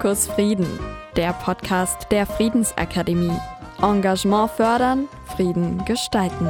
Fokus 0.00 0.28
Frieden, 0.28 0.66
der 1.14 1.34
Podcast 1.34 2.10
der 2.10 2.24
Friedensakademie. 2.24 3.36
Engagement 3.82 4.50
fördern, 4.50 5.08
Frieden 5.36 5.84
gestalten. 5.84 6.48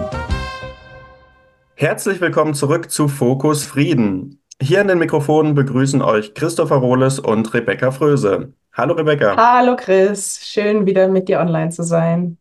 Herzlich 1.74 2.20
willkommen 2.20 2.54
zurück 2.54 2.92
zu 2.92 3.08
Fokus 3.08 3.64
Frieden. 3.64 4.40
Hier 4.62 4.80
an 4.80 4.86
den 4.86 5.00
Mikrofonen 5.00 5.56
begrüßen 5.56 6.00
euch 6.00 6.34
Christopher 6.34 6.76
Rohles 6.76 7.18
und 7.18 7.52
Rebecca 7.52 7.90
Fröse. 7.90 8.52
Hallo 8.72 8.94
Rebecca. 8.94 9.34
Hallo 9.36 9.74
Chris, 9.74 10.38
schön 10.44 10.86
wieder 10.86 11.08
mit 11.08 11.28
dir 11.28 11.40
online 11.40 11.70
zu 11.70 11.82
sein. 11.82 12.38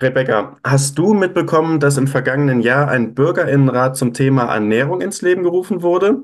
Rebecca, 0.00 0.56
hast 0.64 0.96
du 0.96 1.12
mitbekommen, 1.12 1.80
dass 1.80 1.98
im 1.98 2.06
vergangenen 2.06 2.62
Jahr 2.62 2.88
ein 2.88 3.12
Bürgerinnenrat 3.12 3.98
zum 3.98 4.14
Thema 4.14 4.44
Ernährung 4.54 5.02
ins 5.02 5.20
Leben 5.20 5.42
gerufen 5.42 5.82
wurde? 5.82 6.22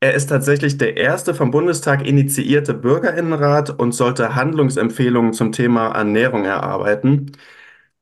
Er 0.00 0.14
ist 0.14 0.26
tatsächlich 0.28 0.76
der 0.76 0.96
erste 0.96 1.34
vom 1.34 1.50
Bundestag 1.50 2.06
initiierte 2.06 2.74
Bürgerinnenrat 2.74 3.70
und 3.70 3.92
sollte 3.92 4.34
Handlungsempfehlungen 4.34 5.32
zum 5.32 5.52
Thema 5.52 5.88
Ernährung 5.88 6.44
erarbeiten. 6.44 7.32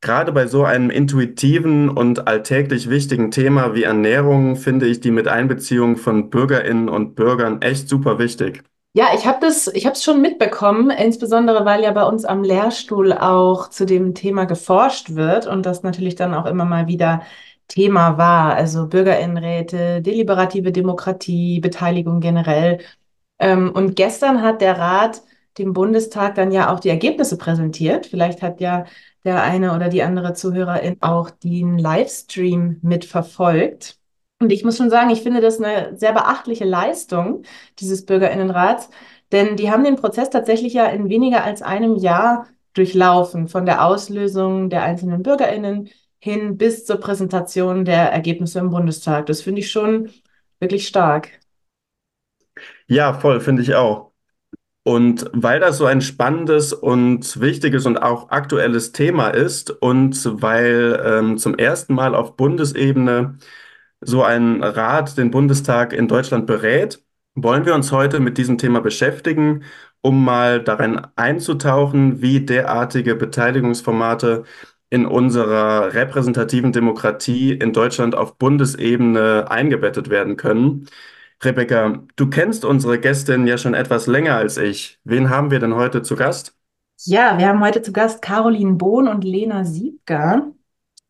Gerade 0.00 0.32
bei 0.32 0.46
so 0.46 0.64
einem 0.64 0.90
intuitiven 0.90 1.88
und 1.88 2.26
alltäglich 2.28 2.90
wichtigen 2.90 3.30
Thema 3.30 3.74
wie 3.74 3.84
Ernährung 3.84 4.56
finde 4.56 4.86
ich 4.86 5.00
die 5.00 5.12
Miteinbeziehung 5.12 5.96
von 5.96 6.30
Bürgerinnen 6.30 6.88
und 6.88 7.14
Bürgern 7.14 7.62
echt 7.62 7.88
super 7.88 8.18
wichtig. 8.18 8.62
Ja, 8.96 9.08
ich 9.14 9.26
habe 9.26 9.38
das, 9.40 9.66
ich 9.68 9.86
habe 9.86 9.94
es 9.94 10.04
schon 10.04 10.20
mitbekommen, 10.20 10.90
insbesondere 10.90 11.64
weil 11.64 11.82
ja 11.82 11.90
bei 11.92 12.04
uns 12.04 12.24
am 12.24 12.44
Lehrstuhl 12.44 13.12
auch 13.12 13.68
zu 13.70 13.86
dem 13.86 14.14
Thema 14.14 14.44
geforscht 14.44 15.14
wird 15.16 15.46
und 15.46 15.66
das 15.66 15.82
natürlich 15.82 16.14
dann 16.16 16.34
auch 16.34 16.46
immer 16.46 16.64
mal 16.64 16.86
wieder 16.86 17.22
Thema 17.68 18.18
war. 18.18 18.54
Also 18.54 18.86
Bürgerinnenräte, 18.88 20.02
deliberative 20.02 20.72
Demokratie, 20.72 21.60
Beteiligung 21.60 22.20
generell. 22.20 22.80
Ähm, 23.38 23.72
und 23.72 23.96
gestern 23.96 24.42
hat 24.42 24.60
der 24.60 24.78
Rat 24.78 25.22
dem 25.58 25.72
Bundestag 25.72 26.34
dann 26.34 26.52
ja 26.52 26.72
auch 26.72 26.80
die 26.80 26.88
Ergebnisse 26.88 27.38
präsentiert. 27.38 28.06
Vielleicht 28.06 28.42
hat 28.42 28.60
ja 28.60 28.84
der 29.24 29.42
eine 29.42 29.74
oder 29.74 29.88
die 29.88 30.02
andere 30.02 30.34
Zuhörerin 30.34 30.96
auch 31.00 31.30
den 31.30 31.78
Livestream 31.78 32.78
mitverfolgt. 32.82 33.98
Und 34.40 34.52
ich 34.52 34.64
muss 34.64 34.76
schon 34.76 34.90
sagen, 34.90 35.10
ich 35.10 35.22
finde 35.22 35.40
das 35.40 35.60
eine 35.60 35.96
sehr 35.96 36.12
beachtliche 36.12 36.64
Leistung 36.64 37.42
dieses 37.78 38.04
Bürgerinnenrats, 38.04 38.90
denn 39.32 39.56
die 39.56 39.70
haben 39.70 39.84
den 39.84 39.96
Prozess 39.96 40.30
tatsächlich 40.30 40.74
ja 40.74 40.86
in 40.86 41.08
weniger 41.08 41.44
als 41.44 41.62
einem 41.62 41.96
Jahr 41.96 42.46
durchlaufen, 42.74 43.48
von 43.48 43.64
der 43.64 43.84
Auslösung 43.86 44.68
der 44.70 44.82
einzelnen 44.82 45.22
Bürgerinnen 45.22 45.88
hin 46.24 46.56
bis 46.56 46.86
zur 46.86 46.96
Präsentation 46.96 47.84
der 47.84 48.10
Ergebnisse 48.10 48.58
im 48.58 48.70
Bundestag. 48.70 49.26
Das 49.26 49.42
finde 49.42 49.60
ich 49.60 49.70
schon 49.70 50.08
wirklich 50.58 50.88
stark. 50.88 51.28
Ja, 52.86 53.12
voll, 53.12 53.40
finde 53.40 53.60
ich 53.60 53.74
auch. 53.74 54.12
Und 54.84 55.30
weil 55.34 55.60
das 55.60 55.76
so 55.78 55.84
ein 55.86 56.00
spannendes 56.00 56.72
und 56.72 57.40
wichtiges 57.40 57.84
und 57.84 57.98
auch 57.98 58.30
aktuelles 58.30 58.92
Thema 58.92 59.28
ist 59.28 59.70
und 59.70 60.42
weil 60.42 61.02
ähm, 61.04 61.36
zum 61.36 61.56
ersten 61.56 61.94
Mal 61.94 62.14
auf 62.14 62.36
Bundesebene 62.36 63.36
so 64.00 64.22
ein 64.22 64.62
Rat 64.62 65.18
den 65.18 65.30
Bundestag 65.30 65.92
in 65.92 66.08
Deutschland 66.08 66.46
berät, 66.46 67.02
wollen 67.34 67.66
wir 67.66 67.74
uns 67.74 67.92
heute 67.92 68.18
mit 68.20 68.38
diesem 68.38 68.56
Thema 68.58 68.80
beschäftigen, 68.80 69.64
um 70.02 70.24
mal 70.24 70.62
darin 70.62 71.02
einzutauchen, 71.16 72.22
wie 72.22 72.40
derartige 72.46 73.14
Beteiligungsformate 73.14 74.44
in 74.94 75.06
unserer 75.06 75.92
repräsentativen 75.92 76.70
Demokratie 76.70 77.52
in 77.52 77.72
Deutschland 77.72 78.14
auf 78.14 78.38
Bundesebene 78.38 79.46
eingebettet 79.50 80.08
werden 80.08 80.36
können. 80.36 80.86
Rebecca, 81.42 82.04
du 82.14 82.30
kennst 82.30 82.64
unsere 82.64 83.00
Gästin 83.00 83.48
ja 83.48 83.58
schon 83.58 83.74
etwas 83.74 84.06
länger 84.06 84.36
als 84.36 84.56
ich. 84.56 85.00
Wen 85.02 85.30
haben 85.30 85.50
wir 85.50 85.58
denn 85.58 85.74
heute 85.74 86.02
zu 86.02 86.14
Gast? 86.14 86.56
Ja, 87.06 87.38
wir 87.38 87.48
haben 87.48 87.60
heute 87.60 87.82
zu 87.82 87.92
Gast 87.92 88.22
Caroline 88.22 88.74
Bohn 88.74 89.08
und 89.08 89.24
Lena 89.24 89.64
Siebger. 89.64 90.52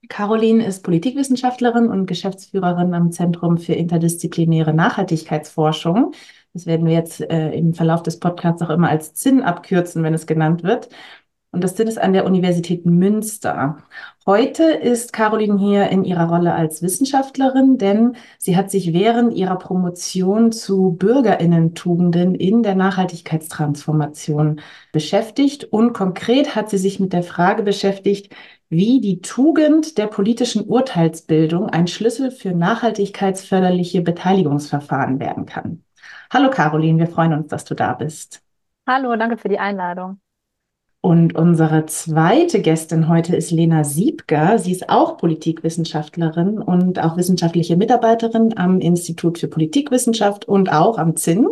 Caroline 0.09 0.65
ist 0.65 0.83
Politikwissenschaftlerin 0.83 1.89
und 1.89 2.07
Geschäftsführerin 2.07 2.95
am 2.95 3.13
Zentrum 3.13 3.59
für 3.59 3.75
interdisziplinäre 3.75 4.73
Nachhaltigkeitsforschung. 4.73 6.15
Das 6.55 6.65
werden 6.65 6.87
wir 6.87 6.95
jetzt 6.95 7.21
äh, 7.21 7.51
im 7.51 7.75
Verlauf 7.75 8.03
des 8.03 8.19
Podcasts 8.19 8.63
auch 8.63 8.71
immer 8.71 8.89
als 8.89 9.13
ZIN 9.13 9.43
abkürzen, 9.43 10.03
wenn 10.03 10.15
es 10.15 10.27
genannt 10.27 10.63
wird. 10.63 10.89
Und 11.55 11.63
das 11.63 11.77
sind 11.77 11.87
es 11.89 11.99
an 11.99 12.13
der 12.13 12.27
Universität 12.27 12.85
Münster. 12.85 13.79
Heute 14.27 14.65
ist 14.65 15.13
Caroline 15.13 15.57
hier 15.57 15.89
in 15.89 16.03
ihrer 16.03 16.29
Rolle 16.29 16.53
als 16.53 16.83
Wissenschaftlerin, 16.83 17.79
denn 17.79 18.17
sie 18.39 18.57
hat 18.57 18.73
sich 18.73 18.93
während 18.93 19.35
ihrer 19.35 19.57
Promotion 19.57 20.51
zu 20.51 20.97
Bürgerinnentugenden 20.99 22.35
in 22.35 22.65
der 22.65 22.75
Nachhaltigkeitstransformation 22.75 24.61
beschäftigt. 24.91 25.63
Und 25.63 25.93
konkret 25.93 26.57
hat 26.57 26.71
sie 26.71 26.79
sich 26.79 26.99
mit 26.99 27.13
der 27.13 27.23
Frage 27.23 27.63
beschäftigt, 27.63 28.35
wie 28.69 29.01
die 29.01 29.21
Tugend 29.21 29.97
der 29.97 30.09
politischen 30.09 30.65
Urteilsbildung 30.65 31.71
ein 31.71 31.87
Schlüssel 31.87 32.33
für 32.33 32.51
nachhaltigkeitsförderliche 32.51 34.03
Beteiligungsverfahren 34.03 35.21
werden 35.21 35.47
kann. 35.47 35.85
Hallo 36.33 36.51
Caroline, 36.51 36.99
wir 36.99 37.07
freuen 37.07 37.33
uns, 37.33 37.47
dass 37.47 37.65
du 37.65 37.77
da 37.77 37.93
bist. 37.93 38.43
Hallo, 38.89 39.15
danke 39.15 39.37
für 39.37 39.49
die 39.49 39.61
Einladung. 39.61 40.19
Und 41.05 41.37
unsere 41.37 41.85
zweite 41.85 42.63
Gästin 42.63 43.11
heute 43.11 43.37
ist 43.37 43.51
Lena 43.51 43.85
Siebger. 43.85 44.59
Sie 44.59 44.73
ist 44.73 44.89
auch 44.89 45.19
Politikwissenschaftlerin 45.19 46.63
und 46.63 46.99
auch 46.99 47.19
wissenschaftliche 47.19 47.77
Mitarbeiterin 47.77 48.57
am 48.57 48.81
Institut 48.81 49.37
für 49.37 49.49
Politikwissenschaft 49.49 50.49
und 50.49 50.73
auch 50.73 50.97
am 50.97 51.15
ZIN. 51.15 51.47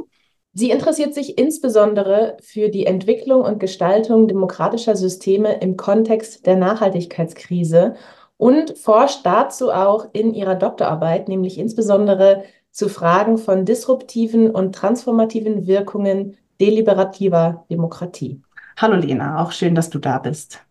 Sie 0.54 0.70
interessiert 0.70 1.12
sich 1.12 1.36
insbesondere 1.36 2.38
für 2.40 2.70
die 2.70 2.86
Entwicklung 2.86 3.42
und 3.42 3.60
Gestaltung 3.60 4.26
demokratischer 4.26 4.96
Systeme 4.96 5.60
im 5.60 5.76
Kontext 5.76 6.46
der 6.46 6.56
Nachhaltigkeitskrise 6.56 7.96
und 8.38 8.78
forscht 8.78 9.26
dazu 9.26 9.70
auch 9.70 10.06
in 10.14 10.32
ihrer 10.32 10.54
Doktorarbeit, 10.54 11.28
nämlich 11.28 11.58
insbesondere 11.58 12.44
zu 12.70 12.88
Fragen 12.88 13.36
von 13.36 13.66
disruptiven 13.66 14.50
und 14.50 14.74
transformativen 14.74 15.66
Wirkungen 15.66 16.38
deliberativer 16.58 17.66
Demokratie. 17.70 18.40
Hallo 18.76 18.96
Lena, 18.96 19.42
auch 19.42 19.52
schön, 19.52 19.74
dass 19.74 19.88
du 19.90 19.98
da 19.98 20.18
bist. 20.18 20.62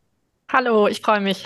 Hallo, 0.50 0.88
ich 0.88 1.01
freue 1.01 1.22
mich. 1.22 1.45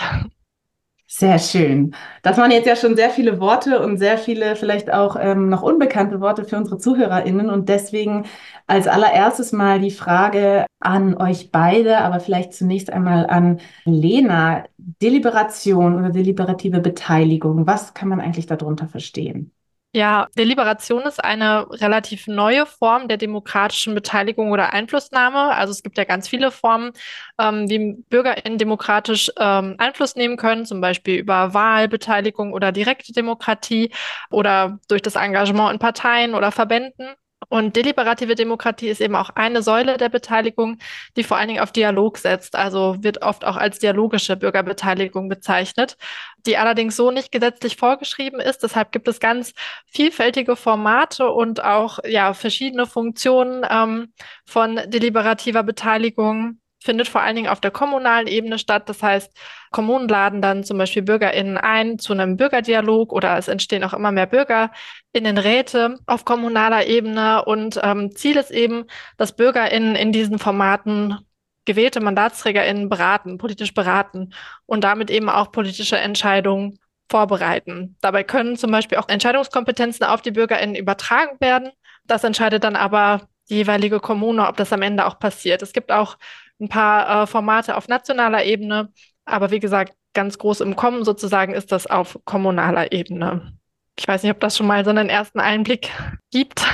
Sehr 1.08 1.38
schön. 1.40 1.96
Das 2.24 2.38
waren 2.38 2.52
jetzt 2.52 2.66
ja 2.66 2.76
schon 2.76 2.96
sehr 2.96 3.10
viele 3.12 3.40
Worte 3.40 3.80
und 3.80 3.98
sehr 3.98 4.18
viele 4.18 4.56
vielleicht 4.56 4.92
auch 4.92 5.16
ähm, 5.20 5.50
noch 5.50 5.62
unbekannte 5.62 6.20
Worte 6.20 6.46
für 6.46 6.58
unsere 6.58 6.78
ZuhörerInnen. 6.80 7.50
Und 7.50 7.70
deswegen 7.70 8.26
als 8.68 8.88
allererstes 8.88 9.52
mal 9.52 9.80
die 9.80 9.92
Frage 9.92 10.66
an 10.80 11.16
euch 11.16 11.52
beide, 11.52 12.00
aber 12.00 12.20
vielleicht 12.20 12.54
zunächst 12.54 12.92
einmal 12.92 13.28
an 13.28 13.60
Lena. 13.86 14.66
Deliberation 14.78 15.96
oder 15.98 16.10
deliberative 16.10 16.80
Beteiligung, 16.80 17.68
was 17.68 17.94
kann 17.94 18.10
man 18.10 18.20
eigentlich 18.20 18.48
darunter 18.48 18.88
verstehen? 18.88 19.52
Ja, 19.96 20.28
Deliberation 20.38 21.04
ist 21.04 21.24
eine 21.24 21.68
relativ 21.72 22.28
neue 22.28 22.66
Form 22.66 23.08
der 23.08 23.16
demokratischen 23.16 23.96
Beteiligung 23.96 24.52
oder 24.52 24.74
Einflussnahme. 24.74 25.56
Also 25.56 25.72
es 25.72 25.84
gibt 25.84 25.98
ja 25.98 26.04
ganz 26.04 26.28
viele 26.28 26.52
Formen, 26.52 26.92
ähm, 27.40 27.70
wie 27.70 28.04
BürgerInnen 28.10 28.58
demokratisch 28.58 29.32
ähm, 29.40 29.76
Einfluss 29.78 30.18
nehmen 30.18 30.36
können, 30.36 30.66
zum 30.66 30.82
Beispiel 30.82 31.16
über 31.18 31.54
Wahlbeteiligung 31.54 32.52
oder 32.52 32.74
direkte 32.74 33.14
Demokratie 33.14 33.90
oder 34.32 34.80
durch 34.90 35.02
das 35.02 35.16
Engagement 35.16 35.72
in 35.72 35.80
Parteien 35.80 36.36
oder 36.36 36.52
Verbänden. 36.52 37.16
Und 37.50 37.76
deliberative 37.76 38.36
Demokratie 38.36 38.90
ist 38.90 39.02
eben 39.02 39.16
auch 39.16 39.30
eine 39.32 39.62
Säule 39.62 39.98
der 39.98 40.10
Beteiligung, 40.10 40.78
die 41.16 41.24
vor 41.24 41.38
allen 41.38 41.48
Dingen 41.48 41.62
auf 41.62 41.72
Dialog 41.72 42.18
setzt, 42.18 42.56
also 42.56 42.98
wird 43.00 43.22
oft 43.22 43.46
auch 43.46 43.58
als 43.58 43.80
dialogische 43.80 44.36
Bürgerbeteiligung 44.36 45.30
bezeichnet, 45.30 45.98
die 46.46 46.58
allerdings 46.58 46.96
so 46.96 47.12
nicht 47.12 47.32
gesetzlich 47.32 47.78
vorgeschrieben 47.78 48.40
ist. 48.40 48.64
Deshalb 48.64 48.92
gibt 48.92 49.08
es 49.08 49.20
ganz 49.20 49.54
vielfältige 49.86 50.56
Formate 50.56 51.30
und 51.30 51.64
auch 51.64 52.00
ja 52.06 52.34
verschiedene 52.34 52.86
Funktionen 52.86 53.66
ähm, 53.70 54.14
von 54.46 54.80
deliberativer 54.88 55.64
Beteiligung 55.64 56.60
findet 56.86 57.10
vor 57.10 57.22
allen 57.22 57.36
Dingen 57.36 57.50
auf 57.50 57.60
der 57.60 57.72
kommunalen 57.72 58.28
Ebene 58.28 58.60
statt. 58.60 58.88
Das 58.88 59.02
heißt, 59.04 59.36
Kommunen 59.72 60.08
laden 60.08 60.42
dann 60.42 60.64
zum 60.64 60.78
Beispiel 60.78 61.02
BürgerInnen 61.02 61.58
ein 61.58 62.00
zu 62.00 62.14
einem 62.14 62.38
Bürgerdialog 62.38 63.12
oder 63.12 63.38
es 63.38 63.48
entstehen 63.48 63.84
auch 63.84 63.94
immer 63.94 64.12
mehr 64.12 64.28
BürgerInnenräte 64.28 65.98
auf 66.06 66.24
kommunaler 66.24 66.86
Ebene. 66.86 67.44
Und 67.44 67.80
ähm, 67.84 68.16
Ziel 68.16 68.38
ist 68.38 68.52
eben, 68.52 68.86
dass 69.18 69.36
BürgerInnen 69.36 69.96
in 69.96 70.12
diesen 70.12 70.40
Formaten 70.40 71.18
gewählte 71.66 72.00
MandatsträgerInnen 72.00 72.90
beraten, 72.90 73.38
politisch 73.38 73.74
beraten 73.74 74.34
und 74.68 74.84
damit 74.84 75.10
eben 75.10 75.30
auch 75.30 75.52
politische 75.52 75.98
Entscheidungen 75.98 76.80
vorbereiten. 77.10 77.98
Dabei 78.02 78.24
können 78.24 78.56
zum 78.56 78.72
Beispiel 78.72 78.98
auch 78.98 79.10
Entscheidungskompetenzen 79.10 80.06
auf 80.06 80.22
die 80.22 80.32
BürgerInnen 80.32 80.76
übertragen 80.76 81.38
werden. 81.40 81.72
Das 82.06 82.24
entscheidet 82.24 82.64
dann 82.64 82.76
aber 82.76 83.28
die 83.50 83.56
jeweilige 83.56 84.00
Kommune, 84.00 84.48
ob 84.48 84.58
das 84.58 84.74
am 84.74 84.82
Ende 84.82 85.06
auch 85.06 85.20
passiert. 85.20 85.62
Es 85.62 85.74
gibt 85.74 85.92
auch 85.92 86.18
ein 86.60 86.70
paar 86.70 87.24
äh, 87.24 87.28
Formate 87.28 87.76
auf 87.76 87.88
nationaler 87.88 88.46
Ebene, 88.46 88.90
aber 89.26 89.52
wie 89.52 89.60
gesagt, 89.60 89.94
ganz 90.14 90.38
groß 90.38 90.62
im 90.62 90.76
Kommen 90.76 91.04
sozusagen 91.04 91.54
ist 91.54 91.72
das 91.72 91.88
auf 91.88 92.20
kommunaler 92.26 92.92
Ebene. 92.92 93.58
Ich 93.98 94.08
weiß 94.08 94.24
nicht, 94.24 94.32
ob 94.32 94.40
das 94.40 94.58
schon 94.58 94.68
mal 94.68 94.84
so 94.84 94.90
einen 94.90 95.10
ersten 95.10 95.40
Einblick 95.40 95.90
gibt. 96.32 96.66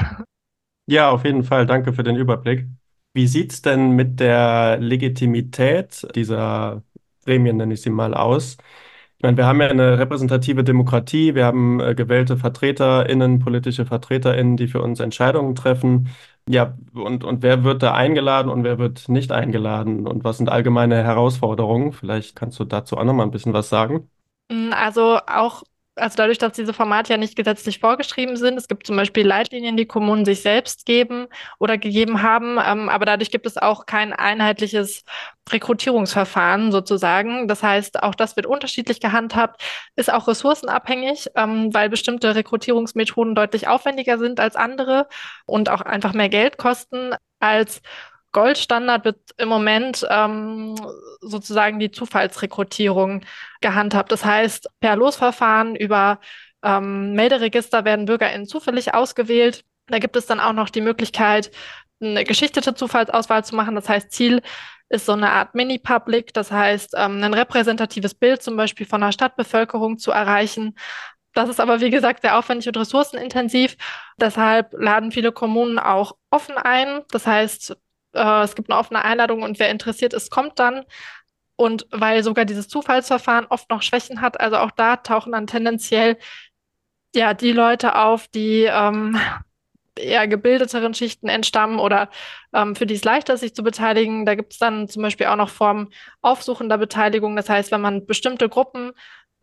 Ja, 0.88 1.10
auf 1.12 1.26
jeden 1.26 1.44
Fall. 1.44 1.66
Danke 1.66 1.94
für 1.94 2.04
den 2.04 2.16
Überblick. 2.16 2.68
Wie 3.14 3.28
sieht 3.28 3.52
es 3.52 3.62
denn 3.62 3.92
mit 3.92 4.20
der 4.20 4.78
Legitimität 4.80 6.08
dieser 6.16 6.84
Gremien, 7.26 7.58
nenne 7.58 7.74
ich 7.74 7.82
sie 7.82 7.90
mal, 7.90 8.14
aus? 8.14 8.58
Ich 9.18 9.24
meine, 9.24 9.38
wir 9.38 9.46
haben 9.46 9.62
ja 9.62 9.68
eine 9.70 10.00
repräsentative 10.00 10.64
Demokratie, 10.64 11.36
wir 11.36 11.46
haben 11.46 11.80
äh, 11.80 11.94
gewählte 11.94 12.38
VertreterInnen, 12.38 13.40
politische 13.40 13.86
VertreterInnen, 13.86 14.58
die 14.58 14.68
für 14.68 14.82
uns 14.82 15.00
Entscheidungen 15.00 15.54
treffen. 15.56 16.10
Ja, 16.48 16.78
und, 16.94 17.24
und 17.24 17.44
wer 17.44 17.64
wird 17.64 17.84
da 17.84 17.94
eingeladen 17.94 18.50
und 18.50 18.64
wer 18.64 18.78
wird 18.78 19.08
nicht 19.10 19.32
eingeladen? 19.32 20.08
Und 20.08 20.24
was 20.24 20.38
sind 20.38 20.50
allgemeine 20.50 21.04
Herausforderungen? 21.04 21.94
Vielleicht 21.94 22.36
kannst 22.36 22.60
du 22.60 22.66
dazu 22.66 22.98
auch 22.98 23.04
noch 23.04 23.14
mal 23.14 23.24
ein 23.24 23.32
bisschen 23.32 23.54
was 23.54 23.70
sagen. 23.70 24.10
Mm, 24.50 24.74
also 24.74 25.20
auch 25.28 25.64
also 25.96 26.16
dadurch, 26.16 26.38
dass 26.38 26.54
diese 26.54 26.74
Formate 26.74 27.12
ja 27.12 27.18
nicht 27.18 27.36
gesetzlich 27.36 27.80
vorgeschrieben 27.80 28.38
sind, 28.38 28.58
es 28.58 28.68
gibt 28.68 28.88
zum 28.88 28.96
Beispiel 28.96 29.28
Leitlinien, 29.28 29.76
die 29.76 29.86
Kommunen 29.86 30.26
sich 30.26 30.42
selbst 30.42 30.86
geben 30.86 31.28
oder 31.60 31.78
gegeben 31.78 32.22
haben, 32.22 32.58
ähm, 32.66 32.90
aber 32.90 33.06
dadurch 33.06 33.32
gibt 33.32 33.46
es 33.46 33.58
auch 33.58 33.86
kein 33.86 34.14
einheitliches 34.14 35.04
Rekrutierungsverfahren 35.50 36.72
sozusagen. 36.72 37.48
Das 37.48 37.62
heißt, 37.62 38.04
auch 38.04 38.16
das 38.16 38.36
wird 38.36 38.46
unterschiedlich 38.46 39.00
gehandhabt, 39.02 39.62
ist 39.96 40.12
auch 40.12 40.28
ressourcenabhängig, 40.28 41.30
ähm, 41.36 41.74
weil 41.74 41.90
bestimmte 41.90 42.36
Rekrutierungsmethoden 42.36 43.36
deutlich 43.36 43.68
aufwendiger 43.68 44.18
sind 44.18 44.40
als 44.40 44.56
andere 44.56 45.08
und 45.46 45.70
auch 45.70 45.82
einfach 45.82 46.14
mehr 46.14 46.30
Geld 46.30 46.58
kosten 46.58 47.14
als 47.40 47.82
Goldstandard 48.32 49.06
wird 49.06 49.20
im 49.38 49.50
Moment 49.50 50.06
ähm, 50.10 50.76
sozusagen 51.22 51.80
die 51.80 51.92
Zufallsrekrutierung 51.92 53.22
gehandhabt. 53.62 54.12
Das 54.12 54.24
heißt, 54.24 54.70
per 54.80 54.96
Losverfahren 54.96 55.76
über 55.76 56.20
ähm, 56.64 57.14
Melderegister 57.14 57.86
werden 57.86 58.06
BürgerInnen 58.06 58.48
zufällig 58.48 58.94
ausgewählt. 58.94 59.64
Da 59.88 60.00
gibt 60.00 60.16
es 60.16 60.26
dann 60.26 60.40
auch 60.40 60.54
noch 60.54 60.70
die 60.70 60.82
Möglichkeit, 60.82 61.52
eine 62.02 62.24
geschichtete 62.24 62.74
Zufallsauswahl 62.74 63.44
zu 63.44 63.56
machen. 63.56 63.76
Das 63.76 63.90
heißt, 63.90 64.12
Ziel 64.12 64.42
ist 64.90 65.06
so 65.06 65.14
eine 65.14 65.32
Art 65.32 65.56
Mini-Public, 65.56 66.34
das 66.34 66.52
heißt, 66.52 66.96
ähm, 66.98 67.24
ein 67.24 67.34
repräsentatives 67.34 68.14
Bild 68.14 68.42
zum 68.42 68.58
Beispiel 68.58 68.86
von 68.86 69.02
der 69.02 69.12
Stadtbevölkerung 69.12 69.98
zu 69.98 70.12
erreichen. 70.12 70.76
Das 71.34 71.48
ist 71.48 71.62
aber, 71.62 71.80
wie 71.80 71.90
gesagt, 71.90 72.22
sehr 72.22 72.38
aufwendig 72.38 72.68
und 72.68 72.78
ressourcenintensiv. 72.78 73.78
Deshalb 74.18 74.74
laden 74.74 75.12
viele 75.12 75.32
Kommunen 75.32 75.80
auch 75.80 76.18
offen 76.30 76.58
ein. 76.58 77.02
Das 77.10 77.26
heißt, 77.26 77.78
äh, 78.14 78.44
es 78.44 78.56
gibt 78.56 78.70
eine 78.70 78.80
offene 78.80 79.04
Einladung 79.04 79.44
und 79.44 79.60
wer 79.60 79.70
interessiert 79.70 80.14
ist, 80.14 80.32
kommt 80.32 80.60
dann. 80.60 80.86
Und 81.56 81.88
weil 81.92 82.24
sogar 82.24 82.46
dieses 82.46 82.68
Zufallsverfahren 82.68 83.46
oft 83.48 83.70
noch 83.70 83.82
Schwächen 83.84 84.22
hat, 84.22 84.40
also 84.40 84.58
auch 84.58 84.72
da 84.72 84.98
tauchen 84.98 85.32
dann 85.32 85.48
tendenziell 85.48 86.18
ja 87.14 87.34
die 87.34 87.52
Leute 87.52 87.96
auf, 87.96 88.28
die 88.28 88.64
ähm, 88.64 89.20
eher 89.96 90.28
gebildeteren 90.28 90.94
Schichten 90.94 91.28
entstammen 91.28 91.80
oder 91.80 92.10
ähm, 92.54 92.76
für 92.76 92.86
die 92.86 92.96
es 92.96 93.04
leichter 93.04 93.34
ist, 93.34 93.42
sich 93.42 93.54
zu 93.54 93.64
beteiligen. 93.64 94.26
Da 94.26 94.36
gibt 94.36 94.54
es 94.54 94.60
dann 94.60 94.88
zum 94.88 95.04
Beispiel 95.04 95.28
auch 95.28 95.36
noch 95.36 95.50
Formen 95.50 95.90
aufsuchender 96.22 96.78
Beteiligung. 96.78 97.36
Das 97.36 97.50
heißt, 97.50 97.72
wenn 97.72 97.82
man 97.82 98.06
bestimmte 98.06 98.50
Gruppen 98.50 98.94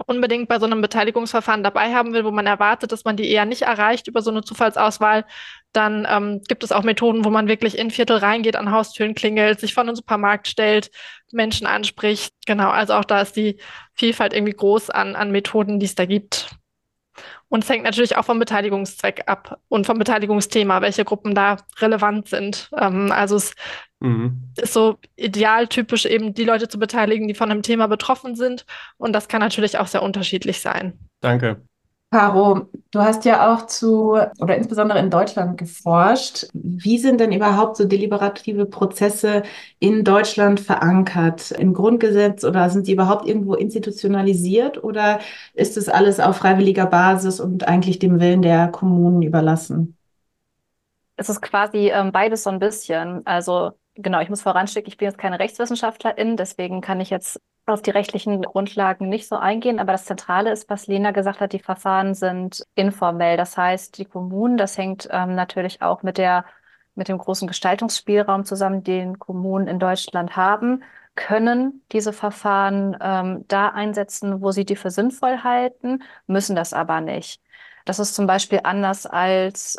unbedingt 0.07 0.49
bei 0.49 0.59
so 0.59 0.67
einem 0.67 0.81
Beteiligungsverfahren 0.81 1.63
dabei 1.63 1.95
haben 1.95 2.13
will, 2.13 2.25
wo 2.25 2.31
man 2.31 2.47
erwartet, 2.47 2.93
dass 2.93 3.05
man 3.05 3.17
die 3.17 3.31
eher 3.31 3.45
nicht 3.45 3.63
erreicht 3.63 4.07
über 4.07 4.23
so 4.23 4.31
eine 4.31 4.43
Zufallsauswahl, 4.43 5.25
dann 5.73 6.07
ähm, 6.09 6.43
gibt 6.49 6.63
es 6.65 6.73
auch 6.73 6.83
Methoden, 6.83 7.25
wo 7.25 7.31
man 7.31 7.49
wirklich 7.49 7.77
in 7.79 7.91
Viertel 7.91 8.19
reingeht, 8.19 8.57
an 8.57 8.71
Haustüren 8.71 9.15
klingelt, 9.15 9.61
sich 9.61 9.75
vor 9.75 9.83
einen 9.83 9.97
Supermarkt 9.97 10.49
stellt, 10.49 10.91
Menschen 11.33 11.67
anspricht. 11.67 12.35
Genau, 12.47 12.71
also 12.71 12.95
auch 12.95 13.05
da 13.05 13.21
ist 13.21 13.37
die 13.37 13.61
Vielfalt 13.95 14.33
irgendwie 14.33 14.55
groß 14.55 14.91
an, 14.91 15.17
an 15.17 15.31
Methoden, 15.31 15.81
die 15.81 15.87
es 15.87 15.95
da 15.95 16.07
gibt. 16.07 16.51
Und 17.49 17.65
es 17.65 17.71
hängt 17.71 17.85
natürlich 17.85 18.17
auch 18.17 18.25
vom 18.25 18.39
Beteiligungszweck 18.39 19.25
ab 19.27 19.59
und 19.69 19.87
vom 19.87 19.99
Beteiligungsthema, 19.99 20.83
welche 20.83 21.05
Gruppen 21.05 21.35
da 21.35 21.57
relevant 21.79 22.29
sind. 22.29 22.71
Ähm, 22.79 23.11
also 23.11 23.37
es 23.37 23.55
mhm. 24.01 24.43
ist 24.61 24.73
so 24.73 24.99
idealtypisch 25.17 26.07
eben 26.07 26.35
die 26.35 26.45
Leute 26.45 26.69
zu 26.69 26.79
beteiligen, 26.79 27.29
die 27.29 27.35
von 27.35 27.51
einem 27.51 27.63
Thema 27.63 27.87
betroffen 27.87 28.35
sind. 28.35 28.67
Und 28.97 29.13
das 29.13 29.29
kann 29.29 29.41
natürlich 29.41 29.79
auch 29.79 29.87
sehr 29.87 30.03
unterschiedlich 30.03 30.61
sein. 30.61 30.99
Danke. 31.21 31.63
Caro, 32.11 32.71
du 32.91 33.01
hast 33.01 33.27
ja 33.27 33.53
auch 33.53 33.67
zu, 33.67 34.19
oder 34.41 34.57
insbesondere 34.57 34.99
in 34.99 35.11
Deutschland 35.11 35.59
geforscht. 35.59 36.47
Wie 36.55 36.97
sind 36.97 37.21
denn 37.21 37.33
überhaupt 37.33 37.77
so 37.77 37.85
deliberative 37.85 38.65
Prozesse 38.65 39.43
in 39.79 40.05
Deutschland 40.05 40.59
verankert? 40.59 41.51
Im 41.51 41.75
Grundgesetz 41.75 42.45
oder 42.45 42.71
sind 42.71 42.87
die 42.87 42.93
überhaupt 42.93 43.29
irgendwo 43.29 43.55
institutionalisiert 43.55 44.83
oder 44.83 45.19
ist 45.53 45.77
es 45.77 45.91
alles 45.91 46.19
auf 46.19 46.39
freiwilliger 46.39 46.87
Basis 46.87 47.41
und 47.41 47.69
eigentlich 47.69 47.99
dem 47.99 48.19
Willen 48.21 48.41
der 48.41 48.69
Kommunen 48.69 49.21
überlassen? 49.21 49.95
Es 51.17 51.29
ist 51.29 51.43
quasi 51.43 51.91
ähm, 51.93 52.11
beides 52.11 52.45
so 52.45 52.49
ein 52.49 52.59
bisschen. 52.59 53.21
Also 53.27 53.73
genau, 53.99 54.21
ich 54.21 54.31
muss 54.31 54.43
voranschicken, 54.43 54.89
ich 54.89 54.97
bin 54.97 55.07
jetzt 55.07 55.19
keine 55.19 55.39
Rechtswissenschaftlerin, 55.39 56.37
deswegen 56.37 56.81
kann 56.81 57.01
ich 57.01 57.11
jetzt 57.11 57.41
auf 57.67 57.83
die 57.83 57.91
rechtlichen 57.91 58.41
Grundlagen 58.43 59.09
nicht 59.09 59.29
so 59.29 59.37
eingehen, 59.37 59.79
aber 59.79 59.93
das 59.93 60.07
Zentrale 60.07 60.51
ist, 60.53 60.71
was 60.71 60.87
Lena 60.87 61.11
gesagt 61.11 61.41
hat, 61.41 61.53
die 61.53 61.59
Verfahren 61.59 62.15
sind 62.15 62.65
informell. 62.75 63.37
Das 63.37 63.57
heißt, 63.59 63.99
die 63.99 64.07
Kommunen, 64.07 64.57
das 64.57 64.79
hängt 64.79 65.09
ähm, 65.13 65.35
natürlich 65.35 65.83
auch 65.83 66.03
mit 66.03 66.17
der, 66.19 66.45
mit 66.95 67.09
dem 67.09 67.19
großen 67.19 67.47
Gestaltungsspielraum 67.47 68.45
zusammen, 68.45 68.83
den 68.85 69.19
Kommunen 69.19 69.69
in 69.69 69.79
Deutschland 69.79 70.37
haben, 70.37 70.83
können 71.15 71.83
diese 71.93 72.13
Verfahren 72.13 72.97
ähm, 73.01 73.45
da 73.49 73.69
einsetzen, 73.69 74.41
wo 74.41 74.51
sie 74.53 74.65
die 74.65 74.77
für 74.77 74.91
sinnvoll 74.91 75.43
halten, 75.43 76.03
müssen 76.27 76.57
das 76.57 76.73
aber 76.73 77.01
nicht. 77.01 77.43
Das 77.85 77.99
ist 77.99 78.15
zum 78.15 78.27
Beispiel 78.27 78.61
anders 78.65 79.07
als 79.07 79.79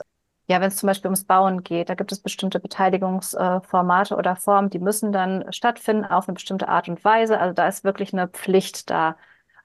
ja, 0.50 0.60
wenn 0.62 0.70
es 0.70 0.78
zum 0.78 0.88
Beispiel 0.88 1.10
ums 1.10 1.26
Bauen 1.26 1.64
geht, 1.64 1.90
da 1.90 1.96
gibt 1.96 2.12
es 2.12 2.22
bestimmte 2.22 2.60
Beteiligungsformate 2.60 4.16
oder 4.16 4.36
Formen, 4.36 4.70
die 4.72 4.80
müssen 4.80 5.12
dann 5.12 5.52
stattfinden 5.54 6.06
auf 6.06 6.28
eine 6.28 6.34
bestimmte 6.34 6.68
Art 6.70 6.90
und 6.90 7.04
Weise. 7.06 7.40
Also 7.40 7.54
da 7.54 7.68
ist 7.68 7.84
wirklich 7.84 8.14
eine 8.14 8.28
Pflicht 8.28 8.90
da. 8.90 9.16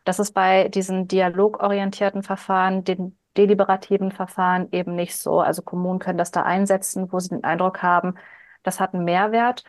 Das 0.04 0.18
ist 0.18 0.32
bei 0.32 0.68
diesen 0.68 1.08
dialogorientierten 1.08 2.22
Verfahren, 2.22 2.84
den 2.84 3.18
deliberativen 3.36 4.12
Verfahren 4.12 4.68
eben 4.72 4.94
nicht 4.94 5.16
so. 5.16 5.40
Also 5.40 5.62
Kommunen 5.62 5.98
können 6.00 6.18
das 6.18 6.30
da 6.30 6.42
einsetzen, 6.42 7.10
wo 7.12 7.18
sie 7.20 7.30
den 7.30 7.44
Eindruck 7.44 7.82
haben, 7.82 8.14
das 8.62 8.80
hat 8.80 8.94
einen 8.94 9.04
Mehrwert. 9.04 9.64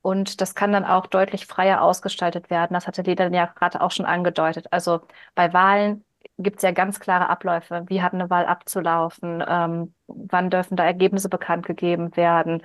Und 0.00 0.40
das 0.40 0.54
kann 0.54 0.72
dann 0.72 0.84
auch 0.84 1.06
deutlich 1.06 1.46
freier 1.46 1.82
ausgestaltet 1.82 2.50
werden. 2.50 2.74
Das 2.74 2.86
hatte 2.86 3.02
Leda 3.02 3.28
ja 3.28 3.46
gerade 3.46 3.80
auch 3.80 3.90
schon 3.90 4.06
angedeutet. 4.06 4.66
Also 4.72 5.00
bei 5.34 5.52
Wahlen 5.52 6.04
gibt 6.38 6.58
es 6.58 6.62
ja 6.62 6.72
ganz 6.72 7.00
klare 7.00 7.28
Abläufe. 7.28 7.84
Wie 7.88 8.02
hat 8.02 8.14
eine 8.14 8.30
Wahl 8.30 8.46
abzulaufen? 8.46 9.44
Ähm, 9.46 9.94
wann 10.06 10.50
dürfen 10.50 10.76
da 10.76 10.84
Ergebnisse 10.84 11.28
bekannt 11.28 11.66
gegeben 11.66 12.16
werden? 12.16 12.62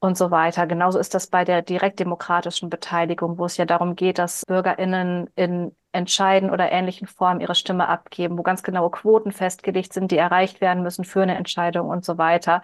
Und 0.00 0.18
so 0.18 0.30
weiter. 0.30 0.66
Genauso 0.66 0.98
ist 0.98 1.14
das 1.14 1.28
bei 1.28 1.44
der 1.46 1.62
direktdemokratischen 1.62 2.68
Beteiligung, 2.68 3.38
wo 3.38 3.46
es 3.46 3.56
ja 3.56 3.64
darum 3.64 3.96
geht, 3.96 4.18
dass 4.18 4.44
BürgerInnen 4.46 5.30
in 5.34 5.74
entscheiden 5.92 6.50
oder 6.50 6.70
ähnlichen 6.72 7.06
Formen 7.06 7.40
ihre 7.40 7.54
Stimme 7.54 7.88
abgeben, 7.88 8.36
wo 8.36 8.42
ganz 8.42 8.62
genaue 8.62 8.90
Quoten 8.90 9.32
festgelegt 9.32 9.92
sind, 9.94 10.10
die 10.10 10.18
erreicht 10.18 10.60
werden 10.60 10.82
müssen 10.82 11.04
für 11.04 11.22
eine 11.22 11.36
Entscheidung 11.36 11.88
und 11.88 12.04
so 12.04 12.18
weiter. 12.18 12.62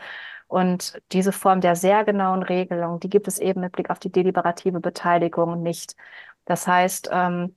Und 0.49 1.01
diese 1.13 1.33
Form 1.33 1.61
der 1.61 1.77
sehr 1.77 2.05
genauen 2.05 2.43
Regelung, 2.43 3.01
die 3.01 3.09
gibt 3.09 3.29
es 3.29 3.39
eben 3.39 3.61
mit 3.61 3.73
Blick 3.73 3.89
auf 3.89 4.01
die 4.01 4.11
deliberative 4.13 4.81
Beteiligung 4.81 5.63
nicht. 5.63 5.95
Das 6.45 6.67
heißt, 6.67 7.09
ähm, 7.13 7.57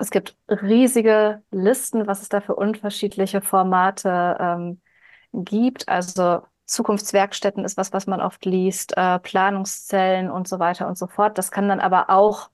es 0.00 0.10
gibt 0.10 0.36
riesige 0.48 1.42
Listen, 1.50 2.06
was 2.06 2.22
es 2.22 2.28
da 2.28 2.40
für 2.40 2.54
unterschiedliche 2.56 3.40
Formate 3.42 4.36
ähm, 4.40 4.80
gibt. 5.32 5.88
Also 5.88 6.42
Zukunftswerkstätten 6.66 7.64
ist 7.64 7.76
was, 7.76 7.92
was 7.92 8.06
man 8.06 8.20
oft 8.20 8.44
liest, 8.44 8.96
äh, 8.96 9.18
Planungszellen 9.18 10.30
und 10.30 10.48
so 10.48 10.58
weiter 10.58 10.88
und 10.88 10.96
so 10.98 11.06
fort. 11.06 11.38
Das 11.38 11.50
kann 11.50 11.68
dann 11.68 11.80
aber 11.80 12.10
auch 12.10 12.50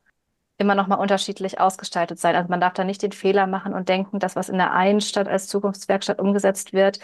immer 0.58 0.74
noch 0.74 0.86
mal 0.86 0.96
unterschiedlich 0.96 1.60
ausgestaltet 1.60 2.18
sein. 2.18 2.34
Also 2.34 2.48
man 2.48 2.60
darf 2.60 2.72
da 2.74 2.84
nicht 2.84 3.02
den 3.02 3.12
Fehler 3.12 3.46
machen 3.46 3.74
und 3.74 3.88
denken, 3.88 4.18
dass 4.18 4.36
was 4.36 4.48
in 4.48 4.58
der 4.58 4.72
einen 4.72 5.00
Stadt 5.00 5.28
als 5.28 5.48
Zukunftswerkstatt 5.48 6.18
umgesetzt 6.18 6.72
wird, 6.72 6.98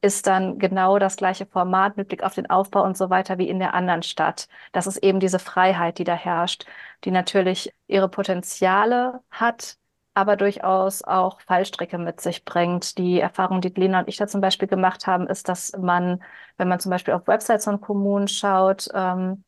ist 0.00 0.26
dann 0.26 0.58
genau 0.58 0.98
das 0.98 1.16
gleiche 1.16 1.46
Format 1.46 1.96
mit 1.96 2.08
Blick 2.08 2.22
auf 2.22 2.34
den 2.34 2.50
Aufbau 2.50 2.84
und 2.84 2.96
so 2.96 3.10
weiter 3.10 3.38
wie 3.38 3.48
in 3.48 3.58
der 3.58 3.74
anderen 3.74 4.02
Stadt. 4.02 4.48
Das 4.72 4.86
ist 4.86 4.98
eben 4.98 5.20
diese 5.20 5.38
Freiheit, 5.38 5.98
die 5.98 6.04
da 6.04 6.14
herrscht, 6.14 6.66
die 7.04 7.10
natürlich 7.10 7.74
ihre 7.86 8.08
Potenziale 8.08 9.20
hat, 9.30 9.78
aber 10.14 10.36
durchaus 10.36 11.02
auch 11.02 11.40
Fallstricke 11.40 11.98
mit 11.98 12.20
sich 12.20 12.44
bringt. 12.44 12.98
Die 12.98 13.18
Erfahrung, 13.20 13.60
die 13.60 13.68
Lena 13.68 14.00
und 14.00 14.08
ich 14.08 14.16
da 14.16 14.26
zum 14.26 14.40
Beispiel 14.40 14.68
gemacht 14.68 15.06
haben, 15.06 15.26
ist, 15.26 15.48
dass 15.48 15.72
man, 15.76 16.22
wenn 16.56 16.68
man 16.68 16.80
zum 16.80 16.90
Beispiel 16.90 17.14
auf 17.14 17.26
Websites 17.26 17.64
von 17.64 17.80
Kommunen 17.80 18.28
schaut, 18.28 18.88
ähm, 18.94 19.44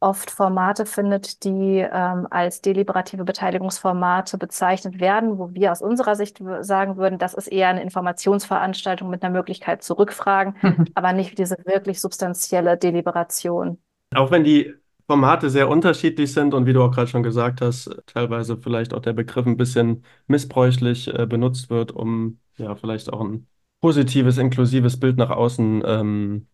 oft 0.00 0.30
Formate 0.30 0.84
findet, 0.84 1.44
die 1.44 1.78
ähm, 1.78 2.26
als 2.30 2.60
deliberative 2.60 3.24
Beteiligungsformate 3.24 4.36
bezeichnet 4.36 5.00
werden, 5.00 5.38
wo 5.38 5.54
wir 5.54 5.72
aus 5.72 5.80
unserer 5.80 6.14
Sicht 6.14 6.42
sagen 6.60 6.98
würden, 6.98 7.18
das 7.18 7.32
ist 7.32 7.46
eher 7.46 7.68
eine 7.68 7.82
Informationsveranstaltung 7.82 9.08
mit 9.08 9.22
einer 9.22 9.32
Möglichkeit 9.32 9.82
zu 9.82 9.96
rückfragen, 9.96 10.56
aber 10.94 11.14
nicht 11.14 11.38
diese 11.38 11.56
wirklich 11.64 12.00
substanzielle 12.00 12.76
Deliberation. 12.76 13.78
Auch 14.14 14.30
wenn 14.30 14.44
die 14.44 14.74
Formate 15.06 15.50
sehr 15.50 15.68
unterschiedlich 15.68 16.32
sind 16.32 16.54
und 16.54 16.66
wie 16.66 16.72
du 16.72 16.82
auch 16.82 16.90
gerade 16.90 17.08
schon 17.08 17.22
gesagt 17.22 17.60
hast, 17.60 17.90
teilweise 18.06 18.56
vielleicht 18.56 18.94
auch 18.94 19.02
der 19.02 19.12
Begriff 19.12 19.46
ein 19.46 19.56
bisschen 19.58 20.04
missbräuchlich 20.26 21.08
äh, 21.12 21.26
benutzt 21.26 21.68
wird, 21.70 21.92
um 21.92 22.40
ja 22.56 22.74
vielleicht 22.74 23.12
auch 23.12 23.20
ein 23.20 23.46
positives, 23.80 24.38
inklusives 24.38 24.98
Bild 24.98 25.18
nach 25.18 25.30
außen 25.30 25.82
ähm, 25.86 26.48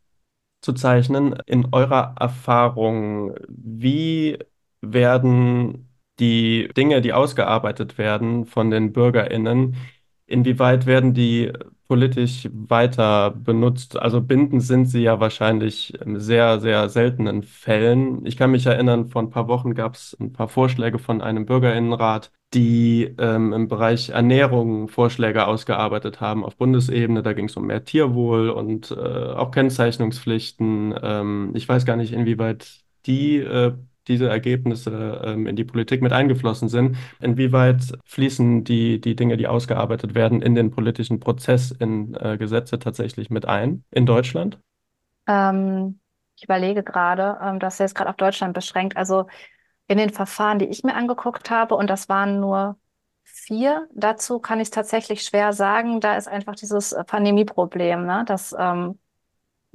zu 0.62 0.73
zeichnen. 0.73 1.35
In 1.47 1.69
eurer 1.73 2.16
Erfahrung, 2.19 3.35
wie 3.49 4.38
werden 4.80 5.88
die 6.19 6.69
Dinge, 6.76 7.00
die 7.02 7.12
ausgearbeitet 7.12 7.99
werden 7.99 8.47
von 8.47 8.71
den 8.71 8.92
BürgerInnen, 8.92 9.76
inwieweit 10.26 10.87
werden 10.87 11.14
die 11.14 11.52
politisch 11.90 12.49
weiter 12.52 13.32
benutzt? 13.32 13.99
Also 13.99 14.20
bindend 14.20 14.62
sind 14.62 14.87
sie 14.87 15.02
ja 15.02 15.18
wahrscheinlich 15.18 16.00
in 16.00 16.20
sehr, 16.20 16.61
sehr 16.61 16.88
seltenen 16.88 17.42
Fällen. 17.42 18.25
Ich 18.25 18.37
kann 18.37 18.52
mich 18.52 18.64
erinnern, 18.64 19.09
vor 19.09 19.20
ein 19.20 19.30
paar 19.30 19.49
Wochen 19.49 19.75
gab 19.75 19.97
es 19.97 20.16
ein 20.20 20.32
paar 20.32 20.47
Vorschläge 20.47 21.00
von 21.00 21.20
einem 21.20 21.47
Bürgerinnenrat, 21.47 22.30
die 22.54 23.12
ähm, 23.18 23.52
im 23.52 23.66
Bereich 23.66 24.11
Ernährung 24.11 24.87
Vorschläge 24.87 25.49
ausgearbeitet 25.49 26.20
haben 26.20 26.44
auf 26.44 26.56
Bundesebene. 26.56 27.25
Da 27.25 27.32
ging 27.32 27.47
es 27.47 27.56
um 27.56 27.66
mehr 27.66 27.85
Tierwohl 27.85 28.50
und 28.50 28.92
äh, 28.92 28.94
auch 28.94 29.50
Kennzeichnungspflichten. 29.50 30.94
Ähm, 31.02 31.50
ich 31.54 31.68
weiß 31.68 31.85
gar 31.87 31.97
nicht, 31.97 32.12
inwieweit 32.12 32.85
die 33.04 33.38
äh, 33.38 33.73
diese 34.11 34.29
Ergebnisse 34.29 35.23
ähm, 35.25 35.47
in 35.47 35.57
die 35.57 35.64
Politik 35.64 36.02
mit 36.02 36.12
eingeflossen 36.12 36.69
sind. 36.69 36.97
Inwieweit 37.21 37.99
fließen 38.05 38.64
die, 38.64 39.00
die 39.00 39.17
Dinge, 39.17 39.37
die 39.37 39.47
ausgearbeitet 39.47 40.14
werden, 40.14 40.43
in 40.43 40.55
den 40.55 40.71
politischen 40.71 41.21
Prozess, 41.21 41.71
in 41.71 42.14
äh, 42.14 42.37
Gesetze 42.37 42.79
tatsächlich 42.79 43.31
mit 43.31 43.47
ein 43.47 43.85
in 43.90 44.05
Deutschland? 44.05 44.59
Ähm, 45.26 46.00
ich 46.37 46.45
überlege 46.45 46.83
gerade, 46.83 47.38
ähm, 47.43 47.59
das 47.59 47.75
ist 47.75 47.81
jetzt 47.81 47.95
gerade 47.95 48.11
auf 48.11 48.17
Deutschland 48.17 48.55
beschränkt. 48.55 48.97
Also 48.97 49.26
in 49.87 49.99
den 49.99 50.11
Verfahren, 50.11 50.59
die 50.59 50.67
ich 50.67 50.85
mir 50.85 50.95
angeguckt 50.95 51.50
habe, 51.50 51.75
und 51.75 51.90
das 51.90 52.09
waren 52.09 52.40
nur 52.40 52.76
vier, 53.25 53.88
dazu 53.95 54.38
kann 54.38 54.61
ich 54.61 54.67
es 54.67 54.71
tatsächlich 54.71 55.23
schwer 55.23 55.52
sagen. 55.52 56.00
Da 56.00 56.17
ist 56.17 56.29
einfach 56.29 56.55
dieses 56.55 56.97
Pandemieproblem, 57.07 58.07
ne? 58.07 58.25
dass 58.26 58.55
ähm, 58.59 59.00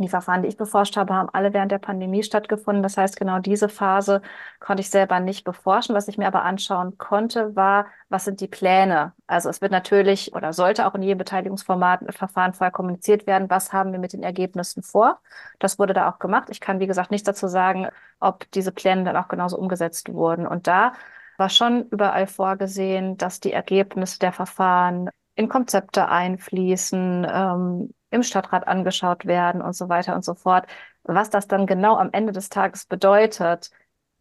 die 0.04 0.10
Verfahren, 0.10 0.42
die 0.42 0.50
ich 0.50 0.58
beforscht 0.58 0.98
habe, 0.98 1.14
haben 1.14 1.30
alle 1.32 1.54
während 1.54 1.72
der 1.72 1.80
Pandemie 1.80 2.22
stattgefunden. 2.24 2.84
Das 2.84 2.98
heißt, 2.98 3.18
genau 3.18 3.40
diese 3.40 3.70
Phase 3.70 4.22
konnte 4.60 4.82
ich 4.82 4.90
selber 4.90 5.20
nicht 5.22 5.46
beforschen. 5.46 5.96
Was 5.96 6.08
ich 6.10 6.18
mir 6.18 6.28
aber 6.28 6.44
anschauen 6.44 6.98
konnte, 6.98 7.56
war, 7.56 7.88
was 8.10 8.26
sind 8.26 8.42
die 8.42 8.48
Pläne? 8.48 9.14
Also 9.28 9.50
es 9.50 9.62
wird 9.62 9.72
natürlich 9.72 10.34
oder 10.36 10.52
sollte 10.52 10.86
auch 10.86 10.96
in 10.96 11.02
jedem 11.02 11.20
Beteiligungsformat 11.20 12.14
Verfahren 12.14 12.54
vorher 12.54 12.72
kommuniziert 12.72 13.26
werden, 13.26 13.50
was 13.50 13.72
haben 13.72 13.94
wir 13.94 14.00
mit 14.00 14.12
den 14.14 14.24
Ergebnissen 14.24 14.84
vor. 14.84 15.22
Das 15.60 15.80
wurde 15.80 15.94
da 15.94 16.10
auch 16.10 16.20
gemacht. 16.20 16.50
Ich 16.50 16.60
kann, 16.60 16.80
wie 16.80 16.88
gesagt, 16.88 17.12
nichts 17.12 17.26
dazu 17.26 17.48
sagen, 17.48 17.88
ob 18.20 18.50
diese 18.52 18.74
Pläne 18.74 19.06
dann 19.06 19.16
auch 19.16 19.30
genauso 19.30 19.58
umgesetzt 19.58 20.12
wurden. 20.12 20.46
Und 20.46 20.68
da 20.68 20.94
war 21.38 21.50
schon 21.50 21.88
überall 21.90 22.28
vorgesehen, 22.28 23.18
dass 23.18 23.40
die 23.40 23.54
Ergebnisse 23.54 24.20
der 24.20 24.34
Verfahren 24.34 25.10
in 25.36 25.50
Konzepte 25.50 26.08
einfließen, 26.08 27.28
ähm, 27.30 27.94
im 28.16 28.24
Stadtrat 28.24 28.68
angeschaut 28.68 29.26
werden 29.26 29.62
und 29.62 29.74
so 29.74 29.90
weiter 29.90 30.16
und 30.16 30.26
so 30.26 30.34
fort. 30.34 30.66
Was 31.04 31.30
das 31.30 31.48
dann 31.48 31.68
genau 31.68 31.98
am 31.98 32.10
Ende 32.12 32.32
des 32.32 32.50
Tages 32.50 32.86
bedeutet, 32.86 33.70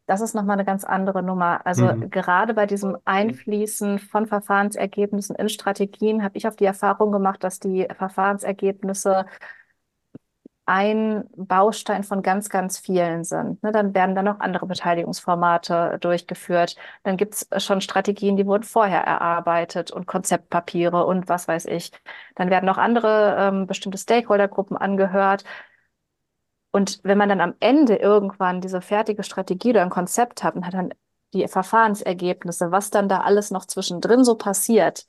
das 0.06 0.20
ist 0.20 0.34
nochmal 0.34 0.54
eine 0.54 0.66
ganz 0.66 0.84
andere 0.84 1.22
Nummer. 1.22 1.64
Also 1.64 1.86
mhm. 1.86 2.10
gerade 2.10 2.52
bei 2.52 2.66
diesem 2.66 2.98
Einfließen 3.06 3.98
von 3.98 4.26
Verfahrensergebnissen 4.26 5.34
in 5.36 5.48
Strategien 5.48 6.22
habe 6.22 6.36
ich 6.36 6.46
auf 6.46 6.56
die 6.56 6.66
Erfahrung 6.66 7.10
gemacht, 7.10 7.42
dass 7.42 7.58
die 7.58 7.88
Verfahrensergebnisse 7.96 9.24
ein 10.66 11.24
Baustein 11.36 12.04
von 12.04 12.22
ganz, 12.22 12.48
ganz 12.48 12.78
vielen 12.78 13.24
sind. 13.24 13.62
Ne, 13.62 13.72
dann 13.72 13.94
werden 13.94 14.14
dann 14.14 14.24
noch 14.24 14.40
andere 14.40 14.66
Beteiligungsformate 14.66 15.98
durchgeführt. 16.00 16.76
Dann 17.02 17.16
gibt 17.16 17.34
es 17.50 17.64
schon 17.64 17.80
Strategien, 17.82 18.36
die 18.36 18.46
wurden 18.46 18.62
vorher 18.62 19.02
erarbeitet 19.02 19.90
und 19.90 20.06
Konzeptpapiere 20.06 21.04
und 21.06 21.28
was 21.28 21.48
weiß 21.48 21.66
ich. 21.66 21.92
Dann 22.34 22.50
werden 22.50 22.66
noch 22.66 22.78
andere 22.78 23.36
ähm, 23.38 23.66
bestimmte 23.66 23.98
Stakeholdergruppen 23.98 24.76
angehört. 24.76 25.44
Und 26.72 27.00
wenn 27.04 27.18
man 27.18 27.28
dann 27.28 27.40
am 27.40 27.54
Ende 27.60 27.96
irgendwann 27.96 28.60
diese 28.60 28.80
fertige 28.80 29.22
Strategie 29.22 29.70
oder 29.70 29.82
ein 29.82 29.90
Konzept 29.90 30.42
hat 30.42 30.56
und 30.56 30.66
hat 30.66 30.74
dann 30.74 30.92
die 31.32 31.46
Verfahrensergebnisse, 31.46 32.70
was 32.72 32.90
dann 32.90 33.08
da 33.08 33.20
alles 33.20 33.50
noch 33.50 33.66
zwischendrin 33.66 34.24
so 34.24 34.36
passiert, 34.36 35.06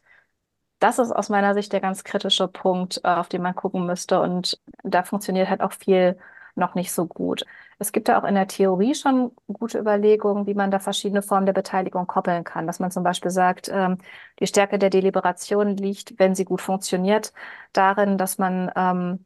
das 0.79 0.99
ist 0.99 1.11
aus 1.11 1.29
meiner 1.29 1.53
Sicht 1.53 1.73
der 1.73 1.81
ganz 1.81 2.03
kritische 2.03 2.47
Punkt, 2.47 3.01
äh, 3.03 3.07
auf 3.09 3.29
den 3.29 3.41
man 3.41 3.55
gucken 3.55 3.85
müsste. 3.85 4.21
Und 4.21 4.59
da 4.83 5.03
funktioniert 5.03 5.49
halt 5.49 5.61
auch 5.61 5.73
viel 5.73 6.17
noch 6.55 6.75
nicht 6.75 6.91
so 6.93 7.05
gut. 7.05 7.45
Es 7.79 7.91
gibt 7.91 8.07
ja 8.07 8.19
auch 8.19 8.23
in 8.25 8.35
der 8.35 8.47
Theorie 8.47 8.95
schon 8.95 9.31
gute 9.47 9.79
Überlegungen, 9.79 10.47
wie 10.47 10.53
man 10.53 10.71
da 10.71 10.79
verschiedene 10.79 11.21
Formen 11.21 11.45
der 11.45 11.53
Beteiligung 11.53 12.07
koppeln 12.07 12.43
kann. 12.43 12.67
Dass 12.67 12.79
man 12.79 12.91
zum 12.91 13.03
Beispiel 13.03 13.31
sagt, 13.31 13.69
ähm, 13.71 13.97
die 14.39 14.47
Stärke 14.47 14.79
der 14.79 14.89
Deliberation 14.89 15.75
liegt, 15.75 16.17
wenn 16.19 16.35
sie 16.35 16.45
gut 16.45 16.61
funktioniert, 16.61 17.33
darin, 17.73 18.17
dass 18.17 18.37
man 18.37 18.71
ähm, 18.75 19.25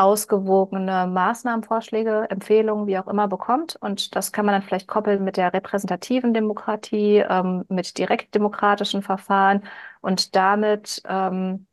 ausgewogene 0.00 1.06
Maßnahmenvorschläge, 1.06 2.26
Empfehlungen, 2.30 2.86
wie 2.86 2.98
auch 2.98 3.06
immer 3.06 3.28
bekommt. 3.28 3.76
Und 3.76 4.16
das 4.16 4.32
kann 4.32 4.46
man 4.46 4.54
dann 4.54 4.62
vielleicht 4.62 4.88
koppeln 4.88 5.22
mit 5.22 5.36
der 5.36 5.52
repräsentativen 5.52 6.32
Demokratie, 6.32 7.18
ähm, 7.18 7.66
mit 7.68 7.98
direktdemokratischen 7.98 9.02
Verfahren 9.02 9.62
und 10.00 10.34
damit 10.36 11.02
ähm, 11.06 11.66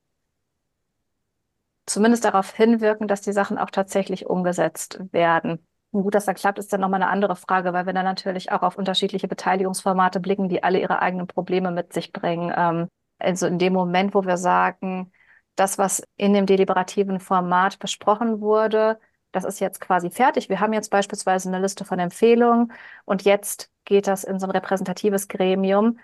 zumindest 1.85 2.25
darauf 2.25 2.53
hinwirken, 2.53 3.07
dass 3.07 3.21
die 3.21 3.31
Sachen 3.31 3.57
auch 3.57 3.69
tatsächlich 3.69 4.25
umgesetzt 4.25 4.99
werden. 5.13 5.65
Und 5.91 6.03
gut, 6.03 6.13
dass 6.15 6.25
das 6.25 6.35
klappt, 6.35 6.59
ist 6.59 6.73
dann 6.73 6.81
nochmal 6.81 7.01
eine 7.01 7.09
andere 7.11 7.37
Frage, 7.37 7.71
weil 7.71 7.85
wir 7.85 7.93
dann 7.93 8.03
natürlich 8.03 8.51
auch 8.51 8.61
auf 8.61 8.77
unterschiedliche 8.77 9.29
Beteiligungsformate 9.29 10.19
blicken, 10.19 10.49
die 10.49 10.63
alle 10.63 10.81
ihre 10.81 11.01
eigenen 11.01 11.27
Probleme 11.27 11.71
mit 11.71 11.93
sich 11.93 12.11
bringen. 12.11 12.53
Ähm, 12.55 12.89
also 13.19 13.47
in 13.47 13.57
dem 13.57 13.71
Moment, 13.71 14.13
wo 14.13 14.25
wir 14.25 14.35
sagen, 14.35 15.13
das, 15.57 15.77
was 15.77 16.03
in 16.15 16.33
dem 16.33 16.45
deliberativen 16.45 17.19
Format 17.19 17.79
besprochen 17.79 18.39
wurde, 18.39 18.99
das 19.31 19.43
ist 19.43 19.59
jetzt 19.59 19.81
quasi 19.81 20.09
fertig. 20.09 20.49
Wir 20.49 20.59
haben 20.59 20.73
jetzt 20.73 20.89
beispielsweise 20.89 21.49
eine 21.49 21.59
Liste 21.59 21.83
von 21.83 21.99
Empfehlungen 21.99 22.71
und 23.05 23.23
jetzt 23.23 23.71
geht 23.85 24.07
das 24.07 24.23
in 24.23 24.39
so 24.39 24.47
ein 24.47 24.51
repräsentatives 24.51 25.27
Gremium. 25.27 25.99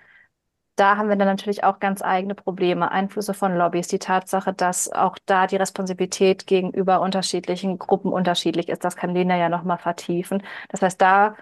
Da 0.75 0.98
haben 0.98 1.07
wir 1.07 1.15
dann 1.15 1.27
natürlich 1.27 1.63
auch 1.63 1.79
ganz 1.79 2.01
eigene 2.01 2.33
Probleme, 2.33 2.91
Einflüsse 2.91 3.36
von 3.36 3.55
Lobbys, 3.55 3.88
die 3.88 4.00
Tatsache, 4.00 4.53
dass 4.53 4.91
auch 4.91 5.17
da 5.25 5.45
die 5.45 5.55
Responsivität 5.55 6.48
gegenüber 6.48 7.00
unterschiedlichen 7.00 7.77
Gruppen 7.77 8.12
unterschiedlich 8.12 8.69
ist. 8.69 8.83
Das 8.83 8.95
kann 8.95 9.13
Lena 9.13 9.38
ja 9.38 9.50
nochmal 9.50 9.77
vertiefen. 9.77 10.41
Das 10.69 10.81
heißt, 10.81 11.00
da 11.00 11.36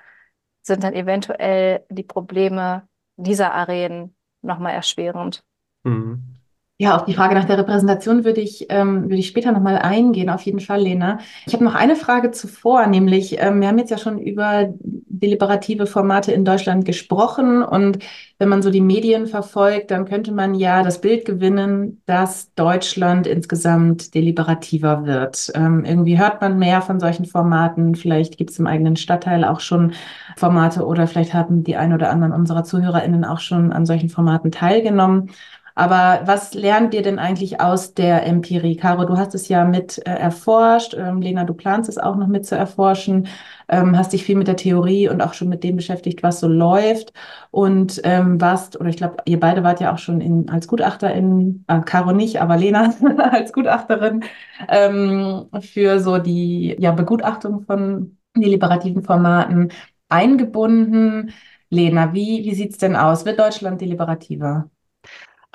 sind 0.63 0.83
dann 0.83 0.93
eventuell 0.93 1.85
die 1.89 2.03
Probleme 2.03 2.87
dieser 3.15 3.53
Arenen 3.53 4.15
nochmal 4.41 4.73
erschwerend. 4.73 5.43
Mhm. 5.83 6.40
Ja, 6.81 6.95
auf 6.95 7.05
die 7.05 7.13
Frage 7.13 7.35
nach 7.35 7.45
der 7.45 7.59
Repräsentation 7.59 8.25
würde 8.25 8.41
ich, 8.41 8.65
ähm, 8.69 9.03
würde 9.03 9.17
ich 9.17 9.27
später 9.27 9.51
nochmal 9.51 9.77
eingehen, 9.77 10.31
auf 10.31 10.41
jeden 10.41 10.59
Fall, 10.59 10.81
Lena. 10.81 11.19
Ich 11.45 11.53
habe 11.53 11.63
noch 11.63 11.75
eine 11.75 11.95
Frage 11.95 12.31
zuvor, 12.31 12.87
nämlich, 12.87 13.39
ähm, 13.39 13.61
wir 13.61 13.67
haben 13.67 13.77
jetzt 13.77 13.91
ja 13.91 13.99
schon 13.99 14.17
über 14.17 14.73
deliberative 14.81 15.85
Formate 15.85 16.31
in 16.31 16.43
Deutschland 16.43 16.83
gesprochen 16.83 17.61
und 17.61 17.99
wenn 18.39 18.49
man 18.49 18.63
so 18.63 18.71
die 18.71 18.81
Medien 18.81 19.27
verfolgt, 19.27 19.91
dann 19.91 20.05
könnte 20.05 20.31
man 20.31 20.55
ja 20.55 20.81
das 20.81 21.01
Bild 21.01 21.25
gewinnen, 21.25 22.01
dass 22.07 22.51
Deutschland 22.55 23.27
insgesamt 23.27 24.15
deliberativer 24.15 25.05
wird. 25.05 25.51
Ähm, 25.53 25.85
irgendwie 25.85 26.17
hört 26.17 26.41
man 26.41 26.57
mehr 26.57 26.81
von 26.81 26.99
solchen 26.99 27.25
Formaten, 27.25 27.93
vielleicht 27.93 28.39
gibt 28.39 28.49
es 28.49 28.57
im 28.57 28.65
eigenen 28.65 28.95
Stadtteil 28.95 29.43
auch 29.45 29.59
schon 29.59 29.93
Formate 30.35 30.83
oder 30.83 31.05
vielleicht 31.05 31.35
haben 31.35 31.63
die 31.63 31.75
ein 31.75 31.93
oder 31.93 32.09
anderen 32.09 32.33
unserer 32.33 32.63
ZuhörerInnen 32.63 33.23
auch 33.23 33.39
schon 33.39 33.71
an 33.71 33.85
solchen 33.85 34.09
Formaten 34.09 34.51
teilgenommen. 34.51 35.29
Aber 35.75 36.21
was 36.25 36.53
lernt 36.53 36.93
ihr 36.93 37.01
denn 37.01 37.19
eigentlich 37.19 37.61
aus 37.61 37.93
der 37.93 38.25
Empirie? 38.25 38.75
Caro, 38.75 39.05
du 39.05 39.17
hast 39.17 39.35
es 39.35 39.47
ja 39.47 39.65
mit 39.65 39.99
äh, 39.99 40.11
erforscht. 40.11 40.95
Ähm, 40.97 41.21
Lena, 41.21 41.43
du 41.45 41.53
planst 41.53 41.89
es 41.89 41.97
auch 41.97 42.15
noch 42.15 42.27
mit 42.27 42.45
zu 42.45 42.55
erforschen. 42.55 43.27
Ähm, 43.69 43.97
hast 43.97 44.13
dich 44.13 44.23
viel 44.23 44.35
mit 44.35 44.47
der 44.47 44.57
Theorie 44.57 45.09
und 45.09 45.21
auch 45.21 45.33
schon 45.33 45.49
mit 45.49 45.63
dem 45.63 45.75
beschäftigt, 45.77 46.23
was 46.23 46.39
so 46.39 46.47
läuft. 46.47 47.13
Und 47.51 48.01
ähm, 48.03 48.41
warst, 48.41 48.79
oder 48.79 48.89
ich 48.89 48.97
glaube, 48.97 49.17
ihr 49.25 49.39
beide 49.39 49.63
wart 49.63 49.79
ja 49.79 49.93
auch 49.93 49.97
schon 49.99 50.21
in, 50.21 50.49
als 50.49 50.67
Gutachterin, 50.67 51.65
äh, 51.67 51.81
Caro 51.81 52.11
nicht, 52.13 52.41
aber 52.41 52.57
Lena 52.57 52.93
als 53.31 53.53
Gutachterin 53.53 54.23
ähm, 54.69 55.47
für 55.61 55.99
so 55.99 56.17
die 56.17 56.75
ja, 56.79 56.91
Begutachtung 56.91 57.61
von 57.61 58.17
deliberativen 58.35 59.03
Formaten 59.03 59.71
eingebunden. 60.09 61.31
Lena, 61.69 62.13
wie, 62.13 62.43
wie 62.45 62.55
sieht 62.55 62.71
es 62.71 62.77
denn 62.79 62.95
aus? 62.95 63.25
Wird 63.25 63.39
Deutschland 63.39 63.81
deliberativer? 63.81 64.70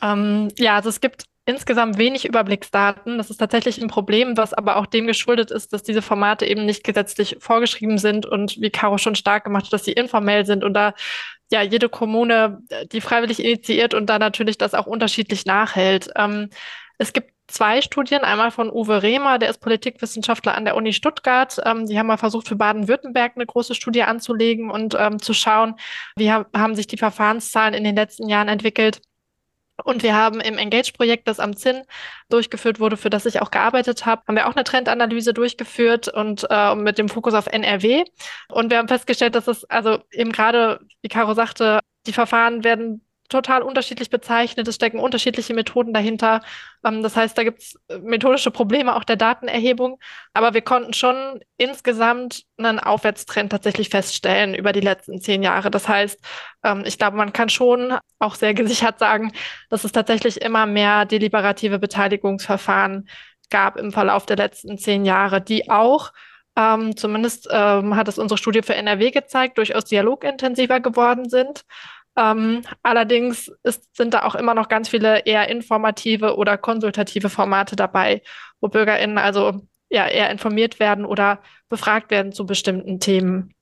Ähm, 0.03 0.49
ja, 0.59 0.77
also 0.77 0.89
es 0.89 1.01
gibt 1.01 1.25
insgesamt 1.47 1.97
wenig 1.97 2.25
Überblicksdaten. 2.25 3.19
Das 3.19 3.31
ist 3.31 3.39
tatsächlich 3.39 3.81
ein 3.81 3.89
Problem, 3.89 4.37
was 4.37 4.53
aber 4.53 4.77
auch 4.77 4.87
dem 4.87 5.07
geschuldet 5.07 5.51
ist, 5.51 5.73
dass 5.73 5.85
diese 5.85 6.03
Formate 6.03 6.45
eben 6.45 6.67
nicht 6.67 6.83
gesetzlich 6.83 7.37
vorgeschrieben 7.39 7.99
sind 7.99 8.27
und 8.27 8.61
wie 8.61 8.71
Caro 8.71 8.99
schon 8.99 9.15
stark 9.15 9.45
gemacht 9.45 9.67
hat, 9.67 9.73
dass 9.73 9.85
sie 9.85 9.93
informell 9.93 10.45
sind 10.45 10.65
und 10.65 10.75
da 10.75 10.93
ja 11.51 11.63
jede 11.63 11.89
Kommune 11.89 12.61
äh, 12.69 12.87
die 12.87 13.01
freiwillig 13.01 13.41
initiiert 13.41 13.95
und 13.95 14.07
da 14.07 14.19
natürlich 14.19 14.59
das 14.59 14.75
auch 14.75 14.87
unterschiedlich 14.87 15.47
nachhält. 15.47 16.11
Ähm, 16.17 16.51
es 16.99 17.13
gibt 17.13 17.31
zwei 17.49 17.81
Studien, 17.81 18.23
einmal 18.23 18.51
von 18.51 18.71
Uwe 18.71 19.03
Rehmer, 19.03 19.39
der 19.39 19.51
ist 19.51 19.61
Politikwissenschaftler 19.61 20.57
an 20.57 20.65
der 20.65 20.77
Uni 20.77 20.93
Stuttgart. 20.93 21.61
Ähm, 21.65 21.87
die 21.87 21.97
haben 21.99 22.09
mal 22.09 22.17
versucht, 22.17 22.49
für 22.49 22.57
Baden-Württemberg 22.57 23.33
eine 23.37 23.47
große 23.47 23.77
Studie 23.77 24.03
anzulegen 24.03 24.71
und 24.71 24.97
ähm, 24.99 25.21
zu 25.21 25.33
schauen, 25.33 25.77
wie 26.17 26.33
ha 26.33 26.47
haben 26.57 26.75
sich 26.75 26.89
die 26.89 26.97
Verfahrenszahlen 26.97 27.75
in 27.75 27.85
den 27.85 27.95
letzten 27.95 28.29
Jahren 28.29 28.49
entwickelt. 28.49 29.01
Und 29.85 30.03
wir 30.03 30.15
haben 30.15 30.41
im 30.41 30.59
Engage-Projekt, 30.59 31.29
das 31.29 31.41
am 31.41 31.57
ZIN 31.57 31.83
durchgeführt 32.29 32.81
wurde, 32.81 32.97
für 32.97 33.11
das 33.11 33.27
ich 33.27 33.41
auch 33.43 33.51
gearbeitet 33.51 34.07
habe, 34.07 34.23
haben 34.27 34.37
wir 34.37 34.49
auch 34.49 34.55
eine 34.55 34.65
Trendanalyse 34.65 35.35
durchgeführt 35.35 36.09
und 36.09 36.47
äh, 36.51 36.75
mit 36.75 36.99
dem 36.99 37.09
Fokus 37.09 37.35
auf 37.35 37.47
NRW. 37.47 38.05
Und 38.49 38.71
wir 38.71 38.79
haben 38.79 38.89
festgestellt, 38.89 39.35
dass 39.35 39.49
es, 39.49 39.65
also 39.65 39.99
eben 40.11 40.33
gerade, 40.33 40.81
wie 41.03 41.09
Caro 41.09 41.35
sagte, 41.35 41.81
die 42.07 42.13
Verfahren 42.13 42.65
werden 42.65 43.06
total 43.29 43.63
unterschiedlich 43.63 44.11
bezeichnet. 44.11 44.69
Es 44.69 44.77
stecken 44.77 44.99
unterschiedliche 44.99 45.55
Methoden 45.55 45.93
dahinter. 45.93 46.41
Ähm, 46.85 47.03
das 47.03 47.17
heißt, 47.17 47.37
da 47.37 47.45
gibt 47.45 47.61
es 47.61 47.79
äh, 47.89 47.99
methodische 47.99 48.51
Probleme 48.51 48.97
auch 48.97 49.05
der 49.05 49.17
Datenerhebung. 49.17 49.99
Aber 50.33 50.55
wir 50.55 50.63
konnten 50.63 50.93
schon 50.93 51.41
insgesamt 51.57 52.45
einen 52.59 52.79
Aufwärtstrend 52.79 53.51
tatsächlich 53.51 53.89
feststellen 53.89 54.55
über 54.55 54.73
die 54.73 54.81
letzten 54.81 55.21
zehn 55.21 55.43
Jahre. 55.43 55.71
Das 55.71 55.89
heißt, 55.89 56.21
ähm, 56.65 56.85
ich 56.87 56.99
glaube, 56.99 57.17
man 57.17 57.33
kann 57.33 57.49
schon 57.49 57.99
auch 58.19 58.35
sehr 58.35 58.55
gesichert 58.55 58.99
sagen, 58.99 59.33
dass 59.71 59.85
es 59.85 59.93
tatsächlich 59.93 60.41
immer 60.41 60.67
mehr 60.67 61.05
deliberative 61.05 61.79
Beteiligungsverfahren 61.79 63.09
gab 63.51 63.77
im 63.77 63.93
Verlauf 63.93 64.27
der 64.27 64.37
letzten 64.37 64.79
zehn 64.79 65.05
Jahre, 65.05 65.41
die 65.41 65.71
auch 65.71 66.13
ähm, 66.57 66.97
zumindest 66.97 67.49
ähm, 67.51 67.97
hat 67.97 68.09
es 68.09 68.19
unsere 68.19 68.39
Studie 68.39 68.63
für 68.63 68.75
NRW 68.75 69.11
gezeigt, 69.11 69.59
durchaus 69.59 69.85
dialogintensiver 69.85 70.81
geworden 70.81 71.29
sind. 71.29 71.65
Ähm, 72.17 72.63
allerdings 72.83 73.53
ist, 73.63 73.95
sind 73.95 74.15
da 74.15 74.23
auch 74.23 74.35
immer 74.35 74.55
noch 74.55 74.69
ganz 74.69 74.89
viele 74.89 75.27
eher 75.27 75.49
informative 75.49 76.37
oder 76.37 76.57
konsultative 76.57 77.29
Formate 77.29 77.77
dabei, 77.77 78.23
wo 78.61 78.69
BürgerInnen 78.69 79.19
also 79.19 79.61
ja, 79.91 80.07
eher 80.09 80.31
informiert 80.31 80.81
werden 80.81 81.05
oder 81.05 81.41
befragt 81.69 82.11
werden 82.11 82.33
zu 82.33 82.47
bestimmten 82.47 83.01
Themen. 83.01 83.55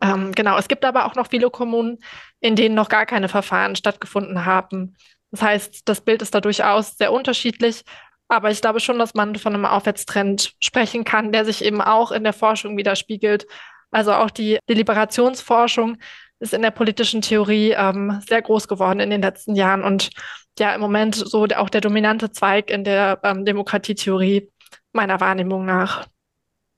Ähm, 0.00 0.32
genau, 0.32 0.58
es 0.58 0.68
gibt 0.68 0.84
aber 0.84 1.06
auch 1.06 1.14
noch 1.14 1.28
viele 1.28 1.50
Kommunen, 1.50 1.98
in 2.40 2.56
denen 2.56 2.74
noch 2.74 2.88
gar 2.88 3.06
keine 3.06 3.28
Verfahren 3.28 3.76
stattgefunden 3.76 4.44
haben. 4.44 4.96
Das 5.30 5.42
heißt, 5.42 5.88
das 5.88 6.00
Bild 6.00 6.22
ist 6.22 6.34
da 6.34 6.40
durchaus 6.40 6.96
sehr 6.96 7.12
unterschiedlich, 7.12 7.84
aber 8.28 8.50
ich 8.50 8.60
glaube 8.60 8.80
schon, 8.80 8.98
dass 8.98 9.14
man 9.14 9.36
von 9.36 9.54
einem 9.54 9.66
Aufwärtstrend 9.66 10.54
sprechen 10.58 11.04
kann, 11.04 11.32
der 11.32 11.44
sich 11.44 11.64
eben 11.64 11.80
auch 11.80 12.10
in 12.10 12.24
der 12.24 12.32
Forschung 12.32 12.76
widerspiegelt. 12.76 13.46
Also 13.90 14.12
auch 14.12 14.30
die 14.30 14.58
Deliberationsforschung 14.68 15.98
ist 16.44 16.54
in 16.54 16.62
der 16.62 16.70
politischen 16.70 17.22
Theorie 17.22 17.74
ähm, 17.76 18.20
sehr 18.28 18.42
groß 18.42 18.68
geworden 18.68 19.00
in 19.00 19.10
den 19.10 19.22
letzten 19.22 19.56
Jahren 19.56 19.82
und 19.82 20.10
ja 20.58 20.74
im 20.74 20.80
Moment 20.80 21.16
so 21.16 21.46
auch 21.56 21.70
der 21.70 21.80
dominante 21.80 22.30
Zweig 22.30 22.70
in 22.70 22.84
der 22.84 23.18
ähm, 23.24 23.44
Demokratietheorie 23.44 24.48
meiner 24.92 25.20
Wahrnehmung 25.20 25.64
nach. 25.64 26.06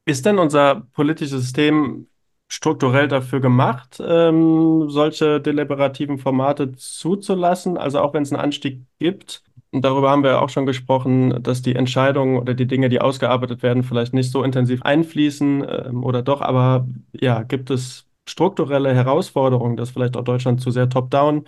Ist 0.06 0.24
denn 0.24 0.38
unser 0.38 0.86
politisches 0.92 1.42
System 1.42 2.06
strukturell 2.48 3.08
dafür 3.08 3.40
gemacht, 3.40 4.00
ähm, 4.00 4.88
solche 4.88 5.40
deliberativen 5.40 6.18
Formate 6.18 6.72
zuzulassen? 6.72 7.76
Also 7.76 8.00
auch 8.00 8.14
wenn 8.14 8.22
es 8.22 8.32
einen 8.32 8.40
Anstieg 8.40 8.82
gibt, 8.98 9.42
und 9.72 9.84
darüber 9.84 10.10
haben 10.10 10.22
wir 10.22 10.40
auch 10.40 10.48
schon 10.48 10.64
gesprochen, 10.64 11.42
dass 11.42 11.60
die 11.60 11.74
Entscheidungen 11.74 12.38
oder 12.38 12.54
die 12.54 12.66
Dinge, 12.66 12.88
die 12.88 13.00
ausgearbeitet 13.00 13.62
werden, 13.62 13.82
vielleicht 13.82 14.14
nicht 14.14 14.30
so 14.30 14.42
intensiv 14.42 14.80
einfließen 14.82 15.66
ähm, 15.68 16.04
oder 16.04 16.22
doch, 16.22 16.40
aber 16.40 16.86
ja, 17.12 17.42
gibt 17.42 17.70
es 17.70 18.05
strukturelle 18.28 18.94
Herausforderung, 18.94 19.76
dass 19.76 19.90
vielleicht 19.90 20.16
auch 20.16 20.24
Deutschland 20.24 20.60
zu 20.60 20.70
sehr 20.70 20.88
top-down 20.88 21.46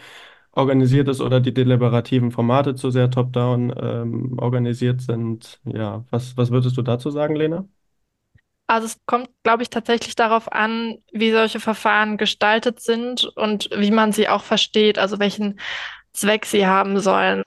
organisiert 0.52 1.08
ist 1.08 1.20
oder 1.20 1.40
die 1.40 1.54
deliberativen 1.54 2.32
Formate 2.32 2.74
zu 2.74 2.90
sehr 2.90 3.10
top-down 3.10 3.74
ähm, 3.80 4.38
organisiert 4.38 5.00
sind. 5.02 5.60
Ja, 5.64 6.04
was, 6.10 6.36
was 6.36 6.50
würdest 6.50 6.76
du 6.76 6.82
dazu 6.82 7.10
sagen, 7.10 7.36
Lena? 7.36 7.68
Also 8.66 8.86
es 8.86 8.98
kommt, 9.06 9.30
glaube 9.44 9.62
ich, 9.62 9.70
tatsächlich 9.70 10.14
darauf 10.14 10.52
an, 10.52 10.98
wie 11.12 11.32
solche 11.32 11.58
Verfahren 11.60 12.18
gestaltet 12.18 12.80
sind 12.80 13.24
und 13.24 13.70
wie 13.74 13.90
man 13.90 14.12
sie 14.12 14.28
auch 14.28 14.42
versteht, 14.42 14.98
also 14.98 15.18
welchen 15.18 15.58
Zweck 16.12 16.44
sie 16.44 16.66
haben 16.66 17.00
sollen 17.00 17.44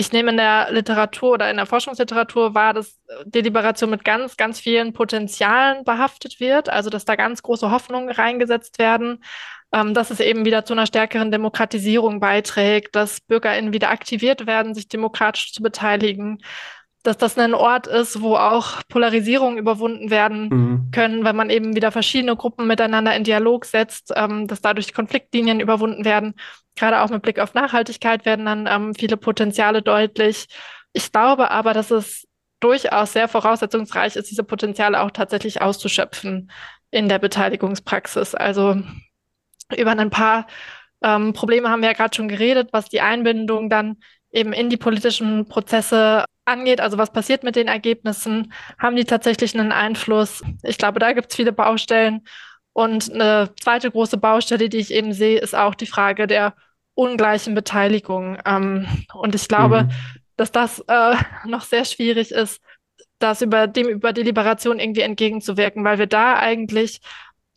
ich 0.00 0.12
nehme 0.12 0.30
in 0.30 0.38
der 0.38 0.68
Literatur 0.70 1.32
oder 1.32 1.50
in 1.50 1.58
der 1.58 1.66
Forschungsliteratur 1.66 2.54
wahr, 2.54 2.72
dass 2.72 2.98
Deliberation 3.26 3.90
mit 3.90 4.02
ganz, 4.02 4.38
ganz 4.38 4.58
vielen 4.58 4.94
Potenzialen 4.94 5.84
behaftet 5.84 6.40
wird, 6.40 6.70
also 6.70 6.88
dass 6.88 7.04
da 7.04 7.16
ganz 7.16 7.42
große 7.42 7.70
Hoffnungen 7.70 8.08
reingesetzt 8.08 8.78
werden, 8.78 9.22
ähm, 9.72 9.92
dass 9.92 10.10
es 10.10 10.20
eben 10.20 10.46
wieder 10.46 10.64
zu 10.64 10.72
einer 10.72 10.86
stärkeren 10.86 11.30
Demokratisierung 11.30 12.18
beiträgt, 12.18 12.96
dass 12.96 13.20
BürgerInnen 13.20 13.74
wieder 13.74 13.90
aktiviert 13.90 14.46
werden, 14.46 14.74
sich 14.74 14.88
demokratisch 14.88 15.52
zu 15.52 15.62
beteiligen, 15.62 16.38
dass 17.02 17.16
das 17.16 17.38
ein 17.38 17.54
Ort 17.54 17.86
ist, 17.86 18.20
wo 18.20 18.36
auch 18.36 18.82
Polarisierungen 18.88 19.58
überwunden 19.58 20.10
werden 20.10 20.48
mhm. 20.48 20.90
können, 20.92 21.24
wenn 21.24 21.36
man 21.36 21.48
eben 21.48 21.74
wieder 21.74 21.92
verschiedene 21.92 22.36
Gruppen 22.36 22.66
miteinander 22.66 23.14
in 23.16 23.24
Dialog 23.24 23.64
setzt, 23.64 24.12
ähm, 24.14 24.46
dass 24.46 24.60
dadurch 24.60 24.92
Konfliktlinien 24.92 25.60
überwunden 25.60 26.04
werden. 26.04 26.34
Gerade 26.76 27.00
auch 27.00 27.08
mit 27.08 27.22
Blick 27.22 27.38
auf 27.38 27.54
Nachhaltigkeit 27.54 28.26
werden 28.26 28.44
dann 28.44 28.66
ähm, 28.66 28.94
viele 28.94 29.16
Potenziale 29.16 29.82
deutlich. 29.82 30.46
Ich 30.92 31.10
glaube 31.10 31.50
aber, 31.50 31.72
dass 31.72 31.90
es 31.90 32.26
durchaus 32.60 33.14
sehr 33.14 33.28
voraussetzungsreich 33.28 34.16
ist, 34.16 34.30
diese 34.30 34.44
Potenziale 34.44 35.00
auch 35.00 35.10
tatsächlich 35.10 35.62
auszuschöpfen 35.62 36.50
in 36.90 37.08
der 37.08 37.18
Beteiligungspraxis. 37.18 38.34
Also 38.34 38.82
über 39.74 39.92
ein 39.92 40.10
paar 40.10 40.46
ähm, 41.02 41.32
Probleme 41.32 41.70
haben 41.70 41.80
wir 41.80 41.88
ja 41.88 41.94
gerade 41.94 42.14
schon 42.14 42.28
geredet, 42.28 42.68
was 42.72 42.88
die 42.90 43.00
Einbindung 43.00 43.70
dann 43.70 43.96
eben 44.32 44.52
in 44.52 44.70
die 44.70 44.76
politischen 44.76 45.46
Prozesse 45.46 46.24
angeht, 46.44 46.80
also 46.80 46.98
was 46.98 47.12
passiert 47.12 47.42
mit 47.42 47.56
den 47.56 47.68
Ergebnissen, 47.68 48.52
haben 48.78 48.96
die 48.96 49.04
tatsächlich 49.04 49.58
einen 49.58 49.72
Einfluss? 49.72 50.42
Ich 50.62 50.78
glaube, 50.78 50.98
da 50.98 51.12
gibt 51.12 51.30
es 51.30 51.36
viele 51.36 51.52
Baustellen. 51.52 52.22
Und 52.72 53.12
eine 53.12 53.50
zweite 53.60 53.90
große 53.90 54.16
Baustelle, 54.16 54.68
die 54.68 54.78
ich 54.78 54.92
eben 54.92 55.12
sehe, 55.12 55.40
ist 55.40 55.54
auch 55.54 55.74
die 55.74 55.86
Frage 55.86 56.26
der 56.26 56.54
ungleichen 56.94 57.54
Beteiligung. 57.54 58.38
Ähm, 58.44 58.86
und 59.14 59.34
ich 59.34 59.48
glaube, 59.48 59.84
mhm. 59.84 59.90
dass 60.36 60.52
das 60.52 60.80
äh, 60.86 61.16
noch 61.46 61.62
sehr 61.62 61.84
schwierig 61.84 62.30
ist, 62.30 62.60
das 63.18 63.42
über 63.42 63.66
dem 63.66 63.88
über 63.88 64.12
Deliberation 64.12 64.78
irgendwie 64.78 65.02
entgegenzuwirken, 65.02 65.84
weil 65.84 65.98
wir 65.98 66.06
da 66.06 66.38
eigentlich 66.38 67.00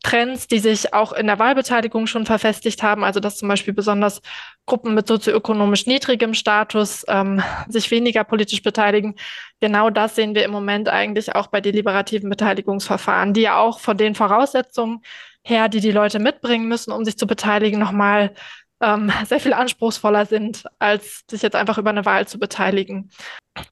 Trends, 0.04 0.46
die 0.46 0.58
sich 0.58 0.92
auch 0.92 1.12
in 1.12 1.26
der 1.26 1.38
Wahlbeteiligung 1.38 2.06
schon 2.06 2.26
verfestigt 2.26 2.82
haben, 2.82 3.02
also 3.02 3.20
dass 3.20 3.38
zum 3.38 3.48
Beispiel 3.48 3.72
besonders 3.72 4.20
Gruppen 4.66 4.94
mit 4.94 5.08
sozioökonomisch 5.08 5.86
niedrigem 5.86 6.34
Status 6.34 7.04
ähm, 7.08 7.42
sich 7.68 7.90
weniger 7.90 8.22
politisch 8.22 8.62
beteiligen. 8.62 9.16
Genau 9.60 9.88
das 9.90 10.14
sehen 10.14 10.34
wir 10.34 10.44
im 10.44 10.50
Moment 10.50 10.88
eigentlich 10.88 11.34
auch 11.34 11.46
bei 11.46 11.60
deliberativen 11.60 12.28
Beteiligungsverfahren, 12.28 13.32
die 13.32 13.42
ja 13.42 13.58
auch 13.58 13.80
von 13.80 13.96
den 13.96 14.14
Voraussetzungen 14.14 15.00
her, 15.42 15.68
die 15.68 15.80
die 15.80 15.92
Leute 15.92 16.18
mitbringen 16.18 16.68
müssen, 16.68 16.92
um 16.92 17.04
sich 17.04 17.16
zu 17.16 17.26
beteiligen, 17.26 17.80
nochmal 17.80 18.34
ähm, 18.82 19.10
sehr 19.24 19.40
viel 19.40 19.54
anspruchsvoller 19.54 20.26
sind, 20.26 20.64
als 20.78 21.24
sich 21.30 21.40
jetzt 21.40 21.56
einfach 21.56 21.78
über 21.78 21.90
eine 21.90 22.04
Wahl 22.04 22.28
zu 22.28 22.38
beteiligen. 22.38 23.10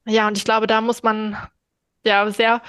Ja, 0.05 0.27
und 0.27 0.37
ich 0.37 0.45
glaube, 0.45 0.65
da 0.65 0.81
muss 0.81 1.03
man 1.03 1.37
ja 2.05 2.29
sehr 2.31 2.61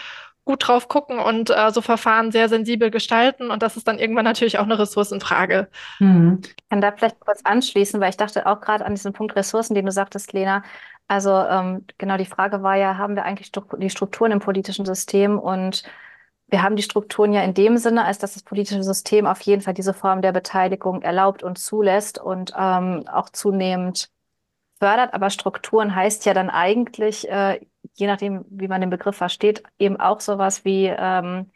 gut 0.44 0.68
drauf 0.68 0.88
gucken 0.88 1.18
und 1.18 1.50
äh, 1.50 1.70
so 1.70 1.80
Verfahren 1.80 2.30
sehr 2.30 2.48
sensibel 2.48 2.90
gestalten. 2.90 3.50
Und 3.50 3.62
das 3.62 3.76
ist 3.76 3.88
dann 3.88 3.98
irgendwann 3.98 4.24
natürlich 4.24 4.58
auch 4.58 4.64
eine 4.64 4.78
Ressourcenfrage. 4.78 5.68
Mhm. 5.98 6.42
Ich 6.44 6.68
kann 6.68 6.80
da 6.80 6.92
vielleicht 6.92 7.20
kurz 7.20 7.40
anschließen, 7.44 8.00
weil 8.00 8.10
ich 8.10 8.16
dachte 8.16 8.46
auch 8.46 8.60
gerade 8.60 8.84
an 8.84 8.94
diesen 8.94 9.12
Punkt 9.12 9.34
Ressourcen, 9.36 9.74
den 9.74 9.86
du 9.86 9.92
sagtest, 9.92 10.32
Lena. 10.32 10.62
Also 11.08 11.30
ähm, 11.30 11.86
genau 11.98 12.16
die 12.16 12.24
Frage 12.26 12.62
war 12.62 12.76
ja, 12.76 12.98
haben 12.98 13.16
wir 13.16 13.24
eigentlich 13.24 13.52
die 13.52 13.90
Strukturen 13.90 14.32
im 14.32 14.40
politischen 14.40 14.84
System? 14.84 15.38
Und 15.38 15.82
wir 16.48 16.62
haben 16.62 16.76
die 16.76 16.82
Strukturen 16.82 17.32
ja 17.32 17.42
in 17.42 17.54
dem 17.54 17.78
Sinne, 17.78 18.04
als 18.04 18.18
dass 18.18 18.34
das 18.34 18.42
politische 18.42 18.82
System 18.82 19.26
auf 19.26 19.40
jeden 19.42 19.62
Fall 19.62 19.74
diese 19.74 19.94
Form 19.94 20.22
der 20.22 20.32
Beteiligung 20.32 21.02
erlaubt 21.02 21.42
und 21.42 21.58
zulässt 21.58 22.18
und 22.18 22.52
ähm, 22.56 23.04
auch 23.08 23.30
zunehmend 23.30 24.10
fördert. 24.78 25.14
Aber 25.14 25.30
Strukturen 25.30 25.94
heißt 25.94 26.26
ja 26.26 26.34
dann 26.34 26.50
eigentlich, 26.50 27.28
äh, 27.30 27.60
je 27.94 28.06
nachdem, 28.06 28.44
wie 28.50 28.68
man 28.68 28.80
den 28.80 28.90
Begriff 28.90 29.16
versteht, 29.16 29.62
eben 29.78 29.98
auch 30.00 30.20
sowas 30.20 30.64
wie 30.64 30.86
ähm, 30.86 31.50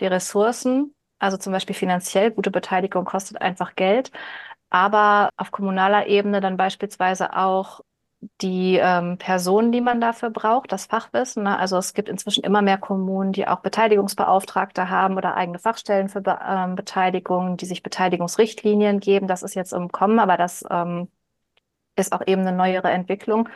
die 0.00 0.06
Ressourcen, 0.06 0.94
also 1.18 1.36
zum 1.38 1.52
Beispiel 1.52 1.74
finanziell, 1.74 2.30
gute 2.30 2.50
Beteiligung 2.50 3.04
kostet 3.04 3.40
einfach 3.40 3.74
Geld, 3.76 4.10
aber 4.70 5.30
auf 5.36 5.50
kommunaler 5.52 6.06
Ebene 6.08 6.40
dann 6.40 6.56
beispielsweise 6.56 7.36
auch 7.36 7.80
die 8.40 8.78
ähm, 8.82 9.18
Personen, 9.18 9.72
die 9.72 9.80
man 9.80 10.00
dafür 10.00 10.30
braucht, 10.30 10.72
das 10.72 10.86
Fachwissen. 10.86 11.44
Ne? 11.44 11.58
Also 11.58 11.76
es 11.76 11.94
gibt 11.94 12.08
inzwischen 12.08 12.44
immer 12.44 12.62
mehr 12.62 12.78
Kommunen, 12.78 13.32
die 13.32 13.46
auch 13.46 13.60
Beteiligungsbeauftragte 13.60 14.90
haben 14.90 15.16
oder 15.16 15.36
eigene 15.36 15.58
Fachstellen 15.58 16.08
für 16.08 16.20
Be 16.22 16.38
ähm, 16.46 16.74
Beteiligung, 16.76 17.56
die 17.56 17.66
sich 17.66 17.82
Beteiligungsrichtlinien 17.82 19.00
geben. 19.00 19.28
Das 19.28 19.42
ist 19.42 19.54
jetzt 19.54 19.72
im 19.72 19.92
Kommen, 19.92 20.18
aber 20.18 20.36
das 20.36 20.64
ähm, 20.70 21.08
ist 21.96 22.12
auch 22.12 22.22
eben 22.26 22.42
eine 22.42 22.52
neuere 22.56 22.90
Entwicklung. 22.90 23.48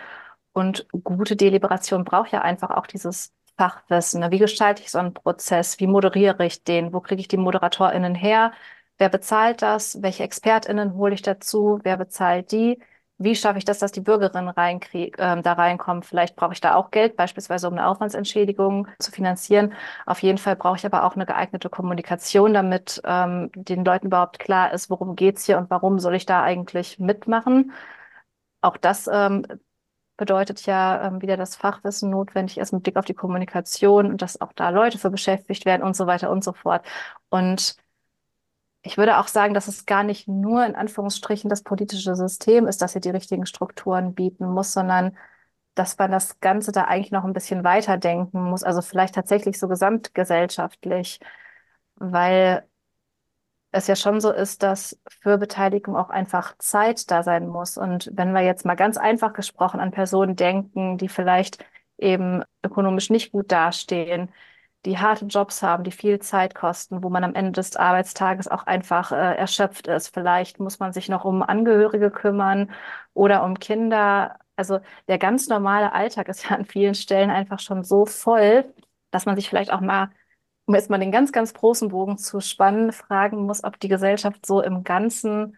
Und 0.53 0.87
gute 1.05 1.37
Deliberation 1.37 2.05
braucht 2.05 2.33
ja 2.33 2.43
einfach 2.43 2.71
auch 2.71 2.87
dieses 2.87 3.33
Fachwissen. 3.57 4.21
Ne? 4.21 4.31
Wie 4.31 4.39
gestalte 4.39 4.83
ich 4.83 4.91
so 4.91 4.99
einen 4.99 5.15
Prozess? 5.15 5.79
Wie 5.81 5.87
moderiere 5.87 6.45
ich 6.47 6.65
den? 6.65 6.93
Wo 6.93 7.01
kriege 7.01 7.21
ich 7.21 7.29
die 7.29 7.37
ModeratorInnen 7.37 8.15
her? 8.15 8.53
Wer 8.99 9.09
bezahlt 9.09 9.63
das? 9.63 10.03
Welche 10.03 10.25
ExpertInnen 10.25 10.95
hole 10.95 11.15
ich 11.15 11.23
dazu? 11.23 11.79
Wer 11.83 11.97
bezahlt 11.97 12.53
die? 12.53 12.79
Wie 13.19 13.37
schaffe 13.37 13.59
ich 13.59 13.67
das, 13.67 13.79
dass 13.79 13.93
die 13.93 14.01
Bürgerinnen 14.01 14.49
reinkrieg, 14.49 15.19
äh, 15.19 15.41
da 15.43 15.53
reinkommen? 15.53 16.03
Vielleicht 16.03 16.37
brauche 16.37 16.55
ich 16.55 16.61
da 16.61 16.75
auch 16.75 16.91
Geld, 16.91 17.17
beispielsweise 17.17 17.69
um 17.69 17.75
eine 17.75 17.87
Aufwandsentschädigung 17.87 18.89
zu 18.99 19.13
finanzieren. 19.13 19.75
Auf 20.07 20.23
jeden 20.23 20.39
Fall 20.39 20.57
brauche 20.57 20.77
ich 20.77 20.87
aber 20.87 21.05
auch 21.05 21.15
eine 21.17 21.27
geeignete 21.27 21.69
Kommunikation, 21.69 22.55
damit 22.55 23.01
ähm, 23.05 23.51
den 23.55 23.85
Leuten 23.85 24.07
überhaupt 24.07 24.39
klar 24.39 24.73
ist, 24.73 24.89
worum 24.89 25.17
geht's 25.17 25.45
hier 25.45 25.59
und 25.59 25.69
warum 25.71 25.99
soll 25.99 26.15
ich 26.15 26.25
da 26.27 26.43
eigentlich 26.43 26.99
mitmachen. 26.99 27.73
auch 28.61 28.77
das 28.77 29.09
ähm, 29.13 29.47
bedeutet 30.21 30.67
ja 30.67 31.07
ähm, 31.09 31.23
wieder 31.23 31.37
das 31.39 31.57
Fachwissen 31.57 32.11
notwendig 32.11 32.59
ist 32.59 32.73
mit 32.73 32.83
Blick 32.85 32.97
auf 32.99 33.07
die 33.07 33.15
Kommunikation 33.15 34.07
und 34.07 34.21
dass 34.23 34.41
auch 34.41 34.53
da 34.53 34.69
Leute 34.69 34.99
für 34.99 35.11
beschäftigt 35.11 35.65
werden 35.65 35.83
und 35.83 35.97
so 35.97 36.07
weiter 36.07 36.31
und 36.31 36.45
so 36.45 36.53
fort. 36.53 36.87
Und 37.31 37.77
ich 38.83 38.97
würde 38.99 39.19
auch 39.19 39.29
sagen, 39.29 39.55
dass 39.55 39.69
es 39.69 39.87
gar 39.87 40.03
nicht 40.05 40.29
nur 40.29 40.65
in 40.67 40.75
Anführungsstrichen 40.75 41.49
das 41.51 41.63
politische 41.63 42.15
System 42.17 42.67
ist, 42.67 42.83
das 42.83 42.93
hier 42.93 43.01
die 43.01 43.11
richtigen 43.11 43.47
Strukturen 43.47 44.15
bieten 44.15 44.47
muss, 44.49 44.73
sondern 44.73 45.17
dass 45.75 45.97
man 45.99 46.11
das 46.13 46.41
Ganze 46.41 46.73
da 46.73 46.85
eigentlich 46.85 47.13
noch 47.13 47.25
ein 47.25 47.33
bisschen 47.33 47.65
weiterdenken 47.65 48.43
muss, 48.43 48.63
also 48.65 48.83
vielleicht 48.83 49.15
tatsächlich 49.15 49.59
so 49.59 49.69
gesamtgesellschaftlich, 49.69 51.21
weil 51.97 52.65
es 53.73 53.87
ja 53.87 53.97
schon 53.97 54.21
so 54.21 54.33
ist, 54.33 54.63
dass 54.63 54.99
für 55.09 55.39
Beteiligung 55.39 55.97
auch 55.97 56.11
einfach 56.11 56.57
Zeit 56.59 57.11
da 57.11 57.23
sein 57.23 57.49
muss. 57.49 57.77
Und 57.79 58.11
wenn 58.15 58.33
wir 58.33 58.43
jetzt 58.43 58.65
mal 58.65 58.75
ganz 58.77 58.97
einfach 58.97 59.33
gesprochen 59.33 59.81
an 59.81 59.93
Personen 59.93 60.37
denken, 60.37 60.99
die 60.99 61.09
vielleicht 61.09 61.65
eben 61.99 62.43
ökonomisch 62.65 63.11
nicht 63.11 63.33
gut 63.33 63.53
dastehen, 63.53 64.31
die 64.87 64.99
harte 64.99 65.27
Jobs 65.27 65.63
haben, 65.63 65.85
die 65.85 65.91
viel 65.93 66.21
Zeit 66.21 66.55
kosten, 66.55 67.03
wo 67.03 67.11
man 67.11 67.23
am 67.25 67.35
Ende 67.35 67.53
des 67.53 67.77
Arbeitstages 67.77 68.49
auch 68.49 68.67
einfach 68.67 69.13
äh, 69.13 69.37
erschöpft 69.37 69.87
ist. 69.89 70.09
Vielleicht 70.09 70.59
muss 70.59 70.79
man 70.79 70.93
sich 70.93 71.09
noch 71.09 71.25
um 71.25 71.43
Angehörige 71.43 72.11
kümmern 72.11 72.71
oder 73.13 73.45
um 73.45 73.59
Kinder. 73.59 74.39
Also 74.57 74.81
der 75.09 75.19
ganz 75.19 75.49
normale 75.49 75.93
Alltag 75.93 76.29
ist 76.29 76.49
ja 76.49 76.57
an 76.57 76.65
vielen 76.65 76.95
Stellen 76.95 77.31
einfach 77.31 77.61
schon 77.61 77.85
so 77.85 78.07
voll, 78.07 78.65
dass 79.11 79.27
man 79.27 79.37
sich 79.37 79.49
vielleicht 79.49 79.73
auch 79.73 79.81
mal 79.81 80.11
um 80.71 80.77
jetzt 80.77 80.89
mal 80.89 80.99
den 80.99 81.11
ganz, 81.11 81.33
ganz 81.33 81.53
großen 81.53 81.89
Bogen 81.89 82.17
zu 82.17 82.41
spannen, 82.41 82.93
fragen 82.93 83.45
muss, 83.45 83.65
ob 83.65 83.81
die 83.81 83.89
Gesellschaft 83.89 84.47
so 84.47 84.63
im 84.63 84.85
Ganzen 84.85 85.57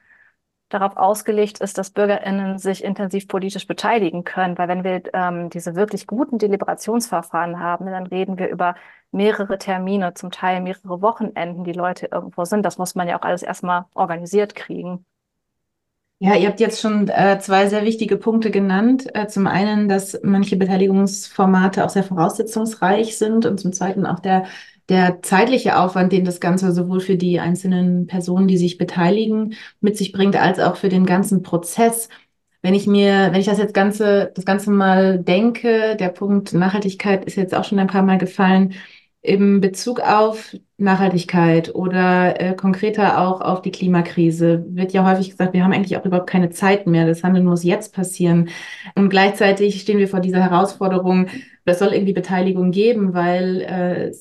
darauf 0.71 0.97
ausgelegt 0.97 1.61
ist, 1.61 1.77
dass 1.77 1.91
BürgerInnen 1.91 2.59
sich 2.59 2.83
intensiv 2.83 3.29
politisch 3.29 3.67
beteiligen 3.67 4.25
können. 4.25 4.57
Weil 4.57 4.69
wenn 4.69 4.85
wir 4.85 5.03
ähm, 5.13 5.51
diese 5.51 5.75
wirklich 5.75 6.07
guten 6.07 6.39
Deliberationsverfahren 6.39 7.61
haben, 7.61 7.85
dann 7.85 8.07
reden 8.07 8.39
wir 8.39 8.49
über 8.49 8.75
mehrere 9.11 9.59
Termine, 9.59 10.15
zum 10.15 10.31
Teil 10.31 10.63
mehrere 10.63 11.03
Wochenenden, 11.03 11.65
die 11.65 11.75
Leute 11.75 12.09
irgendwo 12.11 12.47
sind. 12.47 12.65
Das 12.65 12.79
muss 12.79 12.95
man 12.95 13.07
ja 13.07 13.19
auch 13.19 13.23
alles 13.23 13.43
erstmal 13.43 13.85
organisiert 13.93 14.55
kriegen. 14.55 15.05
Ja, 16.25 16.37
ihr 16.37 16.49
habt 16.49 16.61
jetzt 16.61 16.81
schon 16.81 17.09
äh, 17.09 17.41
zwei 17.41 17.67
sehr 17.67 17.85
wichtige 17.85 18.17
Punkte 18.17 18.53
genannt. 18.53 19.13
Äh, 19.13 19.27
zum 19.27 19.49
einen, 19.49 19.89
dass 19.89 20.21
manche 20.23 20.57
Beteiligungsformate 20.57 21.85
auch 21.85 21.91
sehr 21.91 22.05
voraussetzungsreich 22.05 23.19
sind 23.19 23.45
und 23.45 23.59
zum 23.59 23.73
zweiten 23.73 24.07
auch 24.07 24.21
der 24.21 24.45
der 24.89 25.23
zeitliche 25.23 25.79
Aufwand, 25.79 26.13
den 26.13 26.25
das 26.25 26.41
Ganze 26.41 26.73
sowohl 26.73 27.01
für 27.01 27.17
die 27.17 27.41
einzelnen 27.41 28.07
Personen, 28.07 28.49
die 28.49 28.59
sich 28.59 28.79
beteiligen, 28.79 29.55
mit 29.81 29.97
sich 29.97 30.13
bringt, 30.13 30.37
als 30.37 30.59
auch 30.59 30.77
für 30.77 30.89
den 30.89 31.07
ganzen 31.07 31.43
Prozess. 31.43 32.09
Wenn 32.63 32.75
ich 32.75 32.87
mir, 32.87 33.31
wenn 33.33 33.41
ich 33.41 33.47
das 33.47 33.59
jetzt 33.59 33.75
Ganze, 33.75 34.33
das 34.35 34.45
Ganze 34.45 34.71
mal 34.71 35.19
denke, 35.19 35.97
der 35.97 36.09
Punkt 36.11 36.53
Nachhaltigkeit 36.53 37.25
ist 37.25 37.37
jetzt 37.37 37.55
auch 37.55 37.65
schon 37.65 37.79
ein 37.79 37.89
paar 37.89 38.03
Mal 38.03 38.19
gefallen, 38.19 38.75
im 39.23 39.61
Bezug 39.61 40.01
auf 40.01 40.57
Nachhaltigkeit 40.79 41.75
oder 41.75 42.41
äh, 42.41 42.55
konkreter 42.55 43.21
auch 43.21 43.41
auf 43.41 43.63
die 43.63 43.71
Klimakrise 43.71 44.67
wird 44.69 44.93
ja 44.93 45.09
häufig 45.09 45.31
gesagt, 45.31 45.53
wir 45.55 45.63
haben 45.63 45.73
eigentlich 45.73 45.97
auch 45.97 46.05
überhaupt 46.05 46.29
keine 46.29 46.51
Zeit 46.51 46.89
mehr. 46.89 47.07
Das 47.07 47.23
Handeln 47.23 47.47
muss 47.47 47.63
jetzt 47.63 47.95
passieren. 47.95 48.49
Und 48.97 49.11
gleichzeitig 49.11 49.81
stehen 49.81 49.99
wir 49.99 50.09
vor 50.09 50.19
dieser 50.21 50.41
Herausforderung, 50.41 51.29
es 51.65 51.79
soll 51.79 51.93
irgendwie 51.93 52.13
Beteiligung 52.13 52.71
geben, 52.71 53.15
weil 53.15 53.61
äh, 53.63 54.13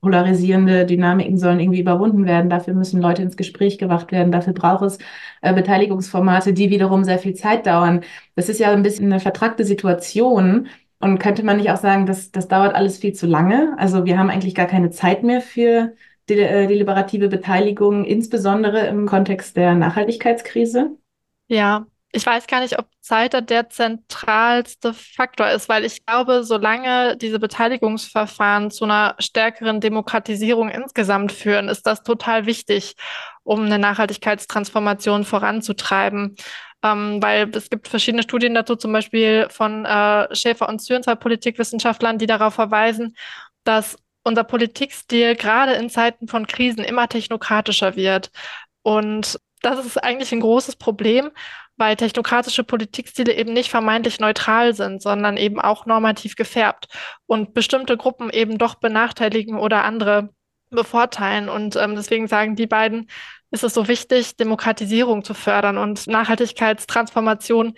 polarisierende 0.00 0.86
Dynamiken 0.86 1.38
sollen 1.38 1.60
irgendwie 1.60 1.80
überwunden 1.80 2.24
werden. 2.26 2.50
Dafür 2.50 2.74
müssen 2.74 3.00
Leute 3.00 3.22
ins 3.22 3.36
Gespräch 3.36 3.78
gebracht 3.78 4.12
werden. 4.12 4.32
Dafür 4.32 4.52
braucht 4.52 4.84
es 4.84 4.98
äh, 5.42 5.52
Beteiligungsformate, 5.52 6.52
die 6.52 6.70
wiederum 6.70 7.04
sehr 7.04 7.18
viel 7.18 7.34
Zeit 7.34 7.66
dauern. 7.66 8.02
Das 8.36 8.48
ist 8.48 8.60
ja 8.60 8.70
ein 8.70 8.82
bisschen 8.82 9.06
eine 9.06 9.20
vertrackte 9.20 9.64
Situation. 9.64 10.68
Und 11.00 11.18
könnte 11.18 11.44
man 11.44 11.56
nicht 11.56 11.70
auch 11.70 11.76
sagen, 11.76 12.06
dass 12.06 12.30
das 12.30 12.48
dauert 12.48 12.74
alles 12.74 12.98
viel 12.98 13.12
zu 13.12 13.26
lange? 13.26 13.74
Also 13.78 14.04
wir 14.04 14.18
haben 14.18 14.30
eigentlich 14.30 14.54
gar 14.54 14.66
keine 14.66 14.90
Zeit 14.90 15.22
mehr 15.22 15.40
für 15.40 15.92
die, 16.28 16.38
äh, 16.38 16.66
deliberative 16.66 17.28
Beteiligung, 17.28 18.04
insbesondere 18.04 18.86
im 18.86 19.06
Kontext 19.06 19.56
der 19.56 19.74
Nachhaltigkeitskrise? 19.74 20.96
Ja, 21.48 21.86
ich 22.14 22.24
weiß 22.24 22.46
gar 22.46 22.60
nicht, 22.60 22.78
ob 22.78 22.86
Zeit 23.00 23.50
der 23.50 23.68
zentralste 23.68 24.94
Faktor 24.94 25.50
ist, 25.50 25.68
weil 25.68 25.84
ich 25.84 26.06
glaube, 26.06 26.44
solange 26.44 27.16
diese 27.16 27.38
Beteiligungsverfahren 27.38 28.70
zu 28.70 28.84
einer 28.84 29.16
stärkeren 29.18 29.80
Demokratisierung 29.80 30.70
insgesamt 30.70 31.32
führen, 31.32 31.68
ist 31.68 31.86
das 31.86 32.02
total 32.02 32.46
wichtig, 32.46 32.94
um 33.42 33.64
eine 33.64 33.78
Nachhaltigkeitstransformation 33.78 35.24
voranzutreiben 35.24 36.36
ähm, 36.84 37.22
weil 37.22 37.48
es 37.56 37.70
gibt 37.70 37.88
verschiedene 37.88 38.22
Studien 38.22 38.54
dazu, 38.54 38.76
zum 38.76 38.92
Beispiel 38.92 39.48
von 39.50 39.86
äh, 39.86 40.32
Schäfer 40.36 40.68
und 40.68 40.80
Zürnzer 40.80 41.16
Politikwissenschaftlern, 41.16 42.18
die 42.18 42.26
darauf 42.26 42.54
verweisen, 42.54 43.16
dass 43.64 43.96
unser 44.22 44.44
Politikstil 44.44 45.34
gerade 45.34 45.72
in 45.72 45.88
Zeiten 45.88 46.28
von 46.28 46.46
Krisen 46.46 46.84
immer 46.84 47.08
technokratischer 47.08 47.96
wird. 47.96 48.30
Und 48.82 49.40
das 49.64 49.84
ist 49.84 50.02
eigentlich 50.02 50.32
ein 50.32 50.40
großes 50.40 50.76
Problem, 50.76 51.30
weil 51.76 51.96
technokratische 51.96 52.64
Politikstile 52.64 53.32
eben 53.32 53.52
nicht 53.52 53.70
vermeintlich 53.70 54.20
neutral 54.20 54.74
sind, 54.74 55.02
sondern 55.02 55.36
eben 55.36 55.60
auch 55.60 55.86
normativ 55.86 56.36
gefärbt 56.36 56.88
und 57.26 57.54
bestimmte 57.54 57.96
Gruppen 57.96 58.30
eben 58.30 58.58
doch 58.58 58.76
benachteiligen 58.76 59.58
oder 59.58 59.84
andere 59.84 60.30
bevorteilen. 60.70 61.48
Und 61.48 61.76
ähm, 61.76 61.94
deswegen 61.96 62.28
sagen 62.28 62.56
die 62.56 62.66
beiden, 62.66 63.08
ist 63.50 63.64
es 63.64 63.74
so 63.74 63.88
wichtig, 63.88 64.36
Demokratisierung 64.36 65.24
zu 65.24 65.34
fördern 65.34 65.78
und 65.78 66.06
Nachhaltigkeitstransformation 66.06 67.74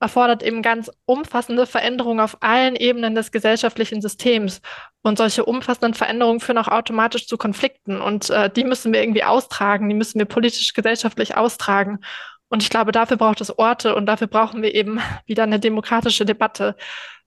erfordert 0.00 0.42
eben 0.42 0.62
ganz 0.62 0.90
umfassende 1.06 1.66
Veränderungen 1.66 2.20
auf 2.20 2.38
allen 2.40 2.76
Ebenen 2.76 3.14
des 3.14 3.32
gesellschaftlichen 3.32 4.00
Systems. 4.00 4.60
Und 5.02 5.18
solche 5.18 5.44
umfassenden 5.44 5.94
Veränderungen 5.94 6.40
führen 6.40 6.58
auch 6.58 6.68
automatisch 6.68 7.26
zu 7.26 7.36
Konflikten. 7.36 8.00
Und 8.00 8.30
äh, 8.30 8.50
die 8.50 8.64
müssen 8.64 8.92
wir 8.92 9.00
irgendwie 9.00 9.24
austragen, 9.24 9.88
die 9.88 9.94
müssen 9.94 10.18
wir 10.18 10.26
politisch, 10.26 10.72
gesellschaftlich 10.72 11.36
austragen. 11.36 12.00
Und 12.48 12.62
ich 12.62 12.70
glaube, 12.70 12.92
dafür 12.92 13.16
braucht 13.16 13.40
es 13.40 13.58
Orte 13.58 13.94
und 13.94 14.06
dafür 14.06 14.26
brauchen 14.26 14.62
wir 14.62 14.74
eben 14.74 15.00
wieder 15.26 15.42
eine 15.42 15.60
demokratische 15.60 16.24
Debatte. 16.24 16.76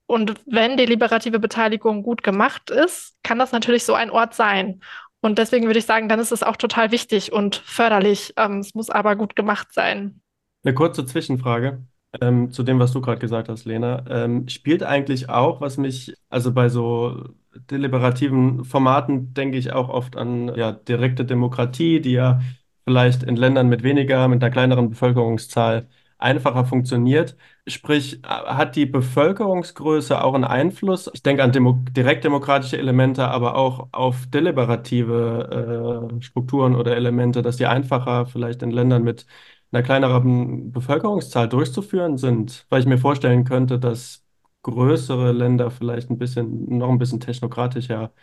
Und 0.05 0.36
wenn 0.45 0.77
deliberative 0.77 1.39
Beteiligung 1.39 2.03
gut 2.03 2.23
gemacht 2.23 2.69
ist, 2.69 3.15
kann 3.23 3.39
das 3.39 3.51
natürlich 3.51 3.86
so 3.86 3.93
ein 3.93 4.10
Ort 4.10 4.34
sein. 4.34 4.81
Und 5.21 5.38
deswegen 5.38 5.67
würde 5.67 5.79
ich 5.79 5.86
sagen, 5.86 6.10
dann 6.10 6.19
ist 6.19 6.31
es 6.31 6.43
auch 6.43 6.57
total 6.57 6.91
wichtig 6.91 7.31
und 7.31 7.57
förderlich. 7.57 8.34
Ähm, 8.38 8.60
es 8.60 8.73
muss 8.73 8.89
aber 8.89 9.15
gut 9.15 9.36
gemacht 9.36 9.67
sein. 9.71 10.21
Eine 10.63 10.73
kurze 10.73 11.05
Zwischenfrage 11.05 11.86
ähm, 12.19 12.52
zu 12.52 12.63
dem, 12.63 12.80
was 12.80 12.91
du 12.91 13.02
gerade 13.02 13.19
gesagt 13.19 13.50
hast, 13.50 13.65
Lena. 13.65 14.04
Ähm, 14.10 14.47
spielt 14.50 14.84
eigentlich 14.84 15.30
auch, 15.30 15.62
was 15.62 15.78
mich, 15.78 16.13
also 16.30 16.54
bei 16.54 16.69
so 16.69 17.24
deliberativen 17.69 18.63
Formaten 18.65 19.34
denke 19.34 19.58
ich 19.58 19.74
auch 19.74 19.89
oft 19.89 20.15
an 20.17 20.54
ja, 20.56 20.71
direkte 20.74 21.26
Demokratie, 21.26 22.02
die 22.02 22.12
ja 22.13 22.41
vielleicht 22.86 23.24
in 23.24 23.36
Ländern 23.36 23.69
mit 23.69 23.84
weniger, 23.84 24.28
mit 24.28 24.43
einer 24.43 24.52
kleineren 24.52 24.89
Bevölkerungszahl 24.89 25.88
einfacher 26.17 26.65
funktioniert. 26.65 27.36
Sprich, 27.67 28.19
hat 28.24 28.76
die 28.76 28.86
Bevölkerungsgröße 28.86 30.24
auch 30.24 30.34
einen 30.34 30.43
Einfluss? 30.43 31.10
Ich 31.13 31.24
denke 31.24 31.43
an 31.43 31.52
Demo 31.52 31.84
direktdemokratische 31.91 32.78
Elemente, 32.78 33.28
aber 33.28 33.56
auch 33.56 33.89
auf 33.91 34.28
deliberative 34.28 36.10
äh, 36.19 36.21
Strukturen 36.24 36.76
oder 36.76 36.95
Elemente, 36.95 37.41
dass 37.41 37.58
die 37.58 37.65
einfacher 37.65 38.26
vielleicht 38.28 38.62
in 38.63 38.71
Ländern 38.71 39.04
mit 39.04 39.26
einer 39.71 39.84
kleineren 39.84 40.71
Bevölkerungszahl 40.71 41.47
durchzuführen 41.49 42.17
sind, 42.17 42.65
weil 42.69 42.81
ich 42.81 42.88
mir 42.88 42.97
vorstellen 42.97 43.43
könnte, 43.45 43.79
dass 43.79 44.25
größere 44.63 45.31
Länder 45.31 45.71
vielleicht 45.71 46.10
ein 46.10 46.17
bisschen, 46.17 46.77
noch 46.77 46.89
ein 46.89 46.97
bisschen 46.99 47.19
technokratischer 47.19 48.13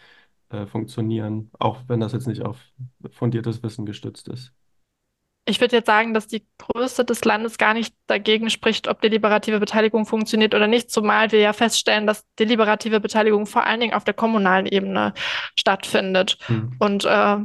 äh, 0.50 0.66
funktionieren, 0.66 1.50
auch 1.58 1.82
wenn 1.88 2.00
das 2.00 2.12
jetzt 2.12 2.28
nicht 2.28 2.42
auf 2.44 2.58
fundiertes 3.12 3.62
Wissen 3.62 3.86
gestützt 3.86 4.28
ist. 4.28 4.54
Ich 5.48 5.62
würde 5.62 5.76
jetzt 5.76 5.86
sagen, 5.86 6.12
dass 6.12 6.26
die 6.26 6.46
Größe 6.58 7.06
des 7.06 7.24
Landes 7.24 7.56
gar 7.56 7.72
nicht 7.72 7.94
dagegen 8.06 8.50
spricht, 8.50 8.86
ob 8.86 9.00
deliberative 9.00 9.58
Beteiligung 9.58 10.04
funktioniert 10.04 10.54
oder 10.54 10.66
nicht, 10.66 10.90
zumal 10.90 11.32
wir 11.32 11.40
ja 11.40 11.54
feststellen, 11.54 12.06
dass 12.06 12.26
deliberative 12.38 13.00
Beteiligung 13.00 13.46
vor 13.46 13.64
allen 13.64 13.80
Dingen 13.80 13.94
auf 13.94 14.04
der 14.04 14.12
kommunalen 14.12 14.66
Ebene 14.66 15.14
stattfindet. 15.58 16.36
Mhm. 16.48 16.76
Und 16.78 17.04
äh, 17.06 17.36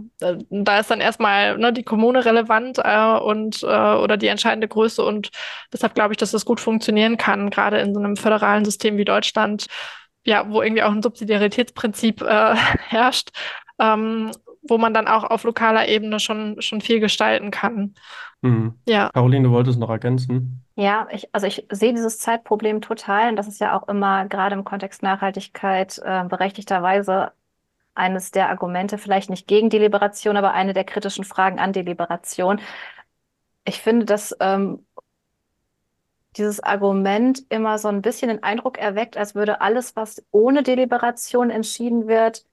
da 0.49 0.79
ist 0.79 0.91
dann 0.91 0.99
erstmal 0.99 1.57
ne, 1.57 1.71
die 1.71 1.83
Kommune 1.83 2.25
relevant 2.25 2.77
äh, 2.83 3.17
und 3.19 3.63
äh, 3.63 3.67
oder 3.67 4.17
die 4.17 4.27
entscheidende 4.27 4.67
Größe. 4.67 5.01
Und 5.03 5.29
deshalb 5.71 5.95
glaube 5.95 6.13
ich, 6.13 6.17
dass 6.17 6.31
das 6.31 6.43
gut 6.43 6.59
funktionieren 6.59 7.15
kann, 7.15 7.49
gerade 7.51 7.79
in 7.79 7.93
so 7.93 8.01
einem 8.01 8.17
föderalen 8.17 8.65
System 8.65 8.97
wie 8.97 9.05
Deutschland, 9.05 9.67
ja, 10.25 10.49
wo 10.49 10.61
irgendwie 10.61 10.83
auch 10.83 10.91
ein 10.91 11.03
Subsidiaritätsprinzip 11.03 12.21
äh, 12.21 12.55
herrscht. 12.89 13.29
Ähm, 13.79 14.31
wo 14.63 14.77
man 14.77 14.93
dann 14.93 15.07
auch 15.07 15.23
auf 15.23 15.43
lokaler 15.43 15.87
Ebene 15.87 16.19
schon, 16.19 16.61
schon 16.61 16.81
viel 16.81 16.99
gestalten 16.99 17.51
kann. 17.51 17.95
Mhm. 18.41 18.75
Ja. 18.87 19.09
Caroline, 19.13 19.47
du 19.47 19.53
wolltest 19.53 19.79
noch 19.79 19.89
ergänzen? 19.89 20.63
Ja, 20.75 21.07
ich, 21.11 21.29
also 21.33 21.45
ich 21.45 21.65
sehe 21.71 21.93
dieses 21.93 22.19
Zeitproblem 22.19 22.81
total 22.81 23.29
und 23.29 23.35
das 23.35 23.47
ist 23.47 23.59
ja 23.59 23.77
auch 23.77 23.87
immer 23.87 24.25
gerade 24.25 24.55
im 24.55 24.63
Kontext 24.63 25.03
Nachhaltigkeit 25.03 25.99
äh, 26.03 26.23
berechtigterweise 26.25 27.31
eines 27.95 28.31
der 28.31 28.49
Argumente, 28.49 28.97
vielleicht 28.97 29.29
nicht 29.29 29.47
gegen 29.47 29.69
Deliberation, 29.69 30.35
aber 30.35 30.53
eine 30.53 30.73
der 30.73 30.83
kritischen 30.83 31.25
Fragen 31.25 31.59
an 31.59 31.73
Deliberation. 31.73 32.59
Ich 33.65 33.81
finde, 33.81 34.05
dass 34.05 34.35
ähm, 34.39 34.85
dieses 36.37 36.61
Argument 36.61 37.43
immer 37.49 37.77
so 37.77 37.87
ein 37.89 38.01
bisschen 38.01 38.29
den 38.29 38.43
Eindruck 38.43 38.77
erweckt, 38.79 39.17
als 39.17 39.35
würde 39.35 39.61
alles, 39.61 39.95
was 39.95 40.23
ohne 40.31 40.63
Deliberation 40.63 41.49
entschieden 41.51 42.07
wird, 42.07 42.45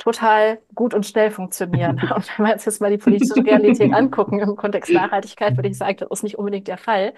total 0.00 0.60
gut 0.74 0.94
und 0.94 1.06
schnell 1.06 1.30
funktionieren. 1.30 2.00
Und 2.14 2.38
wenn 2.38 2.46
wir 2.46 2.52
uns 2.54 2.64
jetzt 2.64 2.80
mal 2.80 2.90
die 2.90 2.98
politische 2.98 3.44
Realität 3.44 3.92
angucken 3.94 4.40
im 4.40 4.56
Kontext 4.56 4.92
Nachhaltigkeit, 4.92 5.56
würde 5.56 5.68
ich 5.68 5.78
sagen, 5.78 5.98
das 5.98 6.08
ist 6.10 6.22
nicht 6.22 6.38
unbedingt 6.38 6.66
der 6.66 6.78
Fall. 6.78 7.14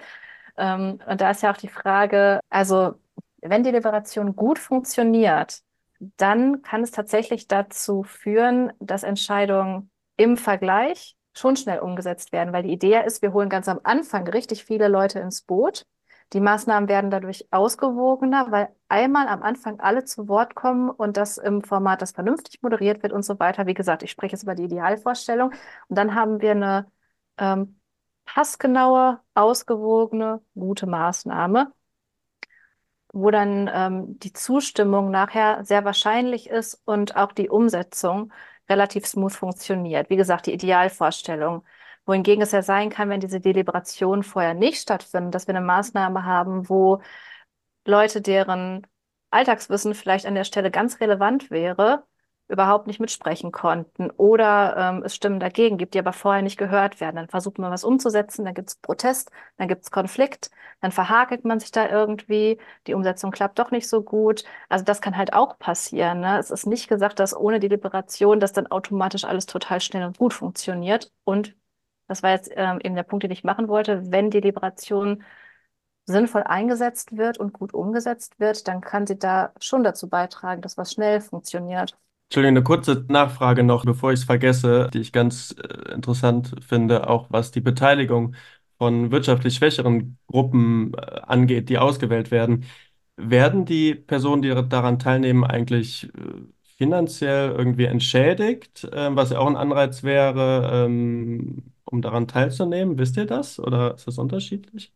Ähm, 0.59 0.99
und 1.07 1.21
da 1.21 1.31
ist 1.31 1.43
ja 1.43 1.53
auch 1.53 1.57
die 1.57 1.69
Frage, 1.69 2.41
also 2.51 2.95
wenn 3.41 3.63
Deliberation 3.63 4.37
gut 4.37 4.59
funktioniert, 4.59 5.61
dann 6.17 6.63
kann 6.63 6.83
es 6.83 6.91
tatsächlich 6.91 7.47
dazu 7.47 8.03
führen, 8.03 8.73
dass 8.81 9.05
Entscheidungen 9.05 9.91
im 10.17 10.37
Vergleich 10.37 11.17
schon 11.35 11.57
schnell 11.57 11.79
umgesetzt 11.79 12.33
werden, 12.33 12.53
weil 12.53 12.65
die 12.65 12.73
Idee 12.73 13.03
ist, 13.05 13.23
wir 13.23 13.33
holen 13.33 13.49
ganz 13.49 13.69
am 13.69 13.81
Anfang 13.85 14.29
richtig 14.29 14.65
viele 14.65 14.89
Leute 14.89 15.21
ins 15.21 15.43
Boot. 15.43 15.85
Die 16.33 16.41
Maßnahmen 16.41 16.89
werden 16.89 17.11
dadurch 17.11 17.47
ausgewogener, 17.51 18.51
weil 18.51 18.69
einmal 18.89 19.29
am 19.29 19.43
Anfang 19.43 19.81
alle 19.81 20.05
zu 20.05 20.29
Wort 20.29 20.55
kommen 20.55 20.89
und 20.91 21.17
das 21.17 21.37
im 21.39 21.63
Format, 21.63 22.01
das 22.01 22.13
vernünftig 22.13 22.63
moderiert 22.63 23.03
wird 23.03 23.13
und 23.13 23.23
so 23.23 23.39
weiter. 23.39 23.67
Wie 23.67 23.75
gesagt, 23.75 24.03
ich 24.03 24.11
spreche 24.11 24.33
jetzt 24.35 24.43
über 24.45 24.55
die 24.55 24.65
Idealvorstellung. 24.65 25.51
Und 25.89 25.99
dann 25.99 26.15
haben 26.15 26.41
wir 26.41 26.53
eine 26.53 26.91
ähm, 27.39 27.81
passgenaue, 28.25 29.21
ausgewogene, 29.35 30.43
gute 30.55 30.87
Maßnahme, 30.87 31.73
wo 33.13 33.31
dann 33.31 33.71
ähm, 33.73 34.19
die 34.19 34.33
Zustimmung 34.33 35.11
nachher 35.11 35.65
sehr 35.65 35.85
wahrscheinlich 35.85 36.49
ist 36.49 36.81
und 36.87 37.17
auch 37.17 37.33
die 37.33 37.51
Umsetzung 37.51 38.33
relativ 38.69 39.07
smooth 39.07 39.33
funktioniert. 39.33 40.09
Wie 40.11 40.17
gesagt, 40.17 40.47
die 40.47 40.55
Idealvorstellung. 40.55 41.65
Wohingegen 42.07 42.43
es 42.43 42.53
ja 42.53 42.63
sein 42.63 42.91
kann, 42.91 43.09
wenn 43.11 43.21
diese 43.21 43.41
Deliberationen 43.41 44.23
vorher 44.23 44.55
nicht 44.55 44.81
stattfinden, 44.81 45.31
dass 45.31 45.47
wir 45.47 45.55
eine 45.55 45.65
Maßnahme 45.65 46.25
haben, 46.25 46.69
wo 46.69 47.01
Leute, 47.87 48.21
deren 48.21 48.87
Alltagswissen 49.31 49.95
vielleicht 49.95 50.27
an 50.27 50.35
der 50.35 50.45
Stelle 50.45 50.71
ganz 50.71 51.01
relevant 51.01 51.51
wäre, 51.51 52.05
überhaupt 52.49 52.87
nicht 52.87 53.01
mitsprechen 53.01 53.51
konnten 53.51 54.11
oder 54.11 54.77
ähm, 54.77 55.03
es 55.05 55.15
Stimmen 55.15 55.41
dagegen 55.41 55.79
gibt, 55.79 55.95
die 55.95 55.99
aber 55.99 56.13
vorher 56.13 56.43
nicht 56.43 56.59
gehört 56.59 57.01
werden. 57.01 57.17
Dann 57.17 57.29
versucht 57.29 57.59
man 57.59 57.71
was 57.73 57.83
umzusetzen, 57.85 58.45
dann 58.45 58.53
gibt 58.55 58.69
es 58.69 58.77
Protest, 58.77 59.31
dann 59.57 59.69
gibt 59.69 59.85
es 59.85 59.91
Konflikt, 59.91 60.51
dann 60.81 60.93
verhakelt 60.93 61.45
man 61.47 61.61
sich 61.61 61.71
da 61.71 61.89
irgendwie, 61.89 62.59
die 62.87 62.95
Umsetzung 62.95 63.31
klappt 63.31 63.59
doch 63.59 63.71
nicht 63.71 63.89
so 63.89 64.03
gut. 64.03 64.45
Also 64.69 64.85
das 64.85 65.01
kann 65.01 65.17
halt 65.17 65.33
auch 65.33 65.59
passieren. 65.59 66.21
Ne? 66.21 66.39
Es 66.39 66.51
ist 66.51 66.67
nicht 66.67 66.89
gesagt, 66.89 67.21
dass 67.21 67.35
ohne 67.35 67.59
die 67.59 67.69
Liberation 67.69 68.39
das 68.41 68.53
dann 68.53 68.67
automatisch 68.67 69.25
alles 69.25 69.47
total 69.47 69.81
schnell 69.81 70.05
und 70.05 70.19
gut 70.19 70.35
funktioniert. 70.35 71.11
Und 71.25 71.55
das 72.13 72.23
war 72.23 72.31
jetzt 72.31 72.51
ähm, 72.55 72.79
eben 72.83 72.95
der 72.95 73.05
Punkt, 73.05 73.23
den 73.23 73.31
ich 73.31 73.43
machen 73.43 73.69
wollte, 73.69 74.13
wenn 74.13 74.31
die 74.31 74.41
Liberation 74.41 75.23
sinnvoll 76.05 76.43
eingesetzt 76.43 77.17
wird 77.17 77.39
und 77.39 77.55
gut 77.55 77.73
umgesetzt 77.73 78.39
wird, 78.39 78.69
dann 78.69 78.83
kann 78.83 79.07
sie 79.07 79.19
da 79.19 79.53
schon 79.61 79.83
dazu 79.83 80.11
beitragen, 80.11 80.61
dass 80.61 80.77
was 80.77 80.93
schnell 80.93 81.23
funktioniert. 81.23 81.97
Entschuldigung, 82.29 82.57
eine 82.57 82.65
kurze 82.65 83.07
Nachfrage 83.09 83.63
noch, 83.63 83.87
bevor 83.87 84.13
ich 84.13 84.21
es 84.21 84.25
vergesse, 84.25 84.91
die 84.93 85.01
ich 85.01 85.13
ganz 85.13 85.55
äh, 85.59 85.93
interessant 85.93 86.55
finde, 86.67 87.09
auch 87.09 87.29
was 87.31 87.51
die 87.51 87.61
Beteiligung 87.61 88.35
von 88.77 89.11
wirtschaftlich 89.11 89.55
schwächeren 89.55 90.19
Gruppen 90.27 90.93
äh, 90.95 91.21
angeht, 91.23 91.71
die 91.71 91.79
ausgewählt 91.79 92.31
werden. 92.31 92.65
Werden 93.17 93.65
die 93.65 93.95
Personen, 93.95 94.43
die 94.43 94.49
daran 94.69 94.99
teilnehmen, 94.99 95.45
eigentlich 95.45 96.11
äh, 96.15 96.43
finanziell 96.77 97.53
irgendwie 97.53 97.85
entschädigt, 97.85 98.85
äh, 98.85 99.15
was 99.15 99.31
ja 99.31 99.39
auch 99.39 99.47
ein 99.47 99.57
Anreiz 99.57 100.03
wäre, 100.03 100.85
ähm, 100.87 101.72
um 101.93 102.03
daran 102.03 102.27
teilzunehmen? 102.27 102.99
Wisst 102.99 103.17
ihr 103.17 103.27
das 103.27 103.59
oder 103.59 103.95
ist 103.95 104.07
das 104.07 104.19
unterschiedlich? 104.19 104.93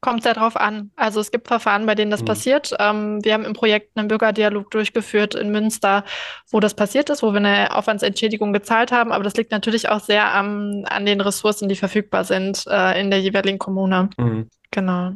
Kommt 0.00 0.22
sehr 0.22 0.34
drauf 0.34 0.56
an. 0.56 0.90
Also 0.96 1.18
es 1.18 1.30
gibt 1.30 1.48
Verfahren, 1.48 1.86
bei 1.86 1.94
denen 1.94 2.10
das 2.10 2.20
mhm. 2.20 2.26
passiert. 2.26 2.74
Ähm, 2.78 3.24
wir 3.24 3.32
haben 3.32 3.46
im 3.46 3.54
Projekt 3.54 3.96
einen 3.96 4.08
Bürgerdialog 4.08 4.70
durchgeführt 4.70 5.34
in 5.34 5.50
Münster, 5.50 6.04
wo 6.50 6.60
das 6.60 6.74
passiert 6.74 7.08
ist, 7.08 7.22
wo 7.22 7.32
wir 7.32 7.38
eine 7.38 7.74
Aufwandsentschädigung 7.74 8.52
gezahlt 8.52 8.92
haben. 8.92 9.12
Aber 9.12 9.24
das 9.24 9.34
liegt 9.34 9.50
natürlich 9.50 9.88
auch 9.88 10.00
sehr 10.00 10.34
am, 10.34 10.84
an 10.84 11.06
den 11.06 11.22
Ressourcen, 11.22 11.70
die 11.70 11.76
verfügbar 11.76 12.24
sind 12.24 12.66
äh, 12.66 13.00
in 13.00 13.10
der 13.10 13.22
jeweiligen 13.22 13.58
Kommune. 13.58 14.10
Mhm. 14.18 14.50
Genau. 14.70 15.12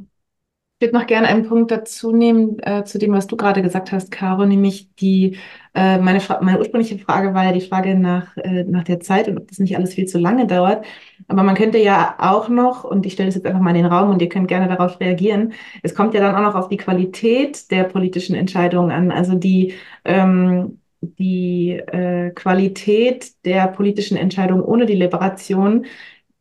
Ich 0.80 0.86
würde 0.86 0.96
noch 0.96 1.08
gerne 1.08 1.26
einen 1.26 1.48
Punkt 1.48 1.72
dazu 1.72 2.12
nehmen, 2.12 2.60
äh, 2.60 2.84
zu 2.84 2.98
dem, 3.00 3.10
was 3.12 3.26
du 3.26 3.36
gerade 3.36 3.62
gesagt 3.62 3.90
hast, 3.90 4.12
Caro, 4.12 4.46
nämlich 4.46 4.94
die, 4.94 5.36
äh, 5.74 5.98
meine, 5.98 6.20
meine 6.40 6.58
ursprüngliche 6.60 7.00
Frage 7.00 7.34
war 7.34 7.46
ja 7.46 7.52
die 7.52 7.60
Frage 7.60 7.96
nach, 7.98 8.36
äh, 8.36 8.62
nach 8.62 8.84
der 8.84 9.00
Zeit 9.00 9.26
und 9.26 9.38
ob 9.38 9.48
das 9.48 9.58
nicht 9.58 9.76
alles 9.76 9.94
viel 9.94 10.06
zu 10.06 10.18
lange 10.18 10.46
dauert. 10.46 10.86
Aber 11.26 11.42
man 11.42 11.56
könnte 11.56 11.78
ja 11.78 12.14
auch 12.20 12.48
noch, 12.48 12.84
und 12.84 13.06
ich 13.06 13.14
stelle 13.14 13.26
das 13.26 13.34
jetzt 13.34 13.46
einfach 13.46 13.60
mal 13.60 13.70
in 13.70 13.82
den 13.82 13.86
Raum 13.86 14.10
und 14.10 14.22
ihr 14.22 14.28
könnt 14.28 14.46
gerne 14.46 14.68
darauf 14.68 15.00
reagieren, 15.00 15.52
es 15.82 15.96
kommt 15.96 16.14
ja 16.14 16.20
dann 16.20 16.36
auch 16.36 16.42
noch 16.42 16.54
auf 16.54 16.68
die 16.68 16.76
Qualität 16.76 17.72
der 17.72 17.82
politischen 17.84 18.36
Entscheidungen 18.36 18.92
an, 18.92 19.10
also 19.10 19.34
die, 19.34 19.74
ähm, 20.04 20.78
die 21.00 21.72
äh, 21.72 22.30
Qualität 22.30 23.32
der 23.44 23.66
politischen 23.66 24.16
Entscheidungen 24.16 24.62
ohne 24.62 24.86
die 24.86 24.94
Liberation 24.94 25.86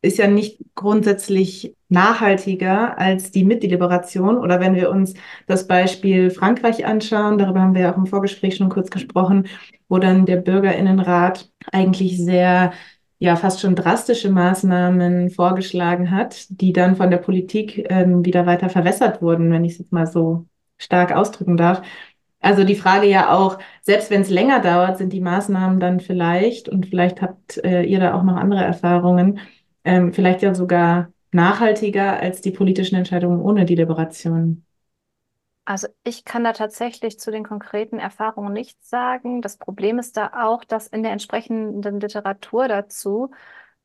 ist 0.07 0.17
ja 0.17 0.27
nicht 0.27 0.59
grundsätzlich 0.75 1.75
nachhaltiger 1.89 2.97
als 2.97 3.31
die 3.31 3.45
Mitdeliberation. 3.45 4.37
Oder 4.37 4.59
wenn 4.59 4.75
wir 4.75 4.89
uns 4.89 5.13
das 5.45 5.67
Beispiel 5.67 6.31
Frankreich 6.31 6.85
anschauen, 6.85 7.37
darüber 7.37 7.61
haben 7.61 7.75
wir 7.75 7.81
ja 7.81 7.93
auch 7.93 7.97
im 7.97 8.05
Vorgespräch 8.07 8.55
schon 8.55 8.69
kurz 8.69 8.89
gesprochen, 8.89 9.47
wo 9.89 9.99
dann 9.99 10.25
der 10.25 10.37
Bürgerinnenrat 10.37 11.51
eigentlich 11.71 12.17
sehr 12.17 12.71
ja 13.19 13.35
fast 13.35 13.61
schon 13.61 13.75
drastische 13.75 14.29
Maßnahmen 14.29 15.31
vorgeschlagen 15.31 16.11
hat, 16.11 16.45
die 16.49 16.71
dann 16.71 16.95
von 16.95 17.09
der 17.09 17.17
Politik 17.17 17.87
ähm, 17.89 18.23
wieder 18.25 18.45
weiter 18.45 18.69
verwässert 18.69 19.21
wurden, 19.21 19.51
wenn 19.51 19.65
ich 19.65 19.73
es 19.73 19.79
jetzt 19.79 19.93
mal 19.93 20.05
so 20.07 20.45
stark 20.77 21.15
ausdrücken 21.15 21.57
darf. 21.57 21.81
Also 22.39 22.63
die 22.63 22.75
Frage 22.75 23.07
ja 23.07 23.33
auch, 23.33 23.57
selbst 23.81 24.11
wenn 24.11 24.21
es 24.21 24.29
länger 24.29 24.59
dauert, 24.61 24.99
sind 24.99 25.11
die 25.11 25.21
Maßnahmen 25.21 25.79
dann 25.79 25.99
vielleicht, 25.99 26.69
und 26.69 26.85
vielleicht 26.85 27.21
habt 27.21 27.57
äh, 27.63 27.81
ihr 27.83 27.99
da 27.99 28.13
auch 28.13 28.23
noch 28.23 28.35
andere 28.35 28.63
Erfahrungen, 28.63 29.39
ähm, 29.83 30.13
vielleicht 30.13 30.41
ja 30.41 30.53
sogar 30.53 31.11
nachhaltiger 31.31 32.19
als 32.19 32.41
die 32.41 32.51
politischen 32.51 32.95
Entscheidungen 32.95 33.41
ohne 33.41 33.65
die 33.65 33.75
Liberation. 33.75 34.63
Also 35.65 35.89
ich 36.03 36.23
kann 36.23 36.45
da 36.45 36.53
tatsächlich 36.53 37.19
zu 37.19 37.29
den 37.29 37.43
konkreten 37.43 37.99
Erfahrungen 37.99 38.53
nichts 38.53 38.89
sagen. 38.89 39.41
Das 39.41 39.57
Problem 39.57 39.99
ist 39.99 40.15
da 40.15 40.31
auch, 40.45 40.63
dass 40.63 40.87
in 40.87 41.03
der 41.03 41.11
entsprechenden 41.11 41.99
Literatur 41.99 42.69
dazu 42.69 43.31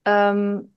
ähm, 0.05 0.77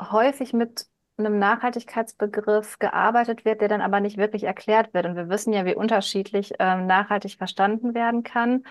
häufig 0.00 0.54
mit 0.54 0.86
einem 1.16 1.38
Nachhaltigkeitsbegriff 1.38 2.78
gearbeitet 2.78 3.44
wird, 3.44 3.60
der 3.60 3.68
dann 3.68 3.80
aber 3.82 4.00
nicht 4.00 4.16
wirklich 4.16 4.44
erklärt 4.44 4.94
wird. 4.94 5.06
Und 5.06 5.16
wir 5.16 5.28
wissen 5.28 5.52
ja, 5.52 5.64
wie 5.66 5.74
unterschiedlich 5.74 6.54
ähm, 6.58 6.86
nachhaltig 6.86 7.36
verstanden 7.36 7.94
werden 7.94 8.22
kann. 8.22 8.64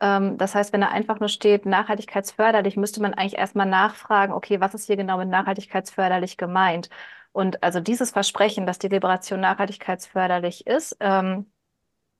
Ähm, 0.00 0.38
das 0.38 0.54
heißt, 0.54 0.72
wenn 0.72 0.80
da 0.80 0.88
einfach 0.88 1.20
nur 1.20 1.28
steht, 1.28 1.66
nachhaltigkeitsförderlich, 1.66 2.76
müsste 2.76 3.00
man 3.02 3.14
eigentlich 3.14 3.38
erstmal 3.38 3.66
nachfragen, 3.66 4.32
okay, 4.32 4.60
was 4.60 4.74
ist 4.74 4.86
hier 4.86 4.96
genau 4.96 5.18
mit 5.18 5.28
nachhaltigkeitsförderlich 5.28 6.36
gemeint? 6.36 6.90
Und 7.32 7.62
also 7.62 7.80
dieses 7.80 8.10
Versprechen, 8.12 8.66
dass 8.66 8.78
die 8.78 8.88
Liberation 8.88 9.40
nachhaltigkeitsförderlich 9.40 10.66
ist, 10.66 10.96
ähm, 11.00 11.50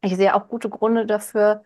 ich 0.03 0.17
sehe 0.17 0.35
auch 0.35 0.49
gute 0.49 0.69
Gründe 0.71 1.07
dafür, 1.07 1.65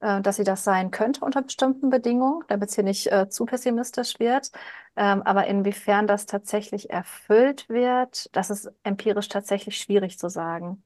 äh, 0.00 0.20
dass 0.22 0.36
sie 0.36 0.44
das 0.44 0.64
sein 0.64 0.90
könnte 0.90 1.24
unter 1.24 1.42
bestimmten 1.42 1.90
Bedingungen, 1.90 2.44
damit 2.48 2.70
es 2.70 2.74
hier 2.76 2.84
nicht 2.84 3.10
äh, 3.12 3.28
zu 3.28 3.46
pessimistisch 3.46 4.18
wird. 4.20 4.50
Ähm, 4.96 5.22
aber 5.22 5.46
inwiefern 5.46 6.06
das 6.06 6.26
tatsächlich 6.26 6.90
erfüllt 6.90 7.68
wird, 7.68 8.34
das 8.36 8.50
ist 8.50 8.70
empirisch 8.82 9.28
tatsächlich 9.28 9.78
schwierig 9.78 10.18
zu 10.18 10.28
sagen. 10.28 10.82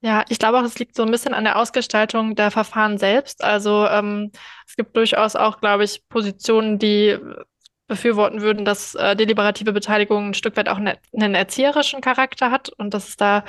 Ja, 0.00 0.24
ich 0.28 0.38
glaube 0.38 0.58
auch, 0.58 0.64
es 0.64 0.78
liegt 0.78 0.94
so 0.94 1.02
ein 1.02 1.10
bisschen 1.10 1.34
an 1.34 1.42
der 1.44 1.58
Ausgestaltung 1.58 2.36
der 2.36 2.52
Verfahren 2.52 2.98
selbst. 2.98 3.42
Also 3.42 3.86
ähm, 3.88 4.30
es 4.66 4.76
gibt 4.76 4.96
durchaus 4.96 5.34
auch, 5.34 5.60
glaube 5.60 5.84
ich, 5.84 6.06
Positionen, 6.08 6.78
die 6.78 7.18
befürworten 7.88 8.42
würden, 8.42 8.64
dass 8.64 8.94
äh, 8.94 9.16
deliberative 9.16 9.72
Beteiligung 9.72 10.28
ein 10.28 10.34
Stück 10.34 10.56
weit 10.56 10.68
auch 10.68 10.78
ne, 10.78 10.98
einen 11.12 11.34
erzieherischen 11.34 12.00
Charakter 12.00 12.50
hat 12.50 12.68
und 12.68 12.94
dass 12.94 13.08
es 13.08 13.16
da 13.16 13.44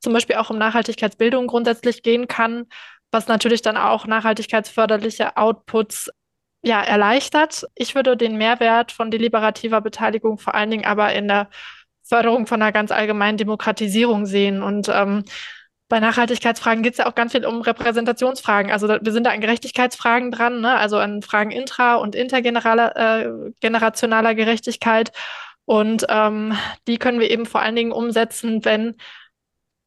zum 0.00 0.12
Beispiel 0.12 0.36
auch 0.36 0.50
um 0.50 0.58
Nachhaltigkeitsbildung 0.58 1.46
grundsätzlich 1.46 2.02
gehen 2.02 2.28
kann, 2.28 2.66
was 3.10 3.28
natürlich 3.28 3.62
dann 3.62 3.76
auch 3.76 4.06
nachhaltigkeitsförderliche 4.06 5.36
Outputs 5.36 6.10
ja, 6.62 6.82
erleichtert. 6.82 7.66
Ich 7.76 7.94
würde 7.94 8.16
den 8.16 8.36
Mehrwert 8.36 8.90
von 8.90 9.10
deliberativer 9.10 9.80
Beteiligung 9.80 10.38
vor 10.38 10.54
allen 10.54 10.70
Dingen 10.70 10.84
aber 10.84 11.12
in 11.14 11.28
der 11.28 11.48
Förderung 12.02 12.46
von 12.46 12.60
einer 12.60 12.72
ganz 12.72 12.90
allgemeinen 12.90 13.38
Demokratisierung 13.38 14.26
sehen 14.26 14.62
und 14.62 14.88
ähm, 14.92 15.24
bei 15.94 16.00
Nachhaltigkeitsfragen 16.00 16.82
geht 16.82 16.94
es 16.94 16.98
ja 16.98 17.06
auch 17.06 17.14
ganz 17.14 17.30
viel 17.30 17.46
um 17.46 17.60
Repräsentationsfragen. 17.60 18.72
Also 18.72 18.88
wir 18.88 19.12
sind 19.12 19.26
da 19.26 19.30
an 19.30 19.40
Gerechtigkeitsfragen 19.40 20.32
dran, 20.32 20.60
ne? 20.60 20.76
also 20.76 20.98
an 20.98 21.22
Fragen 21.22 21.52
intra- 21.52 21.94
und 21.94 22.16
intergenerationaler 22.16 24.30
äh, 24.30 24.34
Gerechtigkeit. 24.34 25.12
Und 25.66 26.04
ähm, 26.08 26.58
die 26.88 26.98
können 26.98 27.20
wir 27.20 27.30
eben 27.30 27.46
vor 27.46 27.62
allen 27.62 27.76
Dingen 27.76 27.92
umsetzen, 27.92 28.64
wenn 28.64 28.96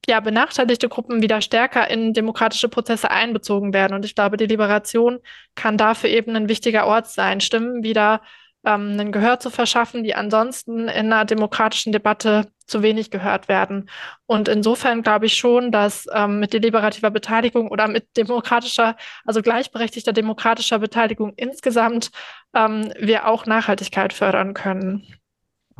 ja, 0.07 0.21
benachteiligte 0.21 0.87
Gruppen 0.87 1.21
wieder 1.21 1.41
stärker 1.41 1.89
in 1.89 2.13
demokratische 2.13 2.69
Prozesse 2.69 3.11
einbezogen 3.11 3.73
werden. 3.73 3.93
Und 3.93 4.05
ich 4.05 4.15
glaube, 4.15 4.37
die 4.37 4.45
Liberation 4.45 5.19
kann 5.55 5.75
dafür 5.75 6.09
eben 6.09 6.37
ein 6.37 6.47
wichtiger 6.47 6.87
Ort 6.87 7.07
sein, 7.07 7.41
Stimmen 7.41 7.83
wieder 7.83 8.21
ähm, 8.65 8.97
ein 8.97 9.11
Gehör 9.11 9.41
zu 9.41 9.49
verschaffen, 9.49 10.05
die 10.05 10.15
ansonsten 10.15 10.87
in 10.87 11.11
einer 11.11 11.25
demokratischen 11.25 11.91
Debatte 11.91 12.49
zu 12.67 12.81
wenig 12.81 13.11
gehört 13.11 13.47
werden. 13.47 13.89
Und 14.25 14.47
insofern 14.47 15.01
glaube 15.01 15.25
ich 15.25 15.37
schon, 15.37 15.71
dass 15.71 16.05
ähm, 16.13 16.39
mit 16.39 16.53
deliberativer 16.53 17.09
Beteiligung 17.09 17.69
oder 17.69 17.87
mit 17.87 18.05
demokratischer, 18.17 18.95
also 19.25 19.41
gleichberechtigter 19.41 20.13
demokratischer 20.13 20.79
Beteiligung 20.79 21.33
insgesamt 21.35 22.11
ähm, 22.53 22.91
wir 22.99 23.27
auch 23.27 23.45
Nachhaltigkeit 23.45 24.13
fördern 24.13 24.53
können. 24.53 25.07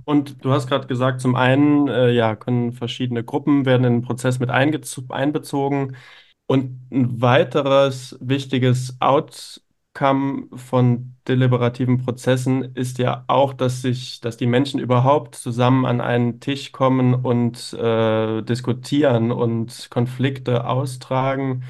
Und 0.05 0.43
du 0.45 0.51
hast 0.51 0.67
gerade 0.67 0.87
gesagt, 0.87 1.21
zum 1.21 1.35
einen, 1.35 1.87
äh, 1.87 2.11
ja, 2.11 2.35
können 2.35 2.71
verschiedene 2.71 3.23
Gruppen 3.23 3.65
werden 3.65 3.83
in 3.83 3.93
den 3.97 4.01
Prozess 4.01 4.39
mit 4.39 4.49
einbezogen. 4.49 5.97
Und 6.45 6.79
ein 6.91 7.21
weiteres 7.21 8.17
wichtiges 8.21 8.95
Out 9.01 9.61
Outcome 9.97 10.47
von 10.55 11.15
deliberativen 11.27 11.97
Prozessen 11.99 12.75
ist 12.75 12.97
ja 12.99 13.23
auch, 13.27 13.53
dass 13.53 13.81
sich, 13.81 14.21
dass 14.21 14.37
die 14.37 14.45
Menschen 14.47 14.79
überhaupt 14.79 15.35
zusammen 15.35 15.85
an 15.85 16.01
einen 16.01 16.39
Tisch 16.39 16.71
kommen 16.71 17.13
und 17.15 17.73
äh, 17.73 18.41
diskutieren 18.43 19.31
und 19.31 19.89
Konflikte 19.89 20.67
austragen, 20.67 21.63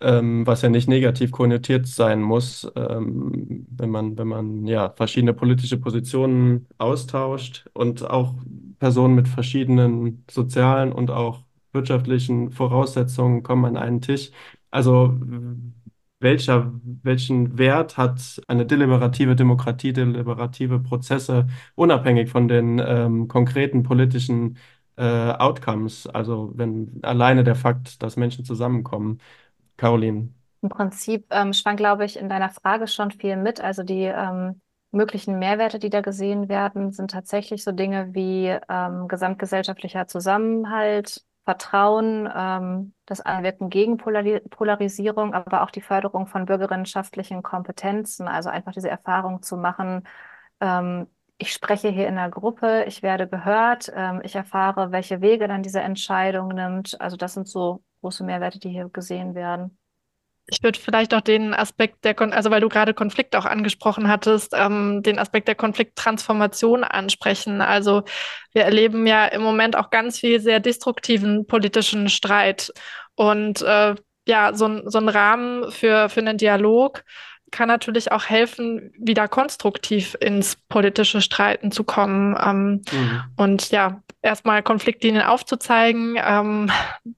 ähm, 0.00 0.46
was 0.46 0.62
ja 0.62 0.68
nicht 0.70 0.88
negativ 0.88 1.30
konnotiert 1.32 1.86
sein 1.86 2.22
muss, 2.22 2.70
ähm, 2.76 3.66
wenn 3.70 3.90
man, 3.90 4.18
wenn 4.18 4.28
man 4.28 4.66
ja 4.66 4.90
verschiedene 4.96 5.34
politische 5.34 5.78
Positionen 5.78 6.68
austauscht 6.78 7.68
und 7.74 8.04
auch 8.08 8.34
Personen 8.78 9.14
mit 9.14 9.28
verschiedenen 9.28 10.24
sozialen 10.30 10.92
und 10.92 11.10
auch 11.10 11.40
wirtschaftlichen 11.72 12.50
Voraussetzungen 12.50 13.42
kommen 13.42 13.64
an 13.64 13.76
einen 13.76 14.00
Tisch. 14.00 14.30
Also 14.70 15.18
welcher, 16.20 16.72
welchen 17.02 17.58
Wert 17.58 17.96
hat 17.96 18.40
eine 18.48 18.66
deliberative 18.66 19.36
Demokratie, 19.36 19.92
deliberative 19.92 20.80
Prozesse, 20.80 21.46
unabhängig 21.74 22.30
von 22.30 22.48
den 22.48 22.82
ähm, 22.84 23.28
konkreten 23.28 23.82
politischen 23.82 24.58
äh, 24.96 25.02
Outcomes, 25.02 26.06
also 26.08 26.52
wenn 26.54 27.00
alleine 27.02 27.44
der 27.44 27.54
Fakt, 27.54 28.02
dass 28.02 28.16
Menschen 28.16 28.44
zusammenkommen. 28.44 29.20
Caroline. 29.76 30.30
Im 30.60 30.68
Prinzip 30.70 31.26
ähm, 31.30 31.52
schwang, 31.52 31.76
glaube 31.76 32.04
ich, 32.04 32.18
in 32.18 32.28
deiner 32.28 32.50
Frage 32.50 32.88
schon 32.88 33.12
viel 33.12 33.36
mit. 33.36 33.60
Also 33.60 33.84
die 33.84 34.02
ähm, 34.02 34.60
möglichen 34.90 35.38
Mehrwerte, 35.38 35.78
die 35.78 35.90
da 35.90 36.00
gesehen 36.00 36.48
werden, 36.48 36.92
sind 36.92 37.12
tatsächlich 37.12 37.62
so 37.62 37.70
Dinge 37.70 38.12
wie 38.12 38.56
ähm, 38.68 39.06
gesamtgesellschaftlicher 39.06 40.08
Zusammenhalt, 40.08 41.22
Vertrauen, 41.44 42.28
ähm, 42.34 42.92
das 43.08 43.20
Einwirken 43.20 43.70
gegen 43.70 43.96
Polari 43.96 44.40
Polarisierung, 44.50 45.34
aber 45.34 45.62
auch 45.62 45.70
die 45.70 45.80
Förderung 45.80 46.26
von 46.26 46.44
bürgerinnenschaftlichen 46.46 47.42
Kompetenzen, 47.42 48.28
also 48.28 48.50
einfach 48.50 48.72
diese 48.72 48.90
Erfahrung 48.90 49.42
zu 49.42 49.56
machen, 49.56 50.04
ähm, 50.60 51.08
ich 51.38 51.52
spreche 51.52 51.88
hier 51.88 52.08
in 52.08 52.18
einer 52.18 52.30
Gruppe, 52.30 52.84
ich 52.88 53.02
werde 53.02 53.28
gehört, 53.28 53.92
ähm, 53.94 54.20
ich 54.24 54.34
erfahre, 54.34 54.90
welche 54.92 55.20
Wege 55.20 55.46
dann 55.48 55.62
diese 55.62 55.80
Entscheidung 55.80 56.48
nimmt. 56.48 57.00
Also 57.00 57.16
das 57.16 57.34
sind 57.34 57.46
so 57.48 57.84
große 58.00 58.24
Mehrwerte, 58.24 58.58
die 58.58 58.70
hier 58.70 58.88
gesehen 58.88 59.34
werden. 59.34 59.78
Ich 60.50 60.62
würde 60.62 60.78
vielleicht 60.78 61.12
auch 61.12 61.20
den 61.20 61.52
Aspekt 61.52 62.04
der, 62.04 62.14
Kon 62.14 62.32
also 62.32 62.50
weil 62.50 62.62
du 62.62 62.70
gerade 62.70 62.94
Konflikt 62.94 63.36
auch 63.36 63.44
angesprochen 63.44 64.08
hattest, 64.08 64.54
ähm, 64.56 65.02
den 65.02 65.18
Aspekt 65.18 65.46
der 65.46 65.54
Konflikttransformation 65.54 66.84
ansprechen. 66.84 67.60
Also 67.60 68.02
wir 68.54 68.62
erleben 68.62 69.06
ja 69.06 69.26
im 69.26 69.42
Moment 69.42 69.76
auch 69.76 69.90
ganz 69.90 70.18
viel 70.18 70.40
sehr 70.40 70.60
destruktiven 70.60 71.46
politischen 71.46 72.08
Streit. 72.08 72.72
Und 73.14 73.60
äh, 73.60 73.94
ja, 74.26 74.54
so, 74.54 74.88
so 74.88 74.98
ein 74.98 75.08
Rahmen 75.08 75.70
für, 75.70 76.08
für 76.08 76.20
einen 76.20 76.38
Dialog 76.38 77.04
kann 77.50 77.68
natürlich 77.68 78.12
auch 78.12 78.26
helfen, 78.26 78.92
wieder 78.98 79.28
konstruktiv 79.28 80.16
ins 80.20 80.56
politische 80.68 81.20
Streiten 81.20 81.70
zu 81.70 81.84
kommen. 81.84 82.36
Ähm, 82.40 82.82
mhm. 82.90 83.22
Und 83.36 83.70
ja, 83.70 84.02
erstmal 84.22 84.62
Konfliktlinien 84.62 85.22
aufzuzeigen, 85.22 86.16
ähm, 86.22 86.70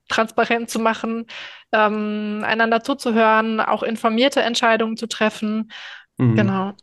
transparent 0.09 0.69
zu 0.69 0.79
machen, 0.79 1.25
ähm, 1.71 2.43
einander 2.45 2.83
zuzuhören, 2.83 3.59
auch 3.59 3.83
informierte 3.83 4.41
Entscheidungen 4.41 4.97
zu 4.97 5.07
treffen. 5.07 5.71
Mhm. 6.17 6.35
Genau. 6.35 6.73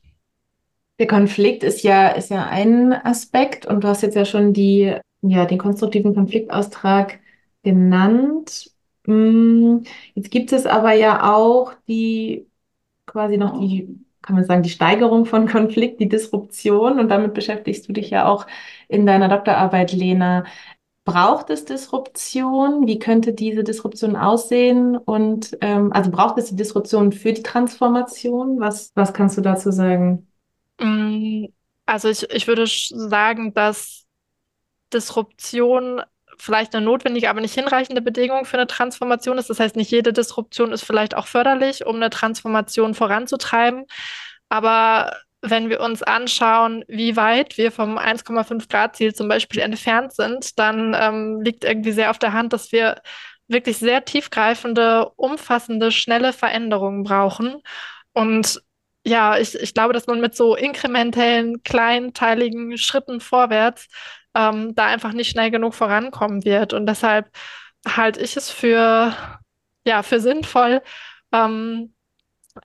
Der 0.98 1.06
Konflikt 1.06 1.62
ist 1.62 1.82
ja, 1.82 2.08
ist 2.08 2.30
ja 2.30 2.46
ein 2.48 2.92
Aspekt 2.92 3.66
und 3.66 3.84
du 3.84 3.88
hast 3.88 4.02
jetzt 4.02 4.16
ja 4.16 4.24
schon 4.24 4.52
die, 4.52 4.96
ja, 5.22 5.44
den 5.44 5.58
konstruktiven 5.58 6.14
Konfliktaustrag 6.14 7.20
genannt. 7.62 8.72
Mm, 9.06 9.78
jetzt 10.14 10.30
gibt 10.30 10.52
es 10.52 10.66
aber 10.66 10.92
ja 10.92 11.32
auch 11.32 11.72
die 11.86 12.47
quasi 13.08 13.36
noch 13.36 13.58
die, 13.58 13.98
kann 14.22 14.36
man 14.36 14.44
sagen, 14.44 14.62
die 14.62 14.70
Steigerung 14.70 15.26
von 15.26 15.48
Konflikt, 15.48 16.00
die 16.00 16.08
Disruption 16.08 17.00
und 17.00 17.08
damit 17.08 17.34
beschäftigst 17.34 17.88
du 17.88 17.92
dich 17.92 18.10
ja 18.10 18.26
auch 18.26 18.46
in 18.86 19.06
deiner 19.06 19.28
Doktorarbeit, 19.28 19.92
Lena. 19.92 20.44
Braucht 21.04 21.48
es 21.48 21.64
Disruption? 21.64 22.86
Wie 22.86 22.98
könnte 22.98 23.32
diese 23.32 23.64
Disruption 23.64 24.14
aussehen? 24.14 24.96
Und 24.96 25.56
ähm, 25.62 25.90
also 25.92 26.10
braucht 26.10 26.36
es 26.38 26.50
die 26.50 26.56
Disruption 26.56 27.12
für 27.12 27.32
die 27.32 27.42
Transformation? 27.42 28.60
Was, 28.60 28.92
was 28.94 29.14
kannst 29.14 29.38
du 29.38 29.40
dazu 29.40 29.70
sagen? 29.70 30.28
Mm, 30.78 31.46
also 31.86 32.10
ich, 32.10 32.28
ich 32.30 32.46
würde 32.46 32.66
sagen, 32.66 33.54
dass 33.54 34.04
Disruption 34.92 36.02
vielleicht 36.38 36.74
eine 36.74 36.84
notwendige, 36.84 37.30
aber 37.30 37.40
nicht 37.40 37.54
hinreichende 37.54 38.02
Bedingung 38.02 38.44
für 38.44 38.56
eine 38.56 38.66
Transformation 38.66 39.38
ist. 39.38 39.50
Das 39.50 39.60
heißt, 39.60 39.76
nicht 39.76 39.90
jede 39.90 40.12
Disruption 40.12 40.72
ist 40.72 40.84
vielleicht 40.84 41.16
auch 41.16 41.26
förderlich, 41.26 41.86
um 41.86 41.96
eine 41.96 42.10
Transformation 42.10 42.94
voranzutreiben. 42.94 43.84
Aber 44.48 45.16
wenn 45.42 45.70
wir 45.70 45.80
uns 45.80 46.02
anschauen, 46.02 46.84
wie 46.88 47.16
weit 47.16 47.58
wir 47.58 47.70
vom 47.70 47.98
1,5 47.98 48.68
Grad 48.68 48.96
Ziel 48.96 49.14
zum 49.14 49.28
Beispiel 49.28 49.60
entfernt 49.60 50.12
sind, 50.12 50.58
dann 50.58 50.94
ähm, 50.98 51.40
liegt 51.42 51.64
irgendwie 51.64 51.92
sehr 51.92 52.10
auf 52.10 52.18
der 52.18 52.32
Hand, 52.32 52.52
dass 52.52 52.72
wir 52.72 53.00
wirklich 53.46 53.78
sehr 53.78 54.04
tiefgreifende, 54.04 55.10
umfassende, 55.16 55.90
schnelle 55.92 56.32
Veränderungen 56.32 57.02
brauchen. 57.04 57.62
Und 58.12 58.60
ja, 59.06 59.38
ich, 59.38 59.54
ich 59.54 59.74
glaube, 59.74 59.94
dass 59.94 60.06
man 60.06 60.20
mit 60.20 60.36
so 60.36 60.54
inkrementellen, 60.54 61.62
kleinteiligen 61.62 62.76
Schritten 62.76 63.20
vorwärts 63.20 63.88
ähm, 64.38 64.74
da 64.76 64.86
einfach 64.86 65.12
nicht 65.12 65.30
schnell 65.30 65.50
genug 65.50 65.74
vorankommen 65.74 66.44
wird. 66.44 66.72
Und 66.72 66.86
deshalb 66.86 67.28
halte 67.86 68.20
ich 68.20 68.36
es 68.36 68.50
für, 68.50 69.14
ja, 69.84 70.02
für 70.02 70.20
sinnvoll, 70.20 70.80
ähm, 71.32 71.94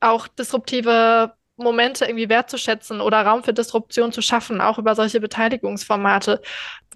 auch 0.02 0.28
disruptive 0.28 1.34
Momente 1.58 2.06
irgendwie 2.06 2.30
wertzuschätzen 2.30 3.02
oder 3.02 3.22
Raum 3.26 3.44
für 3.44 3.54
Disruption 3.54 4.12
zu 4.12 4.22
schaffen, 4.22 4.62
auch 4.62 4.78
über 4.80 4.96
solche 4.96 5.20
Beteiligungsformate, 5.20 6.42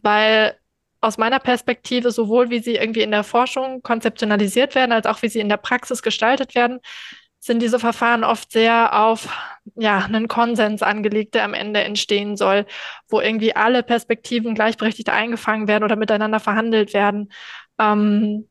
weil 0.01 0.57
aus 1.01 1.17
meiner 1.17 1.39
Perspektive, 1.39 2.11
sowohl 2.11 2.49
wie 2.49 2.59
sie 2.59 2.75
irgendwie 2.75 3.01
in 3.01 3.11
der 3.11 3.23
Forschung 3.23 3.81
konzeptionalisiert 3.83 4.75
werden, 4.75 4.91
als 4.91 5.05
auch 5.05 5.21
wie 5.21 5.29
sie 5.29 5.39
in 5.39 5.49
der 5.49 5.57
Praxis 5.57 6.01
gestaltet 6.01 6.55
werden, 6.55 6.79
sind 7.39 7.61
diese 7.61 7.79
Verfahren 7.79 8.23
oft 8.23 8.51
sehr 8.51 8.99
auf 8.99 9.29
ja, 9.75 9.99
einen 9.99 10.27
Konsens 10.27 10.81
angelegt, 10.81 11.35
der 11.35 11.43
am 11.43 11.53
Ende 11.53 11.83
entstehen 11.83 12.35
soll, 12.37 12.65
wo 13.07 13.19
irgendwie 13.19 13.55
alle 13.55 13.83
Perspektiven 13.83 14.55
gleichberechtigt 14.55 15.09
eingefangen 15.09 15.67
werden 15.67 15.83
oder 15.83 15.95
miteinander 15.95 16.39
verhandelt 16.39 16.93
werden. 16.93 17.31
Ähm, 17.79 18.47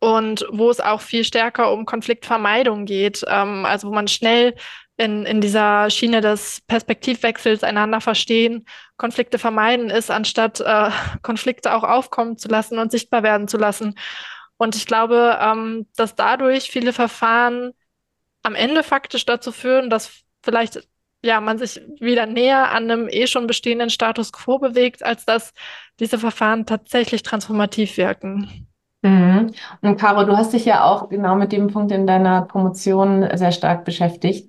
und 0.00 0.44
wo 0.50 0.68
es 0.68 0.80
auch 0.80 1.00
viel 1.00 1.22
stärker 1.22 1.72
um 1.72 1.86
Konfliktvermeidung 1.86 2.86
geht, 2.86 3.24
ähm, 3.28 3.64
also 3.64 3.88
wo 3.88 3.92
man 3.94 4.08
schnell 4.08 4.54
in, 4.96 5.24
in 5.24 5.40
dieser 5.40 5.90
Schiene 5.90 6.20
des 6.20 6.60
Perspektivwechsels 6.66 7.62
einander 7.62 8.00
verstehen, 8.00 8.66
Konflikte 8.96 9.38
vermeiden 9.38 9.90
ist, 9.90 10.10
anstatt 10.10 10.60
äh, 10.60 10.90
Konflikte 11.22 11.74
auch 11.74 11.84
aufkommen 11.84 12.36
zu 12.36 12.48
lassen 12.48 12.78
und 12.78 12.90
sichtbar 12.90 13.22
werden 13.22 13.48
zu 13.48 13.58
lassen. 13.58 13.94
Und 14.62 14.76
ich 14.76 14.86
glaube, 14.86 15.38
ähm, 15.40 15.86
dass 15.96 16.14
dadurch 16.14 16.70
viele 16.70 16.92
Verfahren 16.92 17.72
am 18.44 18.54
Ende 18.54 18.84
faktisch 18.84 19.26
dazu 19.26 19.50
führen, 19.50 19.90
dass 19.90 20.22
vielleicht 20.40 20.86
ja, 21.20 21.40
man 21.40 21.58
sich 21.58 21.80
wieder 21.98 22.26
näher 22.26 22.70
an 22.70 22.88
einem 22.88 23.08
eh 23.08 23.26
schon 23.26 23.48
bestehenden 23.48 23.90
Status 23.90 24.32
quo 24.32 24.60
bewegt, 24.60 25.04
als 25.04 25.24
dass 25.24 25.52
diese 25.98 26.16
Verfahren 26.16 26.64
tatsächlich 26.64 27.24
transformativ 27.24 27.96
wirken. 27.96 28.68
Mhm. 29.02 29.52
Und 29.80 29.96
Caro, 29.96 30.22
du 30.22 30.36
hast 30.36 30.52
dich 30.52 30.64
ja 30.64 30.84
auch 30.84 31.08
genau 31.08 31.34
mit 31.34 31.50
dem 31.50 31.66
Punkt 31.66 31.90
in 31.90 32.06
deiner 32.06 32.42
Promotion 32.42 33.26
sehr 33.34 33.50
stark 33.50 33.84
beschäftigt. 33.84 34.48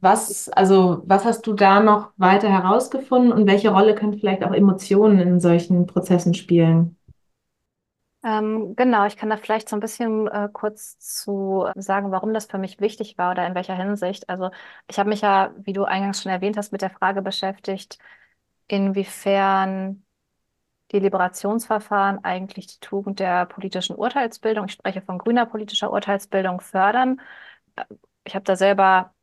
Was, 0.00 0.48
also, 0.48 1.02
was 1.04 1.26
hast 1.26 1.46
du 1.46 1.52
da 1.52 1.80
noch 1.80 2.12
weiter 2.16 2.48
herausgefunden 2.48 3.32
und 3.32 3.46
welche 3.46 3.68
Rolle 3.68 3.94
können 3.94 4.18
vielleicht 4.18 4.44
auch 4.44 4.54
Emotionen 4.54 5.18
in 5.18 5.40
solchen 5.40 5.86
Prozessen 5.86 6.32
spielen? 6.32 6.96
Ähm, 8.22 8.74
genau, 8.76 9.06
ich 9.06 9.16
kann 9.16 9.30
da 9.30 9.38
vielleicht 9.38 9.68
so 9.70 9.76
ein 9.76 9.80
bisschen 9.80 10.28
äh, 10.28 10.48
kurz 10.52 10.98
zu 10.98 11.66
sagen, 11.76 12.10
warum 12.12 12.34
das 12.34 12.46
für 12.46 12.58
mich 12.58 12.78
wichtig 12.78 13.16
war 13.16 13.30
oder 13.32 13.46
in 13.46 13.54
welcher 13.54 13.74
Hinsicht. 13.74 14.28
Also 14.28 14.50
ich 14.88 14.98
habe 14.98 15.08
mich 15.08 15.22
ja, 15.22 15.54
wie 15.56 15.72
du 15.72 15.84
eingangs 15.84 16.22
schon 16.22 16.30
erwähnt 16.32 16.56
hast, 16.58 16.70
mit 16.70 16.82
der 16.82 16.90
Frage 16.90 17.22
beschäftigt, 17.22 17.98
inwiefern 18.68 20.04
die 20.92 21.00
Liberationsverfahren 21.00 22.24
eigentlich 22.24 22.66
die 22.68 22.80
Tugend 22.80 23.20
der 23.20 23.46
politischen 23.46 23.96
Urteilsbildung, 23.96 24.66
ich 24.66 24.72
spreche 24.72 25.02
von 25.02 25.18
grüner 25.18 25.46
politischer 25.46 25.92
Urteilsbildung, 25.92 26.60
fördern. 26.60 27.20
Ich 28.24 28.34
habe 28.34 28.44
da 28.44 28.56
selber 28.56 29.14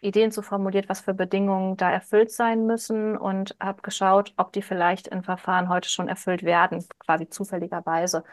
Ideen 0.00 0.32
zu 0.32 0.42
formuliert, 0.42 0.88
was 0.88 1.00
für 1.00 1.14
Bedingungen 1.14 1.76
da 1.76 1.90
erfüllt 1.90 2.30
sein 2.32 2.66
müssen 2.66 3.16
und 3.16 3.56
habe 3.60 3.82
geschaut, 3.82 4.32
ob 4.36 4.52
die 4.52 4.62
vielleicht 4.62 5.08
in 5.08 5.22
Verfahren 5.22 5.68
heute 5.68 5.88
schon 5.88 6.08
erfüllt 6.08 6.42
werden, 6.42 6.84
quasi 6.98 7.28
zufälligerweise. 7.28 8.24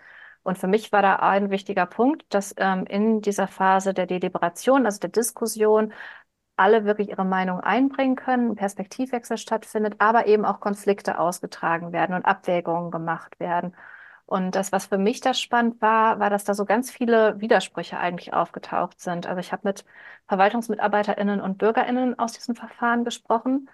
Und 0.44 0.58
für 0.58 0.68
mich 0.68 0.92
war 0.94 1.02
da 1.02 1.18
ein 1.18 1.50
wichtiger 1.50 1.86
Punkt, 1.86 2.26
dass 2.34 2.54
ähm, 2.58 2.86
in 2.86 3.22
dieser 3.22 3.48
Phase 3.48 3.94
der 3.94 4.06
Deliberation, 4.08 4.86
also 4.86 5.00
der 5.00 5.10
Diskussion, 5.10 5.94
alle 6.58 6.86
wirklich 6.86 7.10
ihre 7.10 7.26
Meinung 7.26 7.60
einbringen 7.62 8.16
können, 8.16 8.56
Perspektivwechsel 8.56 9.38
stattfindet, 9.38 9.96
aber 10.00 10.26
eben 10.28 10.46
auch 10.46 10.60
Konflikte 10.60 11.20
ausgetragen 11.20 11.92
werden 11.94 12.16
und 12.16 12.26
Abwägungen 12.26 12.92
gemacht 12.92 13.40
werden. 13.40 13.76
Und 14.28 14.56
das, 14.56 14.72
was 14.74 14.88
für 14.88 14.98
mich 15.00 15.22
da 15.22 15.34
spannend 15.34 15.82
war, 15.82 16.20
war, 16.20 16.30
dass 16.30 16.44
da 16.46 16.54
so 16.54 16.66
ganz 16.66 16.92
viele 16.92 17.40
Widersprüche 17.42 17.98
eigentlich 18.00 18.34
aufgetaucht 18.34 19.00
sind. 19.02 19.26
Also 19.28 19.40
ich 19.40 19.54
habe 19.54 19.64
mit 19.66 19.86
VerwaltungsmitarbeiterInnen 20.28 21.42
und 21.42 21.58
BürgerInnen 21.58 22.20
aus 22.20 22.34
diesem 22.34 22.56
Verfahren 22.56 23.06
gesprochen. 23.06 23.70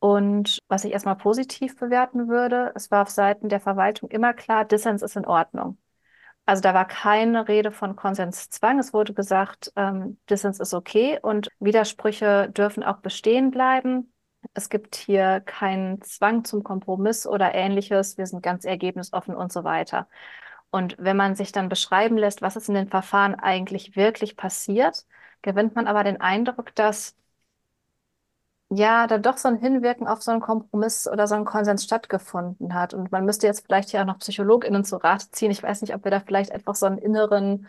Und 0.00 0.58
was 0.68 0.84
ich 0.84 0.92
erstmal 0.92 1.16
positiv 1.16 1.76
bewerten 1.78 2.28
würde, 2.28 2.72
es 2.74 2.90
war 2.90 3.02
auf 3.02 3.10
Seiten 3.10 3.48
der 3.48 3.60
Verwaltung 3.60 4.10
immer 4.10 4.34
klar, 4.34 4.64
Dissens 4.64 5.02
ist 5.02 5.16
in 5.16 5.26
Ordnung. 5.26 5.78
Also 6.46 6.62
da 6.62 6.74
war 6.74 6.86
keine 6.86 7.48
Rede 7.48 7.72
von 7.72 7.96
Konsenszwang. 7.96 8.78
Es 8.80 8.92
wurde 8.92 9.14
gesagt, 9.14 9.72
ähm, 9.76 10.18
Dissens 10.30 10.60
ist 10.60 10.74
okay 10.74 11.18
und 11.22 11.48
Widersprüche 11.60 12.50
dürfen 12.50 12.82
auch 12.82 12.98
bestehen 12.98 13.50
bleiben. 13.52 14.11
Es 14.54 14.68
gibt 14.68 14.96
hier 14.96 15.40
keinen 15.40 16.02
Zwang 16.02 16.44
zum 16.44 16.62
Kompromiss 16.62 17.26
oder 17.26 17.54
ähnliches. 17.54 18.18
Wir 18.18 18.26
sind 18.26 18.42
ganz 18.42 18.64
ergebnisoffen 18.64 19.34
und 19.34 19.52
so 19.52 19.64
weiter. 19.64 20.08
Und 20.70 20.96
wenn 20.98 21.16
man 21.16 21.36
sich 21.36 21.52
dann 21.52 21.68
beschreiben 21.68 22.18
lässt, 22.18 22.42
was 22.42 22.56
ist 22.56 22.68
in 22.68 22.74
den 22.74 22.88
Verfahren 22.88 23.34
eigentlich 23.34 23.96
wirklich 23.96 24.36
passiert, 24.36 25.06
gewinnt 25.42 25.74
man 25.76 25.86
aber 25.86 26.04
den 26.04 26.20
Eindruck, 26.20 26.74
dass 26.74 27.16
ja, 28.74 29.06
da 29.06 29.18
doch 29.18 29.36
so 29.36 29.48
ein 29.48 29.58
Hinwirken 29.58 30.06
auf 30.08 30.22
so 30.22 30.30
einen 30.30 30.40
Kompromiss 30.40 31.06
oder 31.06 31.26
so 31.28 31.34
einen 31.34 31.44
Konsens 31.44 31.84
stattgefunden 31.84 32.72
hat. 32.74 32.94
Und 32.94 33.12
man 33.12 33.24
müsste 33.26 33.46
jetzt 33.46 33.66
vielleicht 33.66 33.90
hier 33.90 34.00
auch 34.00 34.06
noch 34.06 34.18
PsychologInnen 34.18 34.84
zu 34.84 34.96
Rate 34.96 35.30
ziehen. 35.30 35.50
Ich 35.50 35.62
weiß 35.62 35.82
nicht, 35.82 35.94
ob 35.94 36.04
wir 36.04 36.10
da 36.10 36.20
vielleicht 36.20 36.52
einfach 36.52 36.74
so 36.74 36.86
einen 36.86 36.98
inneren 36.98 37.66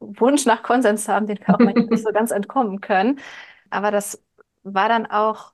Wunsch 0.00 0.46
nach 0.46 0.62
Konsens 0.64 1.08
haben, 1.08 1.26
den 1.28 1.38
wir 1.38 1.54
auch 1.54 1.58
nicht 1.60 2.02
so 2.04 2.10
ganz 2.12 2.32
entkommen 2.32 2.80
können. 2.80 3.20
Aber 3.70 3.90
das 3.92 4.20
war 4.64 4.88
dann 4.88 5.06
auch 5.06 5.52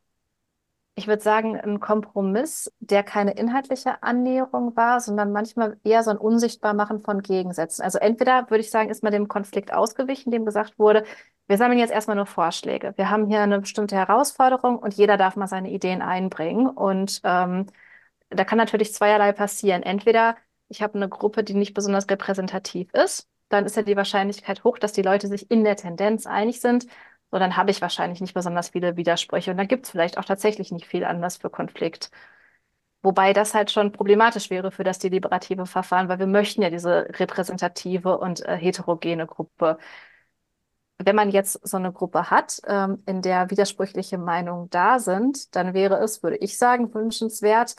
ich 0.99 1.07
würde 1.07 1.23
sagen, 1.23 1.59
ein 1.59 1.79
Kompromiss, 1.81 2.73
der 2.81 3.05
keine 3.05 3.31
inhaltliche 3.33 4.03
Annäherung 4.03 4.77
war, 4.77 5.01
sondern 5.01 5.33
manchmal 5.33 5.79
eher 5.85 6.03
so 6.03 6.11
ein 6.11 6.19
Unsichtbarmachen 6.19 7.01
von 7.01 7.23
Gegensätzen. 7.23 7.85
Also 7.85 7.99
entweder 7.99 8.51
würde 8.51 8.61
ich 8.63 8.71
sagen, 8.71 8.91
ist 8.91 9.05
man 9.05 9.13
dem 9.13 9.29
Konflikt 9.29 9.73
ausgewichen, 9.73 10.33
dem 10.33 10.45
gesagt 10.45 10.79
wurde, 10.79 11.05
wir 11.47 11.57
sammeln 11.57 11.79
jetzt 11.79 11.93
erstmal 11.93 12.17
nur 12.17 12.27
Vorschläge. 12.27 12.95
Wir 12.97 13.11
haben 13.11 13.29
hier 13.29 13.41
eine 13.41 13.61
bestimmte 13.61 13.97
Herausforderung 13.97 14.79
und 14.79 14.95
jeder 14.95 15.17
darf 15.17 15.37
mal 15.37 15.47
seine 15.47 15.71
Ideen 15.71 16.03
einbringen. 16.03 16.67
Und 16.69 17.21
ähm, 17.25 17.67
da 18.31 18.45
kann 18.45 18.59
natürlich 18.59 18.93
zweierlei 18.93 19.33
passieren. 19.33 19.83
Entweder 19.85 20.37
ich 20.69 20.83
habe 20.83 20.97
eine 20.97 21.09
Gruppe, 21.09 21.45
die 21.45 21.55
nicht 21.55 21.75
besonders 21.75 22.11
repräsentativ 22.11 22.93
ist, 22.93 23.29
dann 23.49 23.65
ist 23.65 23.77
ja 23.77 23.83
die 23.83 23.97
Wahrscheinlichkeit 23.97 24.65
hoch, 24.65 24.79
dass 24.79 24.93
die 24.93 25.03
Leute 25.03 25.29
sich 25.29 25.51
in 25.51 25.65
der 25.65 25.77
Tendenz 25.77 26.27
einig 26.27 26.61
sind 26.61 26.87
so 27.31 27.39
dann 27.39 27.57
habe 27.57 27.70
ich 27.70 27.83
wahrscheinlich 27.83 28.20
nicht 28.20 28.35
besonders 28.35 28.70
viele 28.70 28.97
Widersprüche. 28.97 29.51
Und 29.51 29.59
dann 29.59 29.68
gibt 29.68 29.85
es 29.87 29.91
vielleicht 29.91 30.18
auch 30.18 30.24
tatsächlich 30.24 30.72
nicht 30.72 30.87
viel 30.87 31.05
Anlass 31.05 31.37
für 31.37 31.51
Konflikt. 31.51 32.11
Wobei 33.03 33.33
das 33.33 33.55
halt 33.55 33.70
schon 33.70 33.93
problematisch 33.93 34.51
wäre 34.51 34.70
für 34.72 34.83
das 34.85 34.99
deliberative 34.99 35.66
Verfahren, 35.66 36.09
weil 36.09 36.18
wir 36.18 36.26
möchten 36.26 36.62
ja 36.62 36.70
diese 36.70 37.07
repräsentative 37.18 38.18
und 38.18 38.45
äh, 38.45 38.57
heterogene 38.57 39.26
Gruppe. 39.26 39.79
Wenn 40.99 41.14
man 41.14 41.31
jetzt 41.31 41.66
so 41.66 41.76
eine 41.76 41.93
Gruppe 41.93 42.31
hat, 42.31 42.61
ähm, 42.66 43.03
in 43.07 43.22
der 43.22 43.51
widersprüchliche 43.51 44.18
Meinungen 44.18 44.68
da 44.70 44.99
sind, 44.99 45.55
dann 45.55 45.72
wäre 45.72 45.99
es, 46.03 46.22
würde 46.24 46.37
ich 46.39 46.59
sagen, 46.59 46.93
wünschenswert, 46.93 47.76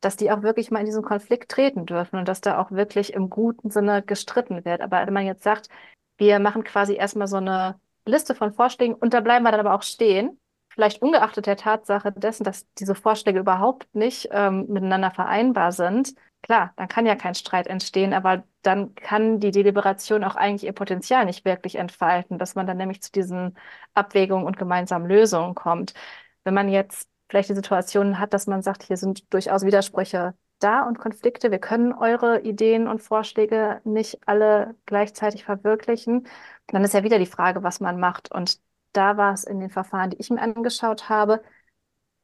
dass 0.00 0.16
die 0.16 0.30
auch 0.30 0.42
wirklich 0.42 0.70
mal 0.70 0.80
in 0.80 0.86
diesen 0.86 1.02
Konflikt 1.02 1.50
treten 1.50 1.86
dürfen 1.86 2.18
und 2.18 2.28
dass 2.28 2.40
da 2.40 2.58
auch 2.60 2.70
wirklich 2.70 3.14
im 3.14 3.30
guten 3.30 3.70
Sinne 3.70 4.02
gestritten 4.02 4.64
wird. 4.64 4.80
Aber 4.80 5.04
wenn 5.06 5.14
man 5.14 5.26
jetzt 5.26 5.42
sagt, 5.44 5.68
wir 6.18 6.38
machen 6.38 6.64
quasi 6.64 6.94
erstmal 6.94 7.26
so 7.28 7.36
eine 7.38 7.80
Liste 8.06 8.34
von 8.34 8.52
Vorschlägen 8.52 8.94
und 8.94 9.14
da 9.14 9.20
bleiben 9.20 9.44
wir 9.44 9.50
dann 9.52 9.60
aber 9.60 9.74
auch 9.74 9.82
stehen. 9.82 10.38
Vielleicht 10.72 11.02
ungeachtet 11.02 11.46
der 11.46 11.56
Tatsache 11.56 12.12
dessen, 12.12 12.44
dass 12.44 12.66
diese 12.74 12.94
Vorschläge 12.94 13.40
überhaupt 13.40 13.94
nicht 13.94 14.28
ähm, 14.32 14.66
miteinander 14.68 15.10
vereinbar 15.10 15.72
sind. 15.72 16.14
Klar, 16.42 16.72
dann 16.76 16.88
kann 16.88 17.06
ja 17.06 17.14
kein 17.14 17.34
Streit 17.34 17.66
entstehen, 17.66 18.14
aber 18.14 18.44
dann 18.62 18.94
kann 18.94 19.38
die 19.38 19.50
Deliberation 19.50 20.24
auch 20.24 20.34
eigentlich 20.34 20.64
ihr 20.64 20.72
Potenzial 20.72 21.24
nicht 21.26 21.44
wirklich 21.44 21.76
entfalten, 21.76 22.38
dass 22.38 22.54
man 22.54 22.66
dann 22.66 22.78
nämlich 22.78 23.02
zu 23.02 23.12
diesen 23.12 23.56
Abwägungen 23.94 24.46
und 24.46 24.58
gemeinsamen 24.58 25.06
Lösungen 25.06 25.54
kommt. 25.54 25.94
Wenn 26.44 26.54
man 26.54 26.68
jetzt 26.68 27.08
vielleicht 27.28 27.50
die 27.50 27.54
Situation 27.54 28.18
hat, 28.18 28.32
dass 28.34 28.46
man 28.46 28.62
sagt, 28.62 28.82
hier 28.82 28.96
sind 28.96 29.32
durchaus 29.32 29.64
Widersprüche 29.64 30.34
da 30.62 30.82
und 30.82 30.98
Konflikte, 30.98 31.50
wir 31.50 31.58
können 31.58 31.92
eure 31.92 32.40
Ideen 32.42 32.88
und 32.88 33.02
Vorschläge 33.02 33.80
nicht 33.84 34.20
alle 34.26 34.74
gleichzeitig 34.86 35.44
verwirklichen, 35.44 36.26
dann 36.68 36.84
ist 36.84 36.94
ja 36.94 37.02
wieder 37.04 37.18
die 37.18 37.26
Frage, 37.26 37.62
was 37.62 37.80
man 37.80 38.00
macht. 38.00 38.30
Und 38.32 38.60
da 38.92 39.16
war 39.16 39.32
es 39.32 39.44
in 39.44 39.60
den 39.60 39.70
Verfahren, 39.70 40.10
die 40.10 40.18
ich 40.18 40.30
mir 40.30 40.40
angeschaut 40.40 41.08
habe, 41.08 41.42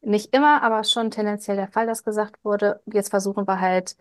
nicht 0.01 0.35
immer, 0.35 0.63
aber 0.63 0.85
schon 0.85 1.11
tendenziell 1.11 1.57
der 1.57 1.69
Fall, 1.69 1.87
dass 1.87 2.05
gesagt 2.05 2.43
wurde, 2.45 2.81
jetzt 2.87 3.11
versuchen 3.11 3.47
wir 3.49 3.61
halt 3.61 3.97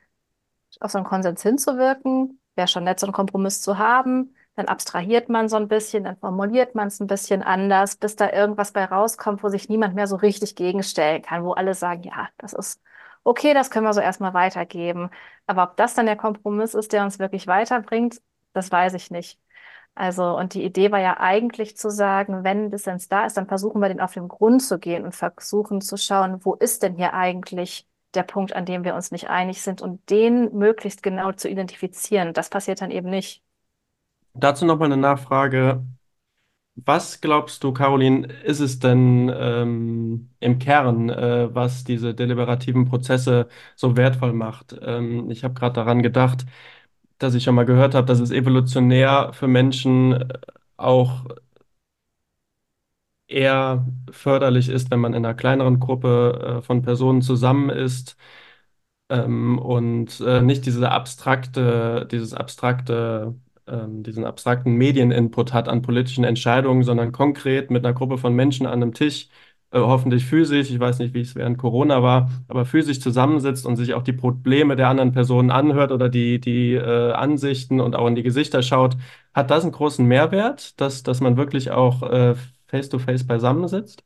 auf 0.79 0.91
so 0.91 0.97
einen 0.97 1.07
Konsens 1.07 1.41
hinzuwirken. 1.43 2.39
Wäre 2.55 2.67
schon 2.67 2.83
nett, 2.83 2.99
so 2.99 3.07
einen 3.07 3.13
Kompromiss 3.13 3.61
zu 3.61 3.77
haben. 3.77 4.35
Dann 4.55 4.67
abstrahiert 4.67 5.29
man 5.29 5.49
so 5.49 5.55
ein 5.57 5.67
bisschen, 5.67 6.03
dann 6.03 6.17
formuliert 6.17 6.75
man 6.75 6.87
es 6.87 6.99
ein 6.99 7.07
bisschen 7.07 7.43
anders, 7.43 7.95
bis 7.97 8.15
da 8.15 8.31
irgendwas 8.31 8.71
bei 8.71 8.85
rauskommt, 8.85 9.43
wo 9.43 9.49
sich 9.49 9.69
niemand 9.69 9.95
mehr 9.95 10.07
so 10.07 10.15
richtig 10.15 10.55
gegenstellen 10.55 11.21
kann, 11.21 11.43
wo 11.43 11.51
alle 11.53 11.75
sagen, 11.75 12.03
ja, 12.03 12.29
das 12.37 12.53
ist 12.53 12.81
okay, 13.27 13.53
das 13.53 13.69
können 13.69 13.85
wir 13.85 13.93
so 13.93 13.99
erstmal 14.01 14.33
weitergeben. 14.33 15.09
Aber 15.47 15.63
ob 15.63 15.77
das 15.77 15.93
dann 15.93 16.05
der 16.05 16.15
Kompromiss 16.15 16.73
ist, 16.73 16.93
der 16.93 17.03
uns 17.03 17.19
wirklich 17.19 17.47
weiterbringt, 17.47 18.21
das 18.53 18.71
weiß 18.71 18.93
ich 18.93 19.11
nicht. 19.11 19.39
Also, 19.95 20.37
und 20.37 20.53
die 20.53 20.63
Idee 20.63 20.91
war 20.91 20.99
ja 20.99 21.19
eigentlich 21.19 21.75
zu 21.75 21.89
sagen, 21.89 22.43
wenn 22.43 22.69
Dissens 22.69 23.09
da 23.09 23.25
ist, 23.25 23.35
dann 23.35 23.47
versuchen 23.47 23.81
wir 23.81 23.89
den 23.89 23.99
auf 23.99 24.13
den 24.13 24.27
Grund 24.27 24.61
zu 24.61 24.79
gehen 24.79 25.05
und 25.05 25.15
versuchen 25.15 25.81
zu 25.81 25.97
schauen, 25.97 26.45
wo 26.45 26.53
ist 26.53 26.83
denn 26.83 26.95
hier 26.95 27.13
eigentlich 27.13 27.87
der 28.13 28.23
Punkt, 28.23 28.53
an 28.53 28.65
dem 28.65 28.83
wir 28.83 28.95
uns 28.95 29.11
nicht 29.11 29.29
einig 29.29 29.61
sind 29.61 29.81
und 29.81 30.07
den 30.09 30.55
möglichst 30.55 31.03
genau 31.03 31.31
zu 31.31 31.49
identifizieren. 31.49 32.33
Das 32.33 32.49
passiert 32.49 32.81
dann 32.81 32.91
eben 32.91 33.09
nicht. 33.09 33.43
Dazu 34.33 34.65
nochmal 34.65 34.85
eine 34.85 34.97
Nachfrage. 34.97 35.83
Was 36.85 37.21
glaubst 37.21 37.63
du, 37.63 37.73
Caroline, 37.73 38.27
ist 38.43 38.59
es 38.59 38.77
denn 38.79 39.31
ähm, 39.35 40.29
im 40.39 40.59
Kern, 40.59 41.09
äh, 41.09 41.53
was 41.53 41.83
diese 41.83 42.13
deliberativen 42.13 42.85
Prozesse 42.85 43.47
so 43.75 43.97
wertvoll 43.97 44.31
macht? 44.33 44.75
Ähm, 44.81 45.29
ich 45.31 45.43
habe 45.43 45.55
gerade 45.55 45.73
daran 45.73 46.03
gedacht, 46.03 46.45
dass 47.19 47.33
ich 47.35 47.43
schon 47.43 47.55
mal 47.55 47.65
gehört 47.65 47.95
habe, 47.95 48.05
dass 48.07 48.19
es 48.19 48.31
evolutionär 48.31 49.31
für 49.33 49.47
Menschen 49.47 50.13
äh, 50.13 50.27
auch 50.77 51.25
eher 53.27 53.85
förderlich 54.11 54.69
ist, 54.69 54.89
wenn 54.91 54.99
man 54.99 55.13
in 55.13 55.25
einer 55.25 55.35
kleineren 55.35 55.79
Gruppe 55.79 56.57
äh, 56.59 56.61
von 56.61 56.81
Personen 56.81 57.21
zusammen 57.21 57.69
ist 57.69 58.17
ähm, 59.09 59.59
und 59.59 60.19
äh, 60.21 60.41
nicht 60.41 60.65
diese 60.65 60.91
abstrakte, 60.91 62.07
dieses 62.11 62.33
abstrakte 62.33 63.35
ähm, 63.67 64.03
diesen 64.03 64.25
abstrakten 64.25 64.73
Medieninput 64.75 65.53
hat 65.53 65.67
an 65.69 65.81
politischen 65.81 66.23
Entscheidungen, 66.23 66.83
sondern 66.83 67.11
konkret 67.11 67.71
mit 67.71 67.85
einer 67.85 67.93
Gruppe 67.93 68.17
von 68.17 68.33
Menschen 68.33 68.65
an 68.65 68.81
einem 68.81 68.93
Tisch, 68.93 69.29
äh, 69.71 69.79
hoffentlich 69.79 70.25
physisch, 70.25 70.71
ich 70.71 70.79
weiß 70.79 70.99
nicht, 70.99 71.13
wie 71.13 71.21
es 71.21 71.35
während 71.35 71.57
Corona 71.57 72.01
war, 72.01 72.29
aber 72.47 72.65
physisch 72.65 73.01
zusammensitzt 73.01 73.65
und 73.65 73.75
sich 73.75 73.93
auch 73.93 74.03
die 74.03 74.13
Probleme 74.13 74.75
der 74.75 74.87
anderen 74.89 75.11
Personen 75.11 75.51
anhört 75.51 75.91
oder 75.91 76.09
die, 76.09 76.39
die 76.39 76.73
äh, 76.75 77.11
Ansichten 77.13 77.81
und 77.81 77.95
auch 77.95 78.07
in 78.07 78.15
die 78.15 78.23
Gesichter 78.23 78.63
schaut, 78.63 78.95
hat 79.33 79.51
das 79.51 79.63
einen 79.63 79.73
großen 79.73 80.05
Mehrwert, 80.05 80.79
dass, 80.79 81.03
dass 81.03 81.19
man 81.21 81.37
wirklich 81.37 81.71
auch 81.71 82.03
äh, 82.03 82.35
face-to-face 82.67 83.23
-face 83.23 83.27
beisammensitzt? 83.27 84.03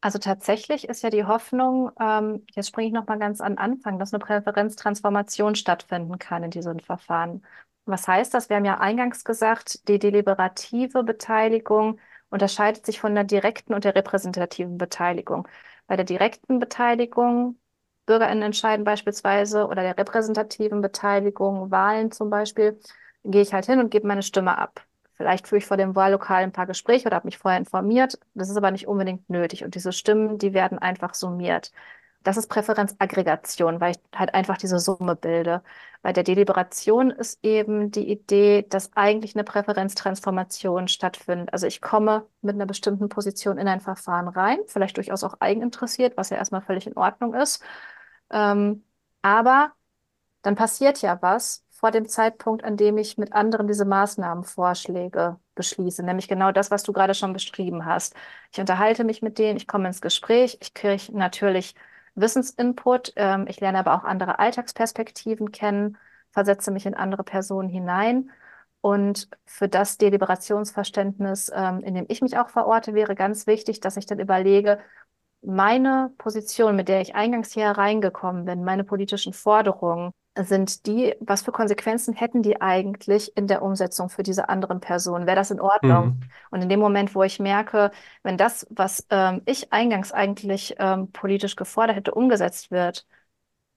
Also 0.00 0.18
tatsächlich 0.18 0.88
ist 0.88 1.02
ja 1.02 1.10
die 1.10 1.24
Hoffnung, 1.24 1.92
ähm, 2.00 2.44
jetzt 2.54 2.68
springe 2.68 2.88
ich 2.88 2.92
nochmal 2.92 3.20
ganz 3.20 3.40
an 3.40 3.56
Anfang, 3.56 4.00
dass 4.00 4.12
eine 4.12 4.18
Präferenztransformation 4.18 5.54
stattfinden 5.54 6.18
kann 6.18 6.42
in 6.42 6.50
diesen 6.50 6.80
Verfahren. 6.80 7.42
Was 7.84 8.06
heißt 8.06 8.32
das? 8.34 8.48
Wir 8.48 8.56
haben 8.56 8.64
ja 8.64 8.78
eingangs 8.78 9.24
gesagt, 9.24 9.88
die 9.88 9.98
deliberative 9.98 11.02
Beteiligung 11.02 11.98
unterscheidet 12.30 12.86
sich 12.86 13.00
von 13.00 13.14
der 13.14 13.24
direkten 13.24 13.74
und 13.74 13.84
der 13.84 13.94
repräsentativen 13.96 14.78
Beteiligung. 14.78 15.48
Bei 15.88 15.96
der 15.96 16.04
direkten 16.04 16.60
Beteiligung, 16.60 17.58
BürgerInnen 18.06 18.42
entscheiden 18.44 18.84
beispielsweise, 18.84 19.66
oder 19.66 19.82
der 19.82 19.98
repräsentativen 19.98 20.80
Beteiligung, 20.80 21.70
Wahlen 21.70 22.12
zum 22.12 22.30
Beispiel, 22.30 22.78
gehe 23.24 23.42
ich 23.42 23.52
halt 23.52 23.66
hin 23.66 23.80
und 23.80 23.90
gebe 23.90 24.06
meine 24.06 24.22
Stimme 24.22 24.56
ab. 24.58 24.86
Vielleicht 25.14 25.48
führe 25.48 25.58
ich 25.58 25.66
vor 25.66 25.76
dem 25.76 25.94
Wahllokal 25.94 26.42
ein 26.42 26.52
paar 26.52 26.66
Gespräche 26.66 27.06
oder 27.06 27.16
habe 27.16 27.26
mich 27.26 27.38
vorher 27.38 27.58
informiert. 27.58 28.18
Das 28.34 28.48
ist 28.48 28.56
aber 28.56 28.70
nicht 28.70 28.86
unbedingt 28.88 29.28
nötig. 29.28 29.64
Und 29.64 29.74
diese 29.74 29.92
Stimmen, 29.92 30.38
die 30.38 30.54
werden 30.54 30.78
einfach 30.78 31.14
summiert. 31.14 31.72
Das 32.22 32.36
ist 32.36 32.48
Präferenzaggregation, 32.48 33.80
weil 33.80 33.92
ich 33.92 33.98
halt 34.14 34.34
einfach 34.34 34.56
diese 34.56 34.78
Summe 34.78 35.16
bilde. 35.16 35.62
Bei 36.02 36.12
der 36.12 36.22
Deliberation 36.24 37.10
ist 37.10 37.44
eben 37.44 37.90
die 37.90 38.10
Idee, 38.10 38.62
dass 38.68 38.92
eigentlich 38.96 39.34
eine 39.34 39.44
Präferenztransformation 39.44 40.88
stattfindet. 40.88 41.52
Also 41.52 41.66
ich 41.66 41.80
komme 41.80 42.26
mit 42.40 42.54
einer 42.54 42.66
bestimmten 42.66 43.08
Position 43.08 43.58
in 43.58 43.68
ein 43.68 43.80
Verfahren 43.80 44.28
rein, 44.28 44.58
vielleicht 44.66 44.96
durchaus 44.96 45.24
auch 45.24 45.36
eigeninteressiert, 45.40 46.16
was 46.16 46.30
ja 46.30 46.36
erstmal 46.36 46.62
völlig 46.62 46.86
in 46.86 46.96
Ordnung 46.96 47.34
ist. 47.34 47.62
Ähm, 48.30 48.84
aber 49.22 49.72
dann 50.42 50.54
passiert 50.56 51.02
ja 51.02 51.20
was 51.22 51.64
vor 51.70 51.90
dem 51.90 52.08
Zeitpunkt, 52.08 52.64
an 52.64 52.76
dem 52.76 52.98
ich 52.98 53.18
mit 53.18 53.32
anderen 53.32 53.66
diese 53.66 53.84
Maßnahmenvorschläge 53.84 55.38
beschließe, 55.54 56.02
nämlich 56.04 56.28
genau 56.28 56.52
das, 56.52 56.70
was 56.70 56.82
du 56.84 56.92
gerade 56.92 57.14
schon 57.14 57.32
beschrieben 57.32 57.84
hast. 57.84 58.14
Ich 58.52 58.60
unterhalte 58.60 59.04
mich 59.04 59.22
mit 59.22 59.38
denen, 59.38 59.56
ich 59.56 59.66
komme 59.66 59.88
ins 59.88 60.00
Gespräch, 60.00 60.58
ich 60.60 60.74
kriege 60.74 61.16
natürlich 61.16 61.74
Wissensinput. 62.14 63.12
Ähm, 63.16 63.46
ich 63.48 63.60
lerne 63.60 63.78
aber 63.78 63.94
auch 63.94 64.04
andere 64.04 64.38
Alltagsperspektiven 64.38 65.52
kennen, 65.52 65.98
versetze 66.30 66.70
mich 66.70 66.86
in 66.86 66.94
andere 66.94 67.24
Personen 67.24 67.68
hinein. 67.68 68.30
Und 68.80 69.28
für 69.44 69.68
das 69.68 69.96
Deliberationsverständnis, 69.98 71.50
ähm, 71.54 71.80
in 71.80 71.94
dem 71.94 72.06
ich 72.08 72.20
mich 72.20 72.38
auch 72.38 72.48
verorte, 72.48 72.94
wäre 72.94 73.14
ganz 73.14 73.46
wichtig, 73.46 73.80
dass 73.80 73.96
ich 73.96 74.06
dann 74.06 74.18
überlege, 74.18 74.78
meine 75.40 76.12
Position, 76.18 76.76
mit 76.76 76.88
der 76.88 77.00
ich 77.00 77.14
eingangs 77.14 77.52
hier 77.52 77.70
reingekommen 77.70 78.44
bin, 78.44 78.64
meine 78.64 78.84
politischen 78.84 79.32
Forderungen, 79.32 80.12
sind 80.38 80.86
die, 80.86 81.14
was 81.20 81.42
für 81.42 81.52
Konsequenzen 81.52 82.14
hätten 82.14 82.42
die 82.42 82.60
eigentlich 82.60 83.36
in 83.36 83.46
der 83.46 83.62
Umsetzung 83.62 84.08
für 84.08 84.22
diese 84.22 84.48
anderen 84.48 84.80
Personen? 84.80 85.26
Wäre 85.26 85.36
das 85.36 85.50
in 85.50 85.60
Ordnung? 85.60 86.06
Mhm. 86.06 86.20
Und 86.50 86.62
in 86.62 86.68
dem 86.68 86.80
Moment, 86.80 87.14
wo 87.14 87.22
ich 87.22 87.38
merke, 87.38 87.90
wenn 88.22 88.38
das, 88.38 88.66
was 88.70 89.06
ähm, 89.10 89.42
ich 89.44 89.72
eingangs 89.72 90.12
eigentlich 90.12 90.76
ähm, 90.78 91.12
politisch 91.12 91.56
gefordert 91.56 91.96
hätte, 91.96 92.14
umgesetzt 92.14 92.70
wird, 92.70 93.06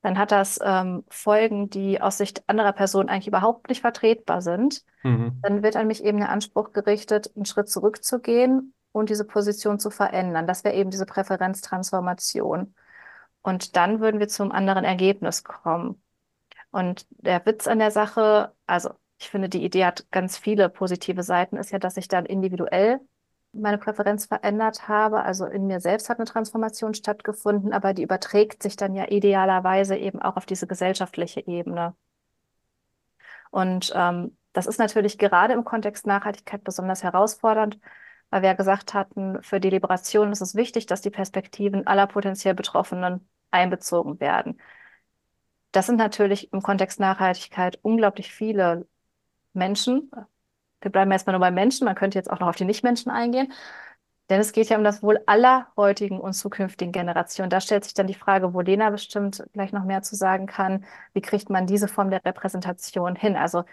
dann 0.01 0.17
hat 0.17 0.31
das 0.31 0.59
ähm, 0.63 1.03
Folgen, 1.09 1.69
die 1.69 1.99
aus 1.99 2.19
Sicht 2.19 2.47
anderer 2.47 2.73
Personen 2.73 3.09
eigentlich 3.09 3.27
überhaupt 3.27 3.69
nicht 3.69 3.81
vertretbar 3.81 4.41
sind. 4.41 4.83
Mhm. 5.03 5.39
Dann 5.41 5.63
wird 5.63 5.75
an 5.75 5.87
mich 5.87 6.03
eben 6.03 6.19
der 6.19 6.29
Anspruch 6.29 6.71
gerichtet, 6.71 7.31
einen 7.35 7.45
Schritt 7.45 7.69
zurückzugehen 7.69 8.73
und 8.91 9.09
diese 9.09 9.25
Position 9.25 9.79
zu 9.79 9.89
verändern. 9.89 10.47
Das 10.47 10.63
wäre 10.63 10.75
eben 10.75 10.91
diese 10.91 11.05
Präferenztransformation. 11.05 12.75
Und 13.41 13.75
dann 13.75 13.99
würden 13.99 14.19
wir 14.19 14.27
zum 14.27 14.51
anderen 14.51 14.85
Ergebnis 14.85 15.43
kommen. 15.43 16.01
Und 16.75 17.07
der 17.11 17.45
Witz 17.45 17.67
an 17.69 17.79
der 17.79 17.89
Sache, 17.89 18.53
also 18.67 18.89
ich 19.17 19.29
finde, 19.29 19.47
die 19.47 19.63
Idee 19.63 19.85
hat 19.85 20.11
ganz 20.11 20.37
viele 20.37 20.67
positive 20.67 21.23
Seiten, 21.23 21.55
ist 21.55 21.71
ja, 21.71 21.79
dass 21.79 21.95
ich 21.95 22.09
dann 22.09 22.25
individuell 22.25 22.99
meine 23.53 23.77
Präferenz 23.77 24.25
verändert 24.25 24.89
habe. 24.89 25.21
Also 25.23 25.45
in 25.45 25.67
mir 25.67 25.79
selbst 25.79 26.09
hat 26.09 26.17
eine 26.19 26.25
Transformation 26.25 26.93
stattgefunden, 26.93 27.71
aber 27.71 27.93
die 27.93 28.03
überträgt 28.03 28.61
sich 28.61 28.75
dann 28.75 28.93
ja 28.93 29.09
idealerweise 29.09 29.95
eben 29.95 30.21
auch 30.21 30.35
auf 30.35 30.45
diese 30.45 30.67
gesellschaftliche 30.67 31.47
Ebene. 31.47 31.95
Und 33.51 33.93
ähm, 33.95 34.37
das 34.51 34.67
ist 34.67 34.77
natürlich 34.77 35.17
gerade 35.17 35.53
im 35.53 35.63
Kontext 35.63 36.05
Nachhaltigkeit 36.05 36.65
besonders 36.65 37.03
herausfordernd, 37.03 37.79
weil 38.31 38.41
wir 38.41 38.49
ja 38.49 38.53
gesagt 38.53 38.93
hatten, 38.93 39.41
für 39.43 39.61
die 39.61 39.69
Liberation 39.69 40.33
ist 40.33 40.41
es 40.41 40.55
wichtig, 40.55 40.87
dass 40.87 40.99
die 40.99 41.09
Perspektiven 41.09 41.87
aller 41.87 42.07
potenziell 42.07 42.53
Betroffenen 42.53 43.25
einbezogen 43.49 44.19
werden. 44.19 44.59
Das 45.75 45.87
sind 45.87 45.97
natürlich 45.97 46.53
im 46.53 46.61
Kontext 46.61 47.01
Nachhaltigkeit 47.01 47.79
unglaublich 47.81 48.31
viele 48.31 48.87
Menschen. 49.51 50.09
Wir 50.79 50.89
bleiben 50.89 51.11
erstmal 51.11 51.33
nur 51.33 51.41
bei 51.41 51.51
Menschen, 51.51 51.83
man 51.83 51.95
könnte 51.95 52.17
jetzt 52.17 52.31
auch 52.31 52.39
noch 52.39 52.47
auf 52.47 52.55
die 52.55 52.63
Nichtmenschen 52.63 53.11
eingehen. 53.11 53.51
Denn 54.29 54.39
es 54.39 54.53
geht 54.53 54.69
ja 54.69 54.77
um 54.77 54.85
das 54.85 55.03
Wohl 55.03 55.19
aller 55.25 55.67
heutigen 55.75 56.21
und 56.21 56.31
zukünftigen 56.31 56.93
Generationen. 56.93 57.49
Da 57.49 57.59
stellt 57.59 57.83
sich 57.83 57.93
dann 57.93 58.07
die 58.07 58.13
Frage, 58.13 58.53
wo 58.53 58.61
Lena 58.61 58.89
bestimmt 58.89 59.43
gleich 59.51 59.73
noch 59.73 59.83
mehr 59.83 60.01
zu 60.01 60.15
sagen 60.15 60.45
kann, 60.47 60.85
wie 61.13 61.21
kriegt 61.21 61.49
man 61.49 61.67
diese 61.67 61.89
Form 61.89 62.09
der 62.09 62.23
Repräsentation 62.23 63.17
hin? 63.17 63.35
Also 63.35 63.65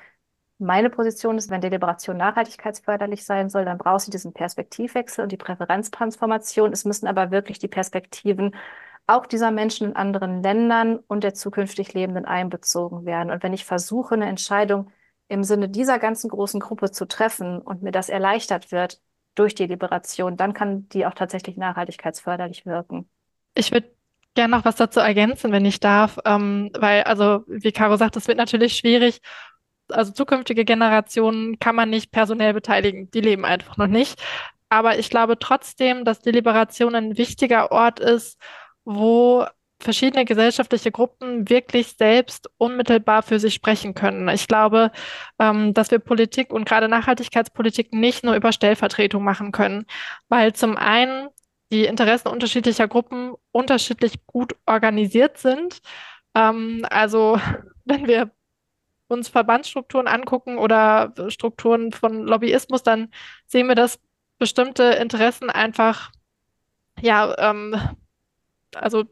meine 0.59 0.91
Position 0.91 1.39
ist, 1.39 1.51
wenn 1.51 1.61
Deliberation 1.61 2.17
nachhaltigkeitsförderlich 2.17 3.25
sein 3.25 3.49
soll, 3.49 3.65
dann 3.65 3.79
braucht 3.79 4.03
sie 4.03 4.11
diesen 4.11 4.33
Perspektivwechsel 4.33 5.23
und 5.23 5.31
die 5.33 5.37
Präferenztransformation. 5.37 6.73
Es 6.73 6.85
müssen 6.85 7.07
aber 7.07 7.31
wirklich 7.31 7.61
die 7.61 7.69
Perspektiven 7.69 8.57
auch 9.07 9.27
dieser 9.27 9.51
Menschen 9.51 9.89
in 9.89 9.97
anderen 9.97 10.43
Ländern 10.43 10.99
und 11.07 11.25
der 11.25 11.35
zukünftig 11.35 11.93
Lebenden 11.93 12.25
einbezogen 12.25 13.05
werden. 13.05 13.31
Und 13.31 13.43
wenn 13.43 13.53
ich 13.53 13.65
versuche, 13.65 14.15
eine 14.15 14.27
Entscheidung 14.27 14.91
im 15.29 15.45
Sinne 15.45 15.69
dieser 15.69 15.99
ganzen 15.99 16.29
großen 16.31 16.61
Gruppe 16.61 16.91
zu 16.91 17.07
treffen 17.07 17.59
und 17.59 17.83
mir 17.83 17.93
das 17.93 18.09
erleichtert 18.09 18.71
wird 18.71 19.01
durch 19.35 19.55
die 19.55 19.67
Liberation, 19.67 20.37
dann 20.37 20.53
kann 20.53 20.89
die 20.91 21.07
auch 21.07 21.15
tatsächlich 21.15 21.57
nachhaltigkeitsförderlich 21.57 22.67
wirken. 22.67 23.09
Ich 23.55 23.73
würde 23.73 23.91
gerne 24.35 24.57
noch 24.57 24.65
was 24.65 24.77
dazu 24.77 25.01
ergänzen, 25.01 25.53
wenn 25.53 25.65
ich 25.65 25.81
darf, 25.81 26.19
ähm, 26.25 26.71
weil, 26.79 27.03
also 27.05 27.45
wie 27.47 27.73
Caro 27.73 27.97
sagt, 27.97 28.17
es 28.17 28.29
wird 28.29 28.39
natürlich 28.39 28.77
schwierig. 28.77 29.21
Also 29.89 30.13
zukünftige 30.13 30.65
Generationen 30.65 31.59
kann 31.59 31.75
man 31.75 31.91
nicht 31.91 32.13
personell 32.13 32.55
beteiligen, 32.55 33.11
die 33.11 33.21
leben 33.21 33.45
einfach 33.45 33.77
noch 33.77 33.89
nicht. 33.89 34.23
Aber 34.69 34.99
ich 34.99 35.11
glaube 35.11 35.39
trotzdem, 35.39 36.05
dass 36.05 36.21
die 36.21 36.31
Liberation 36.31 36.95
ein 36.95 37.19
wichtiger 37.19 37.73
Ort 37.73 38.01
ist, 38.01 38.39
wo 38.85 39.47
verschiedene 39.83 40.25
gesellschaftliche 40.25 40.93
Gruppen 40.93 41.49
wirklich 41.49 41.95
selbst 41.99 42.49
unmittelbar 42.57 43.23
für 43.23 43.39
sich 43.41 43.55
sprechen 43.55 43.95
können. 43.95 44.29
Ich 44.29 44.47
glaube, 44.49 44.93
ähm, 45.39 45.75
dass 45.75 45.91
wir 45.91 45.99
Politik 45.99 46.53
und 46.53 46.67
gerade 46.67 46.89
Nachhaltigkeitspolitik 46.89 47.93
nicht 47.93 48.25
nur 48.25 48.35
über 48.35 48.53
Stellvertretung 48.53 49.25
machen 49.25 49.53
können, 49.53 49.87
weil 50.29 50.53
zum 50.55 50.77
einen 50.77 51.29
die 51.73 51.85
Interessen 51.87 52.29
unterschiedlicher 52.29 52.87
Gruppen 52.87 53.35
unterschiedlich 53.51 54.27
gut 54.27 54.55
organisiert 54.67 55.39
sind. 55.39 55.81
Ähm, 56.35 56.87
also 56.89 57.41
wenn 57.85 58.07
wir 58.07 58.31
uns 59.09 59.29
Verbandsstrukturen 59.29 60.07
angucken 60.07 60.59
oder 60.59 61.13
Strukturen 61.29 61.93
von 61.93 62.23
Lobbyismus, 62.27 62.83
dann 62.83 63.11
sehen 63.47 63.69
wir, 63.69 63.75
dass 63.75 64.01
bestimmte 64.39 64.85
Interessen 64.85 65.51
einfach 65.51 66.11
ja 67.01 67.35
ähm, 67.39 67.77
also 68.75 69.05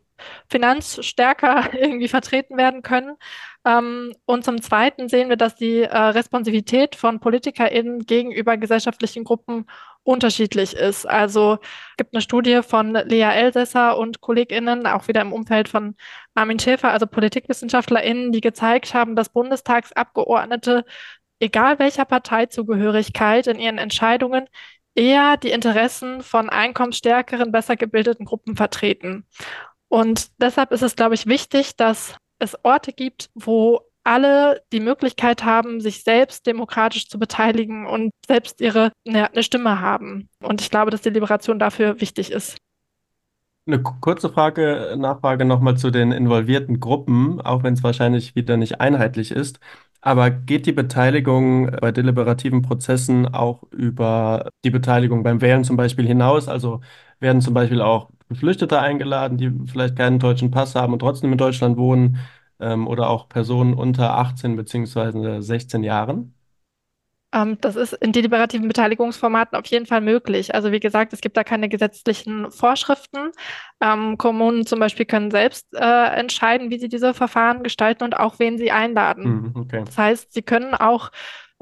finanzstärker 0.48 1.72
irgendwie 1.74 2.08
vertreten 2.08 2.56
werden 2.56 2.82
können. 2.82 3.16
Ähm, 3.64 4.14
und 4.24 4.44
zum 4.44 4.62
Zweiten 4.62 5.08
sehen 5.08 5.28
wir, 5.28 5.36
dass 5.36 5.54
die 5.54 5.82
äh, 5.82 5.96
Responsivität 5.96 6.96
von 6.96 7.20
PolitikerInnen 7.20 8.06
gegenüber 8.06 8.56
gesellschaftlichen 8.56 9.24
Gruppen 9.24 9.66
unterschiedlich 10.02 10.74
ist. 10.74 11.06
Also 11.06 11.58
es 11.90 11.96
gibt 11.98 12.14
eine 12.14 12.22
Studie 12.22 12.62
von 12.62 12.94
Lea 12.94 13.22
Elsässer 13.34 13.98
und 13.98 14.20
KollegInnen, 14.20 14.86
auch 14.86 15.08
wieder 15.08 15.20
im 15.20 15.32
Umfeld 15.32 15.68
von 15.68 15.94
Armin 16.34 16.58
Schäfer, 16.58 16.90
also 16.90 17.06
PolitikwissenschaftlerInnen, 17.06 18.32
die 18.32 18.40
gezeigt 18.40 18.94
haben, 18.94 19.14
dass 19.14 19.28
Bundestagsabgeordnete, 19.28 20.84
egal 21.38 21.78
welcher 21.78 22.06
Parteizugehörigkeit, 22.06 23.46
in 23.46 23.58
ihren 23.58 23.78
Entscheidungen 23.78 24.46
eher 24.94 25.36
die 25.36 25.50
Interessen 25.50 26.22
von 26.22 26.48
einkommensstärkeren, 26.48 27.52
besser 27.52 27.76
gebildeten 27.76 28.24
Gruppen 28.26 28.56
vertreten. 28.56 29.26
Und 29.88 30.28
deshalb 30.38 30.72
ist 30.72 30.82
es, 30.82 30.96
glaube 30.96 31.14
ich, 31.14 31.26
wichtig, 31.26 31.76
dass 31.76 32.14
es 32.38 32.56
Orte 32.64 32.92
gibt, 32.92 33.30
wo 33.34 33.80
alle 34.04 34.62
die 34.72 34.80
Möglichkeit 34.80 35.44
haben, 35.44 35.80
sich 35.80 36.02
selbst 36.04 36.46
demokratisch 36.46 37.08
zu 37.08 37.18
beteiligen 37.18 37.86
und 37.86 38.12
selbst 38.26 38.60
ihre 38.60 38.92
eine, 39.06 39.30
eine 39.30 39.42
Stimme 39.42 39.80
haben. 39.80 40.28
Und 40.42 40.60
ich 40.60 40.70
glaube, 40.70 40.90
dass 40.90 41.02
die 41.02 41.10
Liberation 41.10 41.58
dafür 41.58 42.00
wichtig 42.00 42.30
ist. 42.32 42.56
Eine 43.66 43.82
kurze 43.82 44.30
Frage, 44.30 44.96
Nachfrage 44.98 45.44
nochmal 45.44 45.76
zu 45.76 45.90
den 45.90 46.10
involvierten 46.12 46.80
Gruppen, 46.80 47.40
auch 47.40 47.62
wenn 47.62 47.74
es 47.74 47.82
wahrscheinlich 47.82 48.34
wieder 48.34 48.56
nicht 48.56 48.80
einheitlich 48.80 49.30
ist. 49.30 49.60
Aber 50.00 50.30
geht 50.30 50.66
die 50.66 50.72
Beteiligung 50.72 51.70
bei 51.80 51.92
deliberativen 51.92 52.62
Prozessen 52.62 53.32
auch 53.32 53.62
über 53.70 54.48
die 54.64 54.70
Beteiligung 54.70 55.22
beim 55.22 55.40
Wählen 55.40 55.62
zum 55.62 55.76
Beispiel 55.76 56.06
hinaus? 56.06 56.48
Also 56.48 56.80
werden 57.20 57.42
zum 57.42 57.54
Beispiel 57.54 57.80
auch 57.82 58.10
Geflüchtete 58.28 58.80
eingeladen, 58.80 59.36
die 59.38 59.52
vielleicht 59.70 59.94
keinen 59.96 60.18
deutschen 60.18 60.50
Pass 60.50 60.74
haben 60.74 60.92
und 60.94 61.00
trotzdem 61.00 61.30
in 61.32 61.38
Deutschland 61.38 61.76
wohnen, 61.76 62.18
ähm, 62.58 62.88
oder 62.88 63.08
auch 63.10 63.28
Personen 63.28 63.74
unter 63.74 64.16
18 64.16 64.56
bzw. 64.56 65.40
16 65.42 65.84
Jahren? 65.84 66.34
Ähm, 67.32 67.58
das 67.60 67.76
ist 67.76 67.92
in 67.92 68.12
deliberativen 68.12 68.66
Beteiligungsformaten 68.66 69.56
auf 69.56 69.66
jeden 69.66 69.86
Fall 69.86 70.00
möglich. 70.00 70.54
Also 70.54 70.72
wie 70.72 70.80
gesagt, 70.80 71.12
es 71.12 71.20
gibt 71.20 71.36
da 71.36 71.44
keine 71.44 71.68
gesetzlichen 71.68 72.50
Vorschriften. 72.50 73.30
Ähm, 73.80 74.18
Kommunen 74.18 74.66
zum 74.66 74.80
Beispiel 74.80 75.06
können 75.06 75.30
selbst 75.30 75.66
äh, 75.74 76.18
entscheiden, 76.18 76.70
wie 76.70 76.78
sie 76.78 76.88
diese 76.88 77.14
Verfahren 77.14 77.62
gestalten 77.62 78.04
und 78.04 78.18
auch 78.18 78.38
wen 78.38 78.58
sie 78.58 78.72
einladen. 78.72 79.24
Mhm, 79.24 79.52
okay. 79.54 79.82
Das 79.84 79.96
heißt, 79.96 80.32
sie 80.32 80.42
können 80.42 80.74
auch 80.74 81.10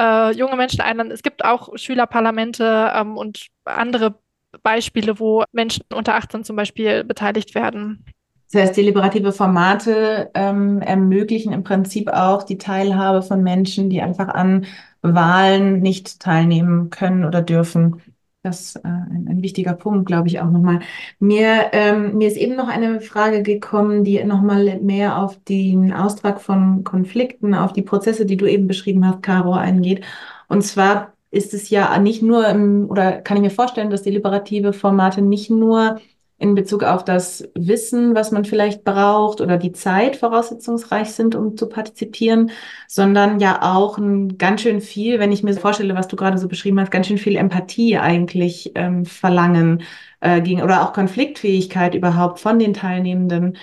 äh, 0.01 0.33
junge 0.35 0.57
Menschen 0.57 0.81
einladen. 0.81 1.12
Es 1.12 1.23
gibt 1.23 1.45
auch 1.45 1.77
Schülerparlamente 1.77 2.93
ähm, 2.95 3.16
und 3.16 3.49
andere 3.64 4.19
Beispiele, 4.62 5.21
wo 5.21 5.45
Menschen 5.53 5.85
unter 5.93 6.14
18 6.14 6.45
zum 6.45 6.57
Beispiel 6.57 7.05
beteiligt 7.05 7.55
werden. 7.55 8.05
Das 8.51 8.62
heißt, 8.62 8.77
deliberative 8.79 9.33
Formate 9.33 10.31
ähm, 10.33 10.81
ermöglichen 10.81 11.53
im 11.53 11.64
Prinzip 11.64 12.09
auch 12.09 12.43
die 12.43 12.57
Teilhabe 12.57 13.21
von 13.21 13.43
Menschen, 13.43 13.91
die 13.91 14.01
einfach 14.01 14.29
an 14.29 14.64
Wahlen 15.03 15.81
nicht 15.81 16.21
teilnehmen 16.21 16.91
können 16.91 17.25
oder 17.25 17.43
dürfen. 17.43 18.03
Das 18.43 18.61
ist 18.61 18.77
äh, 18.77 18.81
ein, 18.89 19.27
ein, 19.29 19.43
wichtiger 19.43 19.75
Punkt, 19.75 20.07
glaube 20.07 20.29
ich, 20.29 20.41
auch 20.41 20.51
nochmal. 20.51 20.81
Mir, 21.19 21.71
ähm, 21.73 22.17
mir 22.17 22.29
ist 22.29 22.37
eben 22.37 22.57
noch 22.57 22.69
eine 22.69 23.01
Frage 23.01 23.43
gekommen, 23.43 24.05
die 24.05 24.23
nochmal 24.25 24.81
mehr 24.81 25.19
auf 25.19 25.43
den 25.45 25.93
Austrag 25.93 26.41
von 26.41 26.85
Konflikten, 26.85 27.55
auf 27.55 27.73
die 27.73 27.83
Prozesse, 27.83 28.27
die 28.27 28.37
du 28.37 28.47
eben 28.47 28.67
beschrieben 28.69 29.07
hast, 29.07 29.23
Caro, 29.23 29.53
eingeht. 29.55 30.05
Und 30.49 30.63
zwar 30.63 31.15
ist 31.31 31.53
es 31.53 31.69
ja 31.71 31.99
nicht 31.99 32.23
nur, 32.23 32.49
im, 32.49 32.89
oder 32.89 33.13
kann 33.21 33.37
ich 33.37 33.43
mir 33.43 33.51
vorstellen, 33.51 33.91
dass 33.91 34.03
deliberative 34.03 34.73
Formate 34.73 35.21
nicht 35.21 35.51
nur 35.51 35.99
in 36.39 36.55
Bezug 36.55 36.84
auf 36.84 37.05
das 37.05 37.49
Wissen, 37.55 38.14
was 38.14 38.30
man 38.30 38.45
vielleicht 38.45 38.84
braucht 38.84 39.41
oder 39.41 39.57
die 39.59 39.72
Zeit 39.72 40.16
voraussetzungsreich 40.16 41.11
sind, 41.11 41.34
um 41.34 41.57
zu 41.57 41.68
partizipieren, 41.68 42.53
sondern 42.86 43.41
ja 43.41 43.61
auch 43.62 43.99
ein 43.99 44.39
ganz 44.39 44.62
schön 44.62 44.80
viel, 44.80 45.18
wenn 45.18 45.32
ich 45.32 45.43
mir 45.43 45.55
vorstelle, 45.55 45.97
was 45.97 46.07
du 46.07 46.16
gerade 46.16 46.39
so 46.39 46.47
beschrieben 46.47 46.78
hast, 46.78 46.93
ganz 46.93 47.09
schön 47.09 47.18
viel 47.18 47.36
Empathie 47.36 47.99
eigentlich 47.99 48.72
ähm, 48.76 49.05
verlangen 49.05 49.82
äh, 50.20 50.41
gegen 50.41 50.62
oder 50.62 50.82
auch 50.82 50.93
Konfliktfähigkeit 50.93 51.95
überhaupt 51.97 52.39
von 52.39 52.59
den 52.61 52.72
Teilnehmenden. 52.72 53.57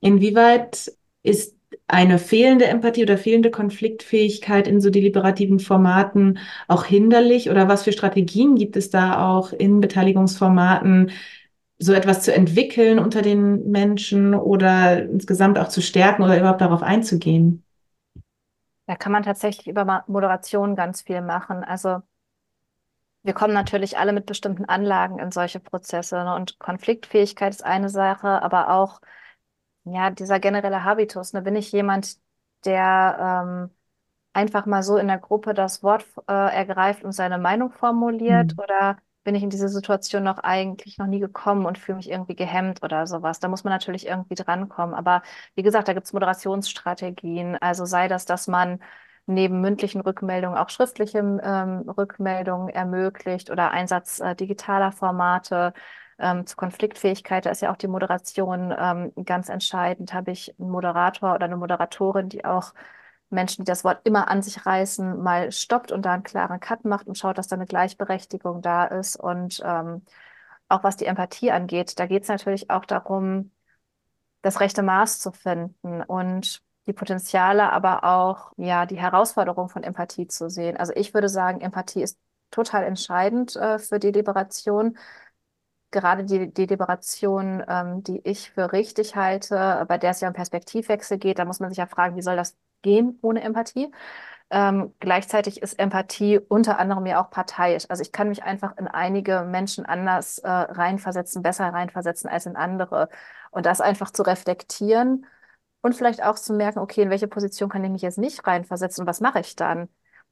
Inwieweit 0.00 0.90
ist 1.22 1.54
eine 1.86 2.18
fehlende 2.18 2.66
Empathie 2.66 3.02
oder 3.02 3.18
fehlende 3.18 3.50
Konfliktfähigkeit 3.50 4.66
in 4.66 4.80
so 4.80 4.88
deliberativen 4.88 5.58
Formaten 5.58 6.38
auch 6.66 6.84
hinderlich? 6.84 7.50
Oder 7.50 7.68
was 7.68 7.82
für 7.82 7.92
Strategien 7.92 8.56
gibt 8.56 8.76
es 8.76 8.88
da 8.88 9.28
auch 9.28 9.52
in 9.52 9.80
Beteiligungsformaten, 9.80 11.10
so 11.82 11.92
etwas 11.92 12.22
zu 12.22 12.32
entwickeln 12.32 12.98
unter 12.98 13.22
den 13.22 13.70
Menschen 13.70 14.34
oder 14.34 15.02
insgesamt 15.02 15.58
auch 15.58 15.68
zu 15.68 15.82
stärken 15.82 16.22
oder 16.22 16.38
überhaupt 16.38 16.60
darauf 16.60 16.82
einzugehen? 16.82 17.64
Da 18.86 18.96
kann 18.96 19.12
man 19.12 19.22
tatsächlich 19.22 19.68
über 19.68 20.04
Moderation 20.06 20.76
ganz 20.76 21.02
viel 21.02 21.20
machen. 21.22 21.64
Also 21.64 22.02
wir 23.22 23.34
kommen 23.34 23.54
natürlich 23.54 23.98
alle 23.98 24.12
mit 24.12 24.26
bestimmten 24.26 24.64
Anlagen 24.64 25.18
in 25.18 25.30
solche 25.30 25.60
Prozesse. 25.60 26.16
Ne? 26.24 26.34
Und 26.34 26.58
Konfliktfähigkeit 26.58 27.52
ist 27.52 27.64
eine 27.64 27.88
Sache, 27.88 28.42
aber 28.42 28.70
auch 28.70 29.00
ja, 29.84 30.10
dieser 30.10 30.40
generelle 30.40 30.84
Habitus. 30.84 31.32
Ne? 31.32 31.42
Bin 31.42 31.56
ich 31.56 31.72
jemand, 31.72 32.18
der 32.64 33.44
ähm, 33.44 33.70
einfach 34.32 34.66
mal 34.66 34.82
so 34.82 34.96
in 34.96 35.08
der 35.08 35.18
Gruppe 35.18 35.54
das 35.54 35.82
Wort 35.82 36.04
äh, 36.28 36.32
ergreift 36.32 37.04
und 37.04 37.12
seine 37.12 37.38
Meinung 37.38 37.70
formuliert? 37.72 38.56
Mhm. 38.56 38.62
Oder 38.62 38.98
bin 39.24 39.34
ich 39.34 39.42
in 39.42 39.50
diese 39.50 39.68
Situation 39.68 40.22
noch 40.24 40.38
eigentlich 40.38 40.98
noch 40.98 41.06
nie 41.06 41.20
gekommen 41.20 41.66
und 41.66 41.78
fühle 41.78 41.96
mich 41.96 42.10
irgendwie 42.10 42.34
gehemmt 42.36 42.82
oder 42.82 43.06
sowas. 43.06 43.40
Da 43.40 43.48
muss 43.48 43.64
man 43.64 43.72
natürlich 43.72 44.06
irgendwie 44.06 44.34
drankommen. 44.34 44.94
Aber 44.94 45.22
wie 45.54 45.62
gesagt, 45.62 45.88
da 45.88 45.92
gibt 45.94 46.06
es 46.06 46.12
Moderationsstrategien. 46.12 47.56
Also 47.60 47.84
sei 47.84 48.08
das, 48.08 48.24
dass 48.24 48.48
man 48.48 48.80
neben 49.26 49.60
mündlichen 49.60 50.00
Rückmeldungen 50.00 50.58
auch 50.58 50.68
schriftliche 50.68 51.18
ähm, 51.18 51.88
Rückmeldungen 51.88 52.68
ermöglicht 52.68 53.50
oder 53.50 53.70
Einsatz 53.70 54.20
äh, 54.20 54.34
digitaler 54.34 54.92
Formate. 54.92 55.72
Ähm, 56.18 56.46
zur 56.46 56.56
Konfliktfähigkeit, 56.56 57.46
da 57.46 57.50
ist 57.50 57.62
ja 57.62 57.72
auch 57.72 57.76
die 57.76 57.88
Moderation 57.88 58.72
ähm, 58.78 59.12
ganz 59.24 59.48
entscheidend. 59.48 60.12
Habe 60.14 60.30
ich 60.32 60.54
einen 60.58 60.70
Moderator 60.70 61.34
oder 61.34 61.46
eine 61.46 61.56
Moderatorin, 61.56 62.28
die 62.28 62.44
auch 62.44 62.74
Menschen, 63.32 63.64
die 63.64 63.70
das 63.70 63.84
Wort 63.84 64.00
immer 64.04 64.28
an 64.28 64.42
sich 64.42 64.64
reißen, 64.66 65.22
mal 65.22 65.52
stoppt 65.52 65.92
und 65.92 66.02
da 66.02 66.12
einen 66.14 66.22
klaren 66.22 66.60
Cut 66.60 66.84
macht 66.84 67.06
und 67.06 67.18
schaut, 67.18 67.38
dass 67.38 67.48
da 67.48 67.56
eine 67.56 67.66
Gleichberechtigung 67.66 68.62
da 68.62 68.84
ist. 68.84 69.16
Und 69.16 69.60
ähm, 69.64 70.02
auch 70.68 70.84
was 70.84 70.96
die 70.96 71.06
Empathie 71.06 71.52
angeht, 71.52 71.98
da 71.98 72.06
geht 72.06 72.22
es 72.24 72.28
natürlich 72.28 72.70
auch 72.70 72.84
darum, 72.84 73.52
das 74.42 74.60
rechte 74.60 74.82
Maß 74.82 75.20
zu 75.20 75.32
finden 75.32 76.02
und 76.02 76.62
die 76.86 76.92
Potenziale, 76.92 77.72
aber 77.72 78.04
auch 78.04 78.52
ja 78.56 78.86
die 78.86 78.98
Herausforderung 78.98 79.68
von 79.68 79.84
Empathie 79.84 80.26
zu 80.26 80.50
sehen. 80.50 80.76
Also 80.76 80.92
ich 80.96 81.14
würde 81.14 81.28
sagen, 81.28 81.60
Empathie 81.60 82.02
ist 82.02 82.18
total 82.50 82.84
entscheidend 82.84 83.56
äh, 83.56 83.78
für 83.78 83.98
die 83.98 84.10
Liberation. 84.10 84.98
Gerade 85.90 86.24
die, 86.24 86.52
die 86.52 86.66
Liberation, 86.66 87.62
ähm, 87.68 88.02
die 88.02 88.20
ich 88.24 88.50
für 88.50 88.72
richtig 88.72 89.14
halte, 89.14 89.84
bei 89.88 89.98
der 89.98 90.10
es 90.10 90.20
ja 90.20 90.28
um 90.28 90.34
Perspektivwechsel 90.34 91.18
geht, 91.18 91.38
da 91.38 91.44
muss 91.44 91.60
man 91.60 91.70
sich 91.70 91.78
ja 91.78 91.86
fragen, 91.86 92.16
wie 92.16 92.22
soll 92.22 92.36
das 92.36 92.56
gehen 92.82 93.18
ohne 93.22 93.42
Empathie. 93.42 93.90
Ähm, 94.50 94.94
gleichzeitig 95.00 95.62
ist 95.62 95.78
Empathie 95.78 96.38
unter 96.38 96.78
anderem 96.78 97.06
ja 97.06 97.22
auch 97.24 97.30
parteiisch. 97.30 97.84
Also 97.88 98.02
ich 98.02 98.12
kann 98.12 98.28
mich 98.28 98.42
einfach 98.44 98.76
in 98.76 98.86
einige 98.86 99.42
Menschen 99.44 99.86
anders 99.86 100.38
äh, 100.38 100.48
reinversetzen, 100.50 101.42
besser 101.42 101.68
reinversetzen 101.72 102.28
als 102.28 102.46
in 102.46 102.56
andere. 102.56 103.08
Und 103.50 103.66
das 103.66 103.80
einfach 103.80 104.10
zu 104.10 104.22
reflektieren 104.22 105.26
und 105.82 105.94
vielleicht 105.94 106.22
auch 106.22 106.36
zu 106.36 106.52
merken, 106.54 106.78
okay, 106.80 107.02
in 107.02 107.10
welche 107.10 107.28
Position 107.28 107.68
kann 107.70 107.84
ich 107.84 107.90
mich 107.90 108.02
jetzt 108.02 108.18
nicht 108.18 108.46
reinversetzen 108.46 109.02
und 109.02 109.08
was 109.08 109.20
mache 109.20 109.40
ich 109.40 109.56
dann? 109.56 109.88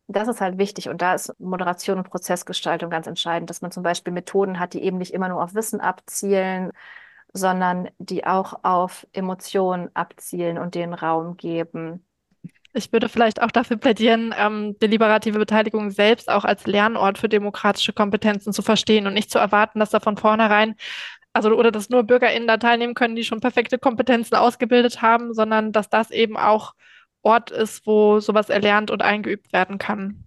Das 0.07 0.28
ist 0.28 0.40
halt 0.40 0.59
wichtig 0.59 0.88
und 0.88 1.01
da 1.03 1.14
ist 1.14 1.34
Moderation 1.40 1.98
und 1.98 2.11
Prozessgestaltung 2.11 2.90
ganz 2.90 3.07
entscheidend, 3.07 3.48
dass 3.51 3.62
man 3.62 3.70
zum 3.70 3.82
Beispiel 3.84 4.12
Methoden 4.12 4.59
hat, 4.59 4.74
die 4.74 4.82
eben 4.82 4.98
nicht 4.98 5.14
immer 5.14 5.28
nur 5.28 5.42
auf 5.42 5.55
Wissen 5.55 5.80
abzielen, 5.80 6.72
sondern 7.32 7.88
die 7.98 8.26
auch 8.26 8.64
auf 8.64 9.07
Emotionen 9.12 9.90
abzielen 9.94 10.59
und 10.59 10.74
den 10.74 10.94
Raum 10.94 11.36
geben. 11.36 12.05
Ich 12.73 12.93
würde 12.93 13.09
vielleicht 13.09 13.43
auch 13.43 13.51
dafür 13.51 13.77
plädieren, 13.77 14.35
ähm, 14.39 14.77
deliberative 14.81 15.39
Beteiligung 15.39 15.91
selbst 15.91 16.31
auch 16.31 16.45
als 16.45 16.66
Lernort 16.66 17.18
für 17.18 17.29
demokratische 17.29 17.93
Kompetenzen 17.93 18.53
zu 18.53 18.62
verstehen 18.62 19.07
und 19.07 19.14
nicht 19.14 19.31
zu 19.31 19.39
erwarten, 19.39 19.81
dass 19.81 19.91
da 19.91 19.99
von 20.01 20.16
vornherein, 20.16 20.77
also 21.33 21.51
oder 21.51 21.73
dass 21.73 21.91
nur 21.91 22.05
BürgerInnen 22.05 22.47
da 22.47 22.59
teilnehmen 22.59 22.95
können, 22.95 23.16
die 23.16 23.25
schon 23.25 23.41
perfekte 23.41 23.79
Kompetenzen 23.79 24.37
ausgebildet 24.37 25.03
haben, 25.03 25.35
sondern 25.35 25.73
dass 25.73 25.89
das 25.89 26.11
eben 26.11 26.37
auch 26.37 26.75
Ort 27.23 27.51
ist, 27.51 27.87
wo 27.87 28.21
sowas 28.21 28.49
erlernt 28.49 28.91
und 28.91 29.03
eingeübt 29.03 29.53
werden 29.53 29.79
kann. 29.79 30.25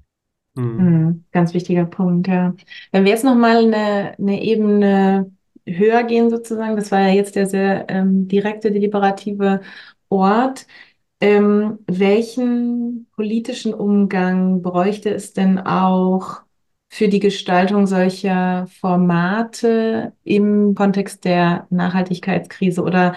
Mhm. 0.56 1.26
Ganz 1.32 1.54
wichtiger 1.54 1.86
Punkt, 1.86 2.28
ja. 2.28 2.54
Wenn 2.92 3.06
wir 3.06 3.12
jetzt 3.12 3.24
nochmal 3.24 3.58
eine, 3.58 4.16
eine 4.20 4.44
Ebene 4.44 5.32
höher 5.66 6.04
gehen 6.04 6.30
sozusagen, 6.30 6.76
das 6.76 6.92
war 6.92 7.00
ja 7.00 7.14
jetzt 7.14 7.36
der 7.36 7.48
sehr 7.48 7.90
ähm, 7.90 8.28
direkte 8.28 8.72
deliberative 8.72 9.62
Ort, 10.10 10.68
ähm, 11.24 11.80
welchen 11.88 13.08
politischen 13.16 13.74
Umgang 13.74 14.62
bräuchte 14.62 15.10
es 15.10 15.32
denn 15.32 15.58
auch 15.58 16.42
für 16.90 17.08
die 17.08 17.22
Gestaltung 17.22 17.88
solcher 17.88 18.68
Formate 18.68 20.12
im 20.26 20.76
Kontext 20.76 21.24
der 21.24 21.66
Nachhaltigkeitskrise? 21.70 22.84
Oder 22.84 23.16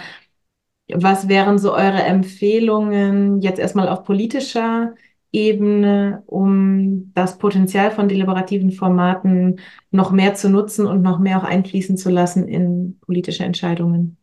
was 0.88 1.26
wären 1.26 1.58
so 1.58 1.72
eure 1.74 2.04
Empfehlungen 2.04 3.42
jetzt 3.42 3.58
erstmal 3.58 3.88
auf 3.88 4.04
politischer 4.04 4.94
Ebene, 5.32 6.22
um 6.26 7.12
das 7.12 7.38
Potenzial 7.38 7.90
von 7.90 8.08
deliberativen 8.08 8.70
Formaten 8.70 9.58
noch 9.90 10.12
mehr 10.12 10.34
zu 10.34 10.48
nutzen 10.48 10.86
und 10.86 11.02
noch 11.02 11.18
mehr 11.18 11.38
auch 11.38 11.44
einfließen 11.44 11.96
zu 11.96 12.08
lassen 12.10 12.46
in 12.46 13.00
politische 13.00 13.44
Entscheidungen? 13.44 14.16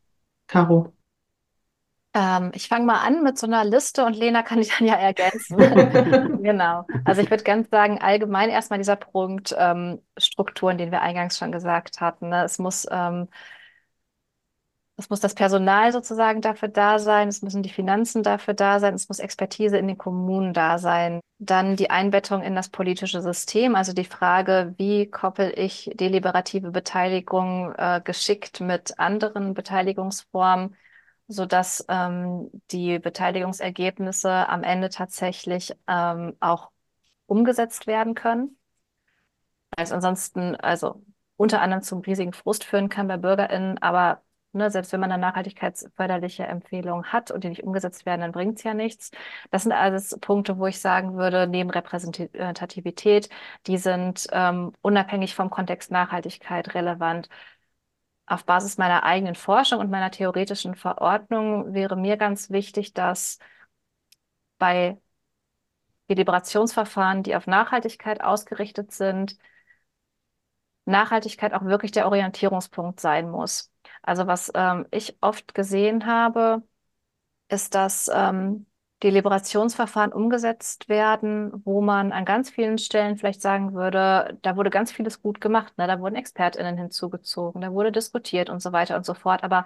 Caro. 0.48 0.93
Ähm, 2.16 2.52
ich 2.54 2.68
fange 2.68 2.86
mal 2.86 3.00
an 3.00 3.24
mit 3.24 3.40
so 3.40 3.48
einer 3.48 3.66
Liste 3.66 4.06
und 4.06 4.16
Lena 4.16 4.44
kann 4.44 4.60
ich 4.60 4.70
dann 4.78 4.88
ja 4.88 4.96
ergänzen. 4.96 5.58
genau. 6.44 6.86
Also 7.06 7.22
ich 7.22 7.30
würde 7.32 7.44
ganz 7.44 7.70
sagen, 7.70 8.00
allgemein 8.00 8.50
erstmal 8.50 8.78
dieser 8.78 8.96
Punkt 8.96 9.56
ähm, 9.58 10.00
Strukturen, 10.18 10.78
den 10.78 10.92
wir 10.92 11.02
eingangs 11.02 11.38
schon 11.38 11.52
gesagt 11.52 12.02
hatten. 12.02 12.30
Ne? 12.30 12.44
Es 12.44 12.60
muss, 12.60 12.86
ähm, 12.92 13.30
es 14.96 15.10
muss 15.10 15.20
das 15.22 15.34
Personal 15.34 15.92
sozusagen 15.92 16.42
dafür 16.42 16.68
da 16.70 17.00
sein, 17.00 17.28
es 17.28 17.42
müssen 17.42 17.64
die 17.64 17.70
Finanzen 17.70 18.22
dafür 18.22 18.54
da 18.54 18.80
sein, 18.80 18.94
es 18.94 19.10
muss 19.10 19.18
Expertise 19.18 19.78
in 19.78 19.88
den 19.88 19.98
Kommunen 19.98 20.54
da 20.54 20.78
sein. 20.78 21.20
Dann 21.40 21.76
die 21.76 21.90
Einbettung 21.90 22.44
in 22.44 22.54
das 22.56 22.70
politische 22.70 23.22
System, 23.22 23.76
also 23.76 23.92
die 23.94 24.06
Frage, 24.06 24.76
wie 24.78 25.10
koppel 25.10 25.52
ich 25.58 25.90
deliberative 25.96 26.70
Beteiligung 26.70 27.74
äh, 27.76 28.02
geschickt 28.04 28.62
mit 28.62 29.00
anderen 29.00 29.56
Beteiligungsformen 29.56 30.76
sodass 31.34 31.86
ähm, 31.90 32.50
die 32.72 33.00
Beteiligungsergebnisse 33.00 34.48
am 34.50 34.64
Ende 34.64 34.90
tatsächlich 34.90 35.76
ähm, 35.88 36.36
auch 36.40 36.72
umgesetzt 37.26 37.88
werden 37.88 38.16
können. 38.16 38.58
Also 39.76 39.96
ansonsten, 39.96 40.56
also 40.56 41.04
unter 41.36 41.62
anderem 41.62 41.84
zum 41.84 42.00
riesigen 42.02 42.34
Frust 42.34 42.64
führen 42.64 42.90
kann 42.90 43.08
bei 43.08 43.18
BürgerInnen, 43.18 43.82
aber 43.82 44.22
ne, 44.54 44.70
selbst 44.72 44.94
wenn 44.94 45.00
man 45.00 45.12
eine 45.12 45.22
nachhaltigkeitsförderliche 45.22 46.44
Empfehlung 46.46 47.06
hat 47.06 47.32
und 47.32 47.44
die 47.44 47.50
nicht 47.50 47.64
umgesetzt 47.64 48.06
werden, 48.06 48.22
dann 48.22 48.32
bringt 48.32 48.58
es 48.60 48.64
ja 48.64 48.74
nichts. 48.74 49.12
Das 49.52 49.64
sind 49.64 49.72
alles 49.72 50.18
Punkte, 50.22 50.58
wo 50.60 50.68
ich 50.68 50.80
sagen 50.80 51.16
würde, 51.16 51.48
neben 51.48 51.70
Repräsentativität, 51.70 53.30
die 53.68 53.78
sind 53.78 54.28
ähm, 54.32 54.74
unabhängig 54.82 55.36
vom 55.36 55.50
Kontext 55.50 55.92
Nachhaltigkeit 55.92 56.74
relevant 56.76 57.30
auf 58.26 58.46
Basis 58.46 58.78
meiner 58.78 59.04
eigenen 59.04 59.36
Forschung 59.36 59.80
und 59.80 59.90
meiner 59.92 60.12
theoretischen 60.12 60.76
Verordnung 60.76 61.74
wäre 61.74 61.96
mir 61.98 62.18
ganz 62.18 62.50
wichtig, 62.50 62.94
dass 62.94 63.40
bei 64.58 64.98
Deliberationsverfahren, 66.10 67.24
die 67.24 67.36
auf 67.36 67.48
Nachhaltigkeit 67.48 68.22
ausgerichtet 68.22 68.92
sind, 68.92 69.38
Nachhaltigkeit 70.86 71.54
auch 71.54 71.64
wirklich 71.66 71.92
der 71.92 72.06
Orientierungspunkt 72.08 73.00
sein 73.00 73.30
muss. 73.30 73.72
Also 74.02 74.28
was 74.28 74.52
ähm, 74.56 74.86
ich 74.92 75.18
oft 75.22 75.54
gesehen 75.54 76.06
habe, 76.06 76.64
ist, 77.50 77.76
dass 77.76 78.10
ähm, 78.14 78.66
Deliberationsverfahren 79.04 80.14
umgesetzt 80.14 80.88
werden, 80.90 81.52
wo 81.66 81.82
man 81.82 82.12
an 82.14 82.26
ganz 82.26 82.50
vielen 82.50 82.78
Stellen 82.78 83.18
vielleicht 83.18 83.42
sagen 83.42 83.74
würde, 83.74 84.38
da 84.42 84.56
wurde 84.56 84.70
ganz 84.70 84.92
vieles 84.92 85.22
gut 85.22 85.42
gemacht, 85.42 85.78
ne? 85.78 85.88
Da 85.88 86.00
wurden 86.00 86.16
ExpertInnen 86.16 86.78
hinzugezogen, 86.78 87.62
da 87.62 87.74
wurde 87.74 87.92
diskutiert 87.92 88.50
und 88.50 88.62
so 88.62 88.72
weiter 88.72 88.96
und 88.96 89.06
so 89.06 89.14
fort. 89.14 89.44
Aber 89.44 89.66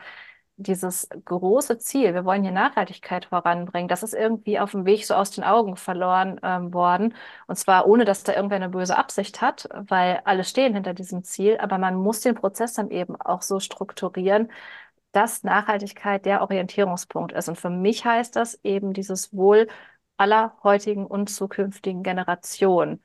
dieses 0.58 1.08
große 1.26 1.78
Ziel, 1.78 2.16
wir 2.16 2.26
wollen 2.26 2.42
hier 2.42 2.52
Nachhaltigkeit 2.52 3.26
voranbringen, 3.26 3.88
das 3.88 4.02
ist 4.02 4.14
irgendwie 4.16 4.60
auf 4.60 4.72
dem 4.72 4.86
Weg 4.86 5.06
so 5.06 5.14
aus 5.14 5.30
den 5.32 5.44
Augen 5.44 5.76
verloren 5.78 6.40
ähm, 6.42 6.74
worden. 6.74 7.14
Und 7.46 7.58
zwar 7.58 7.88
ohne, 7.88 8.06
dass 8.06 8.24
da 8.24 8.34
irgendwer 8.34 8.56
eine 8.58 8.70
böse 8.70 8.98
Absicht 8.98 9.42
hat, 9.42 9.70
weil 9.72 10.20
alle 10.26 10.44
stehen 10.44 10.74
hinter 10.74 10.96
diesem 10.96 11.24
Ziel, 11.24 11.58
aber 11.60 11.78
man 11.78 11.96
muss 11.96 12.22
den 12.22 12.34
Prozess 12.36 12.74
dann 12.74 12.90
eben 12.90 13.16
auch 13.22 13.44
so 13.44 13.60
strukturieren, 13.60 14.50
dass 15.18 15.43
Nachhaltigkeit 15.43 16.26
der 16.28 16.43
Orientierungspunkt 16.43 17.32
ist. 17.34 17.49
Und 17.49 17.57
für 17.57 17.72
mich 17.72 18.05
heißt 18.05 18.36
das 18.36 18.59
eben 18.63 18.93
dieses 18.93 19.36
Wohl 19.36 19.68
aller 20.18 20.55
heutigen 20.63 21.07
und 21.07 21.28
zukünftigen 21.30 22.03
Generationen. 22.03 23.03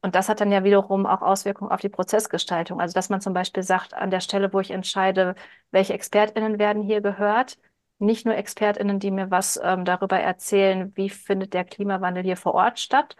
Und 0.00 0.16
das 0.16 0.28
hat 0.28 0.40
dann 0.40 0.50
ja 0.50 0.64
wiederum 0.64 1.06
auch 1.06 1.22
Auswirkungen 1.22 1.70
auf 1.70 1.80
die 1.80 1.88
Prozessgestaltung. 1.88 2.80
Also, 2.80 2.94
dass 2.94 3.10
man 3.10 3.20
zum 3.20 3.32
Beispiel 3.32 3.62
sagt, 3.62 3.94
an 3.94 4.10
der 4.10 4.18
Stelle, 4.20 4.52
wo 4.52 4.58
ich 4.58 4.72
entscheide, 4.72 5.36
welche 5.70 5.94
ExpertInnen 5.94 6.58
werden 6.58 6.82
hier 6.82 7.00
gehört, 7.00 7.58
nicht 8.00 8.26
nur 8.26 8.34
ExpertInnen, 8.36 8.98
die 8.98 9.12
mir 9.12 9.30
was 9.30 9.60
ähm, 9.62 9.84
darüber 9.84 10.18
erzählen, 10.18 10.92
wie 10.96 11.10
findet 11.10 11.54
der 11.54 11.64
Klimawandel 11.64 12.24
hier 12.24 12.36
vor 12.36 12.54
Ort 12.54 12.80
statt, 12.80 13.14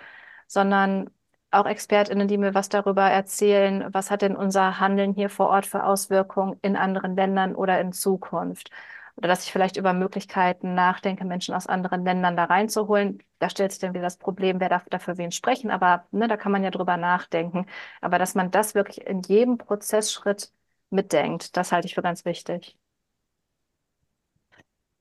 sondern 0.49 1.11
auch 1.53 1.67
ExpertInnen, 1.67 2.29
die 2.29 2.39
mir 2.39 2.55
was 2.55 2.69
darüber 2.69 3.03
erzählen, 3.11 3.85
was 3.93 4.11
hat 4.11 4.23
denn 4.23 4.37
unser 4.37 4.81
Handeln 4.81 5.13
hier 5.15 5.29
vor 5.31 5.49
Ort 5.49 5.67
für 5.67 5.85
Auswirkungen 5.85 6.59
in 6.63 6.77
anderen 6.77 7.17
Ländern 7.17 7.55
oder 7.55 7.81
in 7.81 7.93
Zukunft. 7.93 8.71
Oder 9.17 9.29
dass 9.29 9.45
ich 9.45 9.53
vielleicht 9.53 9.77
über 9.77 9.93
Möglichkeiten 9.93 10.75
nachdenke, 10.75 11.25
Menschen 11.25 11.55
aus 11.55 11.67
anderen 11.67 12.05
Ländern 12.05 12.37
da 12.37 12.45
reinzuholen. 12.45 13.23
Da 13.39 13.51
stellt 13.51 13.73
sich 13.73 13.81
dann 13.81 13.93
wieder 13.95 14.05
das 14.05 14.17
Problem, 14.17 14.59
wer 14.61 14.69
darf 14.71 14.85
dafür 14.89 15.19
wen 15.19 15.33
sprechen. 15.33 15.71
Aber 15.71 16.07
ne, 16.13 16.29
da 16.29 16.37
kann 16.37 16.53
man 16.53 16.65
ja 16.65 16.71
drüber 16.71 16.97
nachdenken. 16.97 17.67
Aber 18.01 18.19
dass 18.19 18.35
man 18.35 18.51
das 18.51 18.75
wirklich 18.75 19.07
in 19.07 19.21
jedem 19.23 19.59
Prozessschritt 19.59 20.53
mitdenkt, 20.91 21.57
das 21.57 21.73
halte 21.73 21.87
ich 21.87 21.95
für 21.95 22.03
ganz 22.03 22.25
wichtig. 22.25 22.77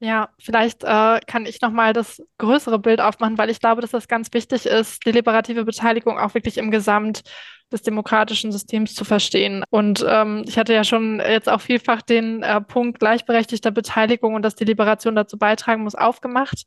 Ja, 0.04 0.30
vielleicht 0.40 0.84
äh, 0.84 1.20
kann 1.28 1.46
ich 1.46 1.62
nochmal 1.62 1.94
das 1.94 2.24
größere 2.40 2.80
Bild 2.80 3.00
aufmachen, 3.00 3.38
weil 3.38 3.52
ich 3.52 3.60
glaube, 3.60 3.82
dass 3.82 3.92
das 3.92 4.08
ganz 4.08 4.34
wichtig 4.34 4.66
ist, 4.66 5.06
deliberative 5.06 5.64
Beteiligung 5.64 6.18
auch 6.18 6.34
wirklich 6.34 6.58
im 6.58 6.72
Gesamt 6.72 7.22
des 7.72 7.84
demokratischen 7.84 8.52
Systems 8.52 8.96
zu 8.96 9.06
verstehen. 9.06 9.64
Und 9.70 10.04
ähm, 10.08 10.44
ich 10.48 10.58
hatte 10.58 10.74
ja 10.74 10.84
schon 10.84 11.20
jetzt 11.20 11.48
auch 11.48 11.62
vielfach 11.62 12.02
den 12.02 12.42
äh, 12.42 12.62
Punkt 12.62 12.98
gleichberechtigter 12.98 13.70
Beteiligung 13.70 14.34
und 14.34 14.42
dass 14.42 14.56
die 14.56 14.66
Liberation 14.66 15.16
dazu 15.16 15.38
beitragen 15.38 15.84
muss, 15.84 15.94
aufgemacht. 15.94 16.64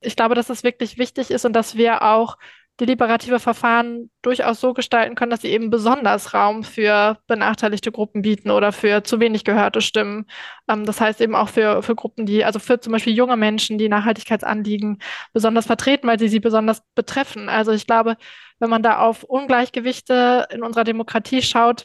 Ich 0.00 0.16
glaube, 0.16 0.34
dass 0.34 0.50
es 0.50 0.64
wirklich 0.64 0.98
wichtig 0.98 1.30
ist 1.30 1.44
und 1.44 1.52
dass 1.52 1.76
wir 1.76 2.02
auch 2.02 2.36
deliberative 2.82 3.38
Verfahren 3.38 4.10
durchaus 4.22 4.60
so 4.60 4.74
gestalten 4.74 5.14
können, 5.14 5.30
dass 5.30 5.42
sie 5.42 5.50
eben 5.50 5.70
besonders 5.70 6.34
Raum 6.34 6.64
für 6.64 7.16
benachteiligte 7.28 7.92
Gruppen 7.92 8.22
bieten 8.22 8.50
oder 8.50 8.72
für 8.72 9.04
zu 9.04 9.20
wenig 9.20 9.44
gehörte 9.44 9.80
Stimmen. 9.80 10.26
Ähm, 10.68 10.84
das 10.84 11.00
heißt 11.00 11.20
eben 11.20 11.36
auch 11.36 11.48
für, 11.48 11.82
für 11.82 11.94
Gruppen, 11.94 12.26
die, 12.26 12.44
also 12.44 12.58
für 12.58 12.80
zum 12.80 12.92
Beispiel 12.92 13.14
junge 13.14 13.36
Menschen, 13.36 13.78
die 13.78 13.88
Nachhaltigkeitsanliegen 13.88 14.98
besonders 15.32 15.66
vertreten, 15.66 16.08
weil 16.08 16.18
sie 16.18 16.28
sie 16.28 16.40
besonders 16.40 16.82
betreffen. 16.96 17.48
Also 17.48 17.70
ich 17.70 17.86
glaube, 17.86 18.16
wenn 18.58 18.70
man 18.70 18.82
da 18.82 18.98
auf 18.98 19.22
Ungleichgewichte 19.22 20.48
in 20.50 20.64
unserer 20.64 20.84
Demokratie 20.84 21.42
schaut, 21.42 21.84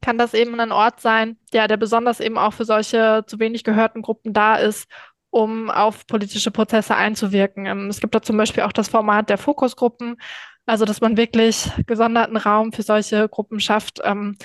kann 0.00 0.16
das 0.16 0.32
eben 0.34 0.60
ein 0.60 0.70
Ort 0.70 1.00
sein, 1.00 1.38
ja, 1.52 1.66
der 1.66 1.76
besonders 1.76 2.20
eben 2.20 2.38
auch 2.38 2.52
für 2.52 2.64
solche 2.64 3.24
zu 3.26 3.40
wenig 3.40 3.64
gehörten 3.64 4.02
Gruppen 4.02 4.32
da 4.32 4.56
ist 4.56 4.86
um 5.36 5.70
auf 5.70 6.06
politische 6.06 6.50
Prozesse 6.50 6.96
einzuwirken. 6.96 7.66
Ähm, 7.66 7.88
es 7.88 8.00
gibt 8.00 8.14
da 8.14 8.22
zum 8.22 8.38
Beispiel 8.38 8.62
auch 8.62 8.72
das 8.72 8.88
Format 8.88 9.28
der 9.28 9.36
Fokusgruppen, 9.36 10.16
also 10.64 10.86
dass 10.86 11.02
man 11.02 11.18
wirklich 11.18 11.70
gesonderten 11.86 12.38
Raum 12.38 12.72
für 12.72 12.82
solche 12.82 13.28
Gruppen 13.28 13.60
schafft. 13.60 14.00
Ähm, 14.02 14.38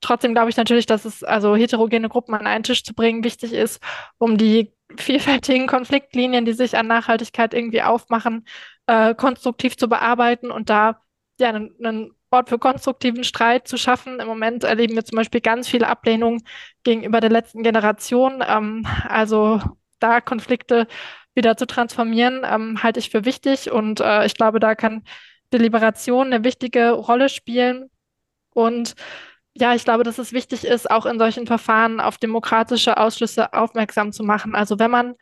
trotzdem 0.00 0.34
glaube 0.34 0.50
ich 0.50 0.56
natürlich, 0.56 0.86
dass 0.86 1.04
es 1.04 1.22
also 1.22 1.54
heterogene 1.54 2.08
Gruppen 2.08 2.34
an 2.34 2.48
einen 2.48 2.64
Tisch 2.64 2.82
zu 2.82 2.92
bringen 2.92 3.22
wichtig 3.22 3.52
ist, 3.52 3.80
um 4.18 4.36
die 4.36 4.72
vielfältigen 4.96 5.68
Konfliktlinien, 5.68 6.44
die 6.44 6.54
sich 6.54 6.76
an 6.76 6.88
Nachhaltigkeit 6.88 7.54
irgendwie 7.54 7.82
aufmachen, 7.82 8.48
äh, 8.88 9.14
konstruktiv 9.14 9.76
zu 9.76 9.88
bearbeiten 9.88 10.50
und 10.50 10.70
da 10.70 11.02
ja 11.38 11.50
einen, 11.50 11.72
einen 11.84 12.10
Ort 12.32 12.48
für 12.48 12.58
konstruktiven 12.58 13.22
Streit 13.22 13.68
zu 13.68 13.76
schaffen. 13.76 14.18
Im 14.18 14.26
Moment 14.26 14.64
erleben 14.64 14.96
wir 14.96 15.04
zum 15.04 15.16
Beispiel 15.16 15.40
ganz 15.40 15.68
viele 15.68 15.86
Ablehnungen 15.86 16.42
gegenüber 16.82 17.20
der 17.20 17.30
letzten 17.30 17.62
Generation. 17.62 18.42
Ähm, 18.44 18.88
also 19.08 19.60
da 19.98 20.20
Konflikte 20.20 20.86
wieder 21.34 21.56
zu 21.56 21.66
transformieren, 21.66 22.42
ähm, 22.44 22.82
halte 22.82 23.00
ich 23.00 23.10
für 23.10 23.24
wichtig. 23.24 23.70
Und 23.70 24.00
äh, 24.00 24.26
ich 24.26 24.34
glaube, 24.34 24.60
da 24.60 24.74
kann 24.74 25.04
Deliberation 25.52 26.32
eine 26.32 26.44
wichtige 26.44 26.90
Rolle 26.92 27.28
spielen. 27.28 27.90
Und 28.54 28.94
ja, 29.54 29.74
ich 29.74 29.84
glaube, 29.84 30.04
dass 30.04 30.18
es 30.18 30.32
wichtig 30.32 30.64
ist, 30.64 30.90
auch 30.90 31.06
in 31.06 31.18
solchen 31.18 31.46
Verfahren 31.46 32.00
auf 32.00 32.18
demokratische 32.18 32.96
Ausschlüsse 32.98 33.52
aufmerksam 33.52 34.12
zu 34.12 34.22
machen. 34.24 34.54
Also 34.54 34.78
wenn 34.78 34.90
man 34.90 35.14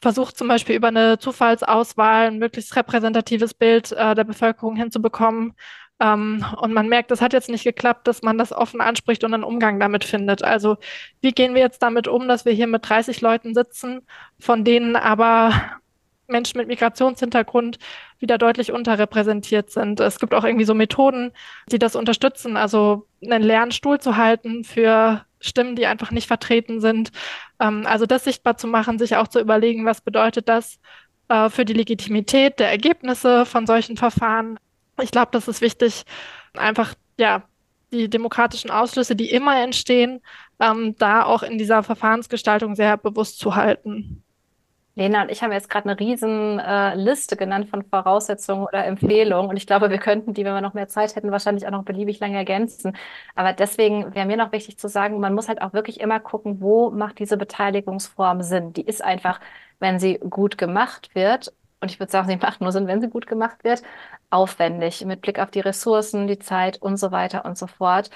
versucht 0.00 0.36
zum 0.38 0.48
Beispiel 0.48 0.76
über 0.76 0.88
eine 0.88 1.18
Zufallsauswahl 1.18 2.28
ein 2.28 2.38
möglichst 2.38 2.76
repräsentatives 2.76 3.54
Bild 3.54 3.92
äh, 3.92 4.14
der 4.14 4.24
Bevölkerung 4.24 4.76
hinzubekommen, 4.76 5.54
ähm, 6.00 6.44
und 6.60 6.72
man 6.72 6.88
merkt, 6.88 7.10
es 7.10 7.20
hat 7.20 7.32
jetzt 7.32 7.48
nicht 7.48 7.64
geklappt, 7.64 8.06
dass 8.06 8.22
man 8.22 8.38
das 8.38 8.52
offen 8.52 8.80
anspricht 8.80 9.24
und 9.24 9.34
einen 9.34 9.44
Umgang 9.44 9.80
damit 9.80 10.04
findet. 10.04 10.42
Also 10.42 10.76
wie 11.20 11.32
gehen 11.32 11.54
wir 11.54 11.62
jetzt 11.62 11.82
damit 11.82 12.08
um, 12.08 12.28
dass 12.28 12.44
wir 12.44 12.52
hier 12.52 12.66
mit 12.66 12.88
30 12.88 13.20
Leuten 13.20 13.54
sitzen, 13.54 14.02
von 14.38 14.64
denen 14.64 14.96
aber 14.96 15.52
Menschen 16.28 16.58
mit 16.58 16.68
Migrationshintergrund 16.68 17.78
wieder 18.18 18.38
deutlich 18.38 18.70
unterrepräsentiert 18.72 19.70
sind. 19.70 19.98
Es 20.00 20.18
gibt 20.18 20.34
auch 20.34 20.44
irgendwie 20.44 20.64
so 20.66 20.74
Methoden, 20.74 21.32
die 21.70 21.78
das 21.78 21.96
unterstützen, 21.96 22.56
also 22.56 23.06
einen 23.24 23.42
leeren 23.42 23.72
Stuhl 23.72 23.98
zu 23.98 24.16
halten 24.16 24.64
für 24.64 25.24
Stimmen, 25.40 25.76
die 25.76 25.86
einfach 25.86 26.10
nicht 26.10 26.26
vertreten 26.26 26.80
sind. 26.80 27.10
Ähm, 27.60 27.84
also 27.86 28.06
das 28.06 28.24
sichtbar 28.24 28.56
zu 28.56 28.66
machen, 28.66 28.98
sich 28.98 29.16
auch 29.16 29.28
zu 29.28 29.40
überlegen, 29.40 29.84
was 29.84 30.00
bedeutet 30.00 30.48
das 30.48 30.78
äh, 31.28 31.48
für 31.48 31.64
die 31.64 31.74
Legitimität 31.74 32.58
der 32.58 32.70
Ergebnisse 32.70 33.46
von 33.46 33.66
solchen 33.66 33.96
Verfahren. 33.96 34.58
Ich 35.02 35.10
glaube, 35.10 35.28
das 35.32 35.48
ist 35.48 35.60
wichtig, 35.60 36.04
einfach, 36.54 36.94
ja, 37.18 37.44
die 37.92 38.10
demokratischen 38.10 38.70
Ausschlüsse, 38.70 39.16
die 39.16 39.30
immer 39.30 39.60
entstehen, 39.62 40.20
ähm, 40.60 40.94
da 40.98 41.24
auch 41.24 41.42
in 41.42 41.58
dieser 41.58 41.82
Verfahrensgestaltung 41.82 42.74
sehr 42.74 42.96
bewusst 42.96 43.38
zu 43.38 43.56
halten. 43.56 44.22
Lena 44.98 45.22
und 45.22 45.30
ich 45.30 45.42
haben 45.42 45.52
jetzt 45.52 45.70
gerade 45.70 45.88
eine 45.88 45.98
riesen 45.98 46.58
äh, 46.58 46.96
Liste 46.96 47.36
genannt 47.36 47.68
von 47.68 47.84
Voraussetzungen 47.84 48.64
oder 48.66 48.84
Empfehlungen. 48.84 49.48
Und 49.48 49.56
ich 49.56 49.66
glaube, 49.66 49.90
wir 49.90 49.98
könnten 49.98 50.34
die, 50.34 50.44
wenn 50.44 50.54
wir 50.54 50.60
noch 50.60 50.74
mehr 50.74 50.88
Zeit 50.88 51.14
hätten, 51.14 51.30
wahrscheinlich 51.30 51.66
auch 51.68 51.70
noch 51.70 51.84
beliebig 51.84 52.18
lange 52.18 52.36
ergänzen. 52.36 52.96
Aber 53.36 53.52
deswegen 53.52 54.12
wäre 54.16 54.26
mir 54.26 54.36
noch 54.36 54.50
wichtig 54.50 54.76
zu 54.76 54.88
sagen, 54.88 55.20
man 55.20 55.34
muss 55.34 55.48
halt 55.48 55.62
auch 55.62 55.72
wirklich 55.72 56.00
immer 56.00 56.18
gucken, 56.18 56.60
wo 56.60 56.90
macht 56.90 57.20
diese 57.20 57.36
Beteiligungsform 57.36 58.42
Sinn. 58.42 58.72
Die 58.72 58.82
ist 58.82 59.02
einfach, 59.02 59.40
wenn 59.78 60.00
sie 60.00 60.18
gut 60.18 60.58
gemacht 60.58 61.14
wird 61.14 61.52
und 61.80 61.90
ich 61.90 62.00
würde 62.00 62.10
sagen, 62.12 62.28
sie 62.28 62.36
macht 62.36 62.60
nur 62.60 62.72
Sinn, 62.72 62.86
wenn 62.86 63.00
sie 63.00 63.08
gut 63.08 63.26
gemacht 63.26 63.64
wird, 63.64 63.82
aufwendig 64.30 65.04
mit 65.04 65.20
Blick 65.22 65.38
auf 65.38 65.50
die 65.50 65.60
Ressourcen, 65.60 66.26
die 66.26 66.38
Zeit 66.38 66.80
und 66.82 66.96
so 66.96 67.12
weiter 67.12 67.44
und 67.44 67.56
so 67.58 67.66
fort. 67.66 68.10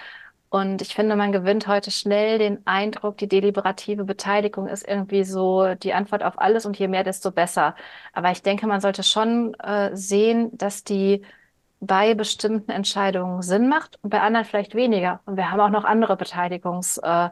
Und 0.49 0.83
ich 0.83 0.95
finde, 0.95 1.17
man 1.17 1.33
gewinnt 1.33 1.67
heute 1.67 1.91
schnell 1.91 2.39
den 2.39 2.67
Eindruck, 2.67 3.17
die 3.17 3.29
deliberative 3.29 4.05
Beteiligung 4.05 4.69
ist 4.69 4.87
irgendwie 4.87 5.25
so 5.25 5.75
die 5.77 5.95
Antwort 5.95 6.23
auf 6.23 6.39
alles 6.39 6.67
und 6.67 6.79
je 6.79 6.89
mehr, 6.89 7.05
desto 7.05 7.31
besser. 7.31 7.75
Aber 8.13 8.31
ich 8.33 8.43
denke, 8.43 8.67
man 8.67 8.81
sollte 8.83 9.03
schon 9.03 9.55
äh, 9.55 9.97
sehen, 9.97 10.51
dass 10.59 10.85
die 10.85 11.23
bei 11.81 12.15
bestimmten 12.15 12.71
Entscheidungen 12.71 13.43
Sinn 13.43 13.69
macht 13.69 13.99
und 14.03 14.11
bei 14.11 14.21
anderen 14.21 14.45
vielleicht 14.45 14.75
weniger. 14.75 15.21
Und 15.27 15.37
wir 15.37 15.51
haben 15.51 15.61
auch 15.61 15.71
noch 15.71 15.85
andere 15.85 16.15
Beteiligungs- 16.15 17.01
äh, 17.03 17.31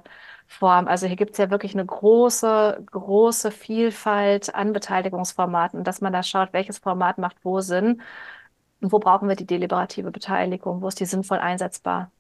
Form. 0.51 0.89
Also 0.89 1.07
hier 1.07 1.17
gibt 1.17 1.33
es 1.33 1.39
ja 1.39 1.49
wirklich 1.49 1.75
eine 1.75 1.87
große, 1.87 2.83
große 2.91 3.53
Vielfalt 3.53 4.53
an 4.53 4.73
Beteiligungsformaten, 4.73 5.85
dass 5.85 6.01
man 6.01 6.13
da 6.13 6.25
schaut, 6.25 6.53
welches 6.53 6.79
Format 6.79 7.19
macht 7.19 7.37
wo 7.45 7.61
Sinn 7.61 8.03
und 8.81 8.91
wo 8.93 8.99
brauchen 8.99 9.29
wir 9.29 9.37
die 9.37 9.47
deliberative 9.47 10.11
Beteiligung, 10.11 10.83
wo 10.83 10.89
ist 10.89 10.99
die 10.99 11.07
sinnvoll 11.07 11.39
einsetzbar. 11.39 12.11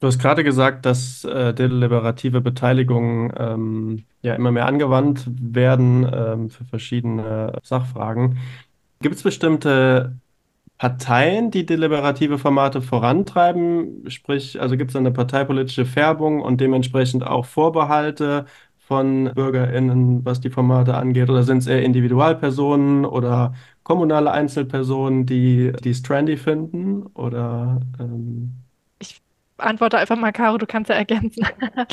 Du 0.00 0.06
hast 0.06 0.18
gerade 0.18 0.42
gesagt, 0.42 0.86
dass 0.86 1.24
äh, 1.24 1.52
deliberative 1.52 2.40
Beteiligung 2.40 3.32
ähm, 3.36 4.04
ja 4.22 4.34
immer 4.34 4.50
mehr 4.50 4.66
angewandt 4.66 5.26
werden 5.28 6.10
ähm, 6.12 6.50
für 6.50 6.64
verschiedene 6.64 7.58
Sachfragen. 7.62 8.38
Gibt 9.00 9.16
es 9.16 9.22
bestimmte 9.22 10.16
Parteien, 10.84 11.50
die 11.50 11.64
deliberative 11.64 12.36
Formate 12.38 12.82
vorantreiben? 12.82 14.04
Sprich, 14.10 14.60
also 14.60 14.76
gibt 14.76 14.90
es 14.90 14.96
eine 14.96 15.12
parteipolitische 15.12 15.86
Färbung 15.86 16.42
und 16.42 16.60
dementsprechend 16.60 17.26
auch 17.26 17.46
Vorbehalte 17.46 18.44
von 18.76 19.32
BürgerInnen, 19.34 20.26
was 20.26 20.42
die 20.42 20.50
Formate 20.50 20.94
angeht? 20.94 21.30
Oder 21.30 21.42
sind 21.44 21.58
es 21.58 21.68
eher 21.68 21.82
Individualpersonen 21.82 23.06
oder 23.06 23.54
kommunale 23.82 24.30
Einzelpersonen, 24.32 25.24
die, 25.24 25.72
es 25.86 26.02
trendy 26.02 26.36
finden? 26.36 27.06
Oder 27.14 27.80
ähm 27.98 28.52
antworte 29.56 29.96
einfach 29.96 30.16
mal, 30.16 30.32
Caro, 30.32 30.58
du 30.58 30.66
kannst 30.66 30.90
ja 30.90 30.96
ergänzen. 30.96 31.46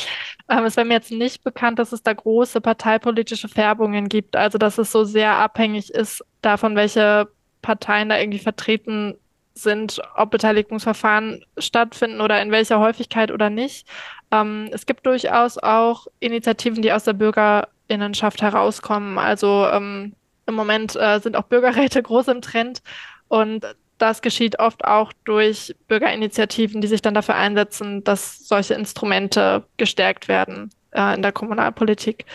es 0.48 0.76
wäre 0.76 0.86
mir 0.86 0.94
jetzt 0.94 1.12
nicht 1.12 1.44
bekannt, 1.44 1.78
dass 1.78 1.92
es 1.92 2.02
da 2.02 2.12
große 2.12 2.60
parteipolitische 2.60 3.48
Färbungen 3.48 4.10
gibt. 4.10 4.36
Also, 4.36 4.58
dass 4.58 4.76
es 4.76 4.92
so 4.92 5.04
sehr 5.04 5.36
abhängig 5.36 5.90
ist 5.94 6.22
davon, 6.42 6.76
welche 6.76 7.28
Parteien 7.62 8.08
da 8.08 8.18
irgendwie 8.18 8.38
vertreten 8.38 9.14
sind, 9.54 10.00
ob 10.16 10.30
Beteiligungsverfahren 10.30 11.44
stattfinden 11.58 12.20
oder 12.20 12.40
in 12.40 12.50
welcher 12.50 12.80
Häufigkeit 12.80 13.30
oder 13.30 13.50
nicht. 13.50 13.86
Ähm, 14.30 14.68
es 14.72 14.86
gibt 14.86 15.06
durchaus 15.06 15.58
auch 15.58 16.06
Initiativen, 16.20 16.82
die 16.82 16.92
aus 16.92 17.04
der 17.04 17.12
Bürgerinnenschaft 17.12 18.42
herauskommen. 18.42 19.18
Also 19.18 19.66
ähm, 19.70 20.14
im 20.46 20.54
Moment 20.54 20.96
äh, 20.96 21.20
sind 21.20 21.36
auch 21.36 21.44
Bürgerräte 21.44 22.02
groß 22.02 22.28
im 22.28 22.42
Trend 22.42 22.82
und 23.28 23.66
das 23.98 24.20
geschieht 24.20 24.58
oft 24.58 24.84
auch 24.84 25.12
durch 25.24 25.76
Bürgerinitiativen, 25.86 26.80
die 26.80 26.88
sich 26.88 27.02
dann 27.02 27.14
dafür 27.14 27.36
einsetzen, 27.36 28.02
dass 28.02 28.48
solche 28.48 28.74
Instrumente 28.74 29.64
gestärkt 29.76 30.26
werden 30.26 30.70
äh, 30.90 31.14
in 31.14 31.22
der 31.22 31.30
Kommunalpolitik. 31.30 32.26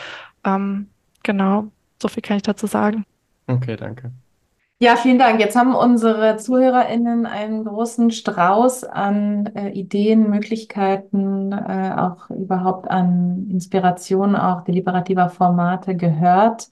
Ähm, 0.46 0.88
genau, 1.24 1.68
so 2.02 2.08
viel 2.08 2.24
kann 2.24 2.38
ich 2.38 2.44
dazu 2.44 2.68
sagen. 2.68 3.06
Okay, 3.48 3.76
danke. 3.76 4.12
Ja, 4.80 4.96
vielen 4.96 5.18
Dank. 5.18 5.40
Jetzt 5.40 5.56
haben 5.56 5.74
unsere 5.74 6.38
ZuhörerInnen 6.38 7.26
einen 7.26 7.66
großen 7.66 8.12
Strauß 8.12 8.84
an 8.84 9.48
äh, 9.56 9.70
Ideen, 9.72 10.30
Möglichkeiten, 10.30 11.52
äh, 11.52 11.96
auch 11.98 12.30
überhaupt 12.30 12.88
an 12.88 13.48
Inspirationen, 13.50 14.36
auch 14.36 14.62
deliberativer 14.64 15.30
Formate 15.30 15.96
gehört. 15.96 16.70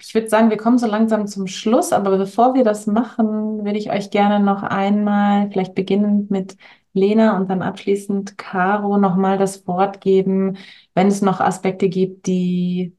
Ich 0.00 0.14
würde 0.14 0.28
sagen, 0.28 0.50
wir 0.50 0.56
kommen 0.56 0.78
so 0.78 0.86
langsam 0.86 1.26
zum 1.26 1.48
Schluss, 1.48 1.92
aber 1.92 2.16
bevor 2.16 2.54
wir 2.54 2.62
das 2.62 2.86
machen, 2.86 3.64
würde 3.64 3.78
ich 3.78 3.90
euch 3.90 4.10
gerne 4.10 4.38
noch 4.38 4.62
einmal, 4.62 5.50
vielleicht 5.50 5.74
beginnend 5.74 6.30
mit 6.30 6.56
Lena 6.92 7.36
und 7.36 7.50
dann 7.50 7.62
abschließend 7.62 8.38
Caro, 8.38 8.98
nochmal 8.98 9.36
das 9.36 9.66
Wort 9.66 10.00
geben, 10.00 10.56
wenn 10.94 11.08
es 11.08 11.22
noch 11.22 11.40
Aspekte 11.40 11.88
gibt, 11.88 12.26
die 12.28 12.94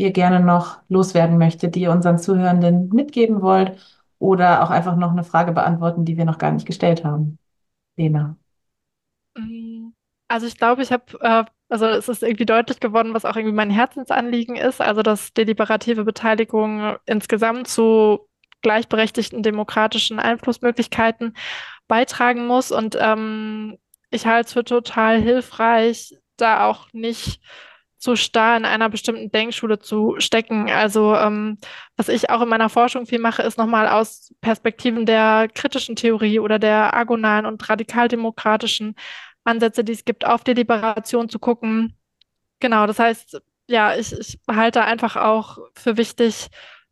ihr 0.00 0.12
gerne 0.12 0.40
noch 0.40 0.78
loswerden 0.88 1.38
möchtet, 1.38 1.74
die 1.74 1.82
ihr 1.82 1.92
unseren 1.92 2.18
Zuhörenden 2.18 2.88
mitgeben 2.90 3.42
wollt 3.42 3.78
oder 4.18 4.62
auch 4.62 4.70
einfach 4.70 4.96
noch 4.96 5.10
eine 5.12 5.24
Frage 5.24 5.52
beantworten, 5.52 6.04
die 6.04 6.16
wir 6.16 6.24
noch 6.24 6.38
gar 6.38 6.52
nicht 6.52 6.66
gestellt 6.66 7.04
haben. 7.04 7.38
Lena. 7.96 8.36
Also 10.28 10.46
ich 10.46 10.56
glaube, 10.58 10.82
ich 10.82 10.92
habe, 10.92 11.04
äh, 11.20 11.44
also 11.68 11.86
es 11.86 12.08
ist 12.08 12.22
irgendwie 12.22 12.46
deutlich 12.46 12.80
geworden, 12.80 13.14
was 13.14 13.24
auch 13.24 13.36
irgendwie 13.36 13.54
mein 13.54 13.70
Herzensanliegen 13.70 14.56
ist, 14.56 14.80
also 14.80 15.02
dass 15.02 15.32
deliberative 15.32 16.04
Beteiligung 16.04 16.96
insgesamt 17.06 17.68
zu 17.68 18.28
gleichberechtigten 18.62 19.42
demokratischen 19.42 20.18
Einflussmöglichkeiten 20.18 21.36
beitragen 21.88 22.46
muss. 22.46 22.72
Und 22.72 22.96
ähm, 23.00 23.78
ich 24.10 24.26
halte 24.26 24.46
es 24.48 24.52
für 24.52 24.64
total 24.64 25.20
hilfreich, 25.20 26.16
da 26.36 26.66
auch 26.66 26.92
nicht 26.92 27.40
zu 28.00 28.16
starr 28.16 28.56
in 28.56 28.64
einer 28.64 28.88
bestimmten 28.88 29.30
Denkschule 29.30 29.78
zu 29.78 30.16
stecken. 30.18 30.70
Also 30.70 31.14
ähm, 31.14 31.58
was 31.96 32.08
ich 32.08 32.30
auch 32.30 32.40
in 32.40 32.48
meiner 32.48 32.70
Forschung 32.70 33.06
viel 33.06 33.18
mache, 33.18 33.42
ist 33.42 33.58
nochmal 33.58 33.88
aus 33.88 34.34
Perspektiven 34.40 35.06
der 35.06 35.48
kritischen 35.54 35.96
Theorie 35.96 36.40
oder 36.40 36.58
der 36.58 36.94
agonalen 36.94 37.46
und 37.46 37.68
radikaldemokratischen 37.68 38.96
Ansätze, 39.44 39.84
die 39.84 39.92
es 39.92 40.04
gibt, 40.04 40.26
auf 40.26 40.44
die 40.44 40.54
Liberation 40.54 41.28
zu 41.28 41.38
gucken. 41.38 41.96
Genau, 42.58 42.86
das 42.86 42.98
heißt, 42.98 43.40
ja, 43.68 43.94
ich, 43.94 44.12
ich 44.12 44.38
halte 44.50 44.82
einfach 44.82 45.16
auch 45.16 45.58
für 45.74 45.96
wichtig, 45.96 46.48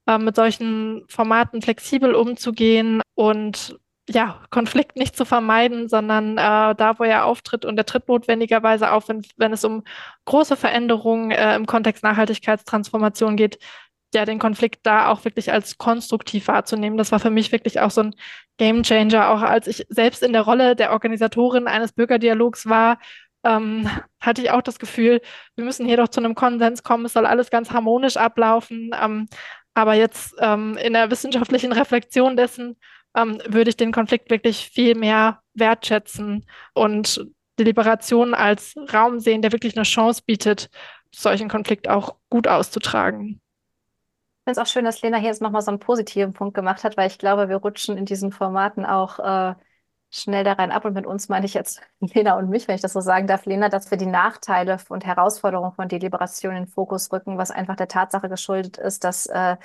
äh, 0.07 0.19
mit 0.19 0.37
solchen 0.37 1.05
Formaten 1.09 1.63
flexibel 1.63 2.15
umzugehen 2.15 3.01
und 3.15 3.79
ja, 4.09 4.41
Konflikt 4.51 4.97
nicht 4.97 5.17
zu 5.17 5.25
vermeiden, 5.25 5.89
sondern 5.89 6.39
äh, 6.39 6.75
da, 6.75 6.99
wo 6.99 7.05
er 7.05 7.27
auftritt 7.27 7.65
und 7.65 7.79
er 7.79 7.87
tritt 7.87 8.09
notwendigerweise 8.09 8.91
auf, 8.93 9.09
wenn, 9.09 9.23
wenn 9.37 9.53
es 9.53 9.65
um 9.65 9.85
große 10.25 10.57
Veränderungen 10.57 11.31
äh, 11.31 11.55
im 11.57 11.67
Kontext 11.67 12.03
Nachhaltigkeitstransformation 12.03 13.37
geht, 13.37 13.59
ja, 14.15 14.25
den 14.25 14.39
Konflikt 14.39 14.87
da 14.87 15.09
auch 15.09 15.25
wirklich 15.25 15.53
als 15.53 15.77
konstruktiv 15.77 16.49
wahrzunehmen. 16.49 16.97
Das 16.97 17.13
war 17.13 17.21
für 17.21 17.31
mich 17.31 17.53
wirklich 17.53 17.81
auch 17.81 17.91
so 17.91 18.03
ein 18.03 18.15
Game 18.57 18.83
Changer, 18.83 19.29
auch 19.29 19.43
als 19.43 19.67
ich 19.67 19.87
selbst 19.91 20.23
in 20.23 20.33
der 20.33 20.43
Rolle 20.43 20.75
der 20.75 20.93
Organisatorin 20.93 21.67
eines 21.67 21.93
Bürgerdialogs 21.93 22.67
war, 22.67 22.99
ähm, 23.45 23.89
hatte 24.21 24.43
ich 24.43 24.51
auch 24.51 24.63
das 24.63 24.79
Gefühl, 24.79 25.21
wir 25.57 25.65
müssen 25.65 25.87
hier 25.87 25.99
doch 25.99 26.09
zu 26.09 26.21
einem 26.21 26.35
Konsens 26.35 26.83
kommen, 26.83 27.05
es 27.05 27.13
soll 27.13 27.27
alles 27.27 27.51
ganz 27.51 27.71
harmonisch 27.71 28.17
ablaufen. 28.17 28.91
Ähm, 29.01 29.29
aber 29.75 29.95
jetzt 29.95 30.35
ähm, 30.41 30.77
in 30.79 30.95
der 30.95 31.11
wissenschaftlichen 31.11 31.73
Reflexion 31.73 32.37
dessen, 32.37 32.77
ähm, 33.17 33.41
würde 33.47 33.71
ich 33.71 33.77
den 33.77 33.93
Konflikt 33.93 34.31
wirklich 34.31 34.71
viel 34.71 34.95
mehr 34.95 35.43
wertschätzen 35.55 36.47
und 36.75 37.27
die 37.59 37.65
Liberation 37.65 38.35
als 38.35 38.75
Raum 38.93 39.19
sehen, 39.19 39.43
der 39.43 39.53
wirklich 39.53 39.77
eine 39.77 39.85
Chance 39.85 40.23
bietet, 40.25 40.71
solchen 41.15 41.49
Konflikt 41.49 41.89
auch 41.89 42.17
gut 42.31 42.47
auszutragen. 42.47 43.41
Ich 44.41 44.45
finde 44.45 44.61
es 44.61 44.67
auch 44.67 44.73
schön, 44.73 44.85
dass 44.85 45.03
Lena 45.03 45.19
hier 45.19 45.29
jetzt 45.29 45.43
nochmal 45.43 45.63
so 45.63 45.71
einen 45.71 45.81
positiven 45.81 46.33
Punkt 46.33 46.55
gemacht 46.55 46.85
hat, 46.85 46.97
weil 46.97 47.09
ich 47.09 47.19
glaube, 47.19 47.49
wir 47.49 47.57
rutschen 47.57 47.99
in 47.99 48.07
diesen 48.07 48.33
Formaten 48.33 48.87
auch 48.87 49.19
äh, 49.19 49.55
schnell 50.11 50.45
da 50.45 50.55
rein 50.55 50.71
ab. 50.71 50.85
Und 50.85 50.95
mit 50.95 51.07
uns 51.07 51.29
meine 51.29 51.45
ich 51.45 51.55
jetzt 51.55 51.83
Lena 52.01 52.39
und 52.39 52.49
mich, 52.49 52.69
wenn 52.69 52.75
ich 52.75 52.81
das 52.81 52.93
so 52.93 53.01
sagen 53.01 53.27
darf, 53.27 53.45
Lena, 53.45 53.69
dass 53.69 53.91
wir 53.91 53.99
die 53.99 54.07
Nachteile 54.07 54.79
und 54.89 55.05
Herausforderungen 55.05 55.73
von 55.73 55.89
Deliberation 55.89 56.57
in 56.57 56.65
den 56.65 56.69
Fokus 56.69 57.13
rücken, 57.13 57.37
was 57.37 57.51
einfach 57.51 57.77
der 57.77 57.89
Tatsache 57.89 58.29
geschuldet 58.29 58.79
ist, 58.79 59.05
dass 59.05 59.27
äh, 59.27 59.57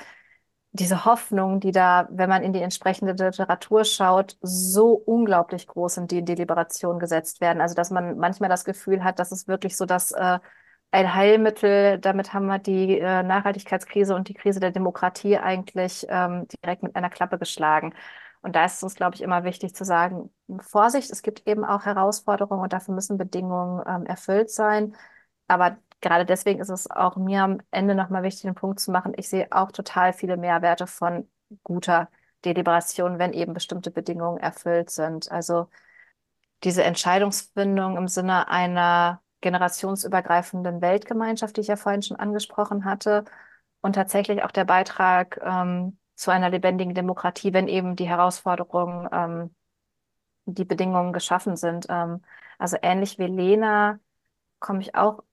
diese 0.74 1.06
Hoffnung, 1.06 1.60
die 1.60 1.72
da, 1.72 2.08
wenn 2.12 2.30
man 2.30 2.44
in 2.44 2.52
die 2.54 2.62
entsprechende 2.62 3.14
Literatur 3.14 3.86
schaut, 3.86 4.38
so 4.42 4.94
unglaublich 4.94 5.68
groß 5.68 5.98
in 5.98 6.08
die 6.08 6.26
Deliberation 6.26 7.00
gesetzt 7.00 7.42
werden. 7.42 7.62
Also 7.62 7.76
dass 7.76 7.92
man 7.92 8.18
manchmal 8.18 8.50
das 8.50 8.66
Gefühl 8.66 9.04
hat, 9.04 9.20
dass 9.20 9.32
es 9.32 9.48
wirklich 9.48 9.78
so 9.78 9.86
dass 9.86 10.12
äh, 10.14 10.40
ein 10.92 11.14
Heilmittel, 11.16 12.00
damit 12.00 12.34
haben 12.34 12.48
wir 12.48 12.60
die 12.60 13.00
äh, 13.00 13.24
Nachhaltigkeitskrise 13.24 14.16
und 14.16 14.30
die 14.30 14.34
Krise 14.36 14.60
der 14.60 14.72
Demokratie 14.72 15.38
eigentlich 15.38 16.06
ähm, 16.10 16.48
direkt 16.64 16.84
mit 16.84 16.96
einer 16.96 17.10
Klappe 17.10 17.40
geschlagen. 17.40 17.94
Und 18.42 18.56
da 18.56 18.66
ist 18.66 18.76
es 18.78 18.84
uns, 18.84 18.96
glaube 18.96 19.16
ich, 19.16 19.22
immer 19.22 19.44
wichtig 19.44 19.76
zu 19.76 19.86
sagen, 19.86 20.32
Vorsicht, 20.60 21.12
es 21.12 21.22
gibt 21.24 21.48
eben 21.48 21.64
auch 21.66 21.86
Herausforderungen 21.86 22.62
und 22.64 22.74
dafür 22.74 22.94
müssen 22.94 23.18
Bedingungen 23.18 23.84
ähm, 23.88 24.06
erfüllt 24.06 24.52
sein. 24.52 24.96
Aber 25.48 25.78
gerade 26.04 26.26
deswegen 26.26 26.60
ist 26.62 26.70
es 26.70 26.90
auch 26.92 27.16
mir 27.16 27.44
am 27.44 27.60
Ende 27.72 27.96
nochmal 27.96 28.24
wichtig, 28.24 28.44
den 28.44 28.56
Punkt 28.56 28.80
zu 28.80 28.92
machen. 28.92 29.14
Ich 29.18 29.30
sehe 29.30 29.48
auch 29.52 29.72
total 29.72 30.14
viele 30.14 30.38
Mehrwerte 30.38 30.88
von 30.88 31.28
guter 31.64 32.10
Deliberation, 32.46 33.20
wenn 33.20 33.34
eben 33.34 33.54
bestimmte 33.54 33.92
Bedingungen 33.92 34.38
erfüllt 34.40 34.90
sind. 34.92 35.32
Also 35.32 35.70
diese 36.64 36.84
Entscheidungsfindung 36.84 37.98
im 37.98 38.08
Sinne 38.08 38.48
einer 38.50 39.22
generationsübergreifenden 39.42 40.82
Weltgemeinschaft, 40.82 41.58
die 41.58 41.62
ich 41.62 41.68
ja 41.68 41.76
vorhin 41.76 42.02
schon 42.02 42.18
angesprochen 42.18 42.86
hatte, 42.86 43.26
und 43.82 43.94
tatsächlich 43.96 44.44
auch 44.44 44.52
der 44.52 44.66
Beitrag 44.66 45.40
ähm, 45.44 45.98
zu 46.16 46.32
einer 46.32 46.50
lebendigen 46.50 46.96
Demokratie, 46.96 47.54
wenn 47.54 47.68
eben 47.68 47.96
die 47.98 48.08
Herausforderungen, 48.08 49.10
ähm, 49.12 49.56
die 50.46 50.66
Bedingungen 50.66 51.14
geschaffen 51.14 51.56
sind. 51.58 51.88
Ähm, 51.90 52.22
also 52.60 52.78
ähnlich 52.82 53.20
wie 53.20 53.28
Lena 53.28 54.00
komme 54.60 54.82
ich 54.82 54.96
auch 54.96 55.24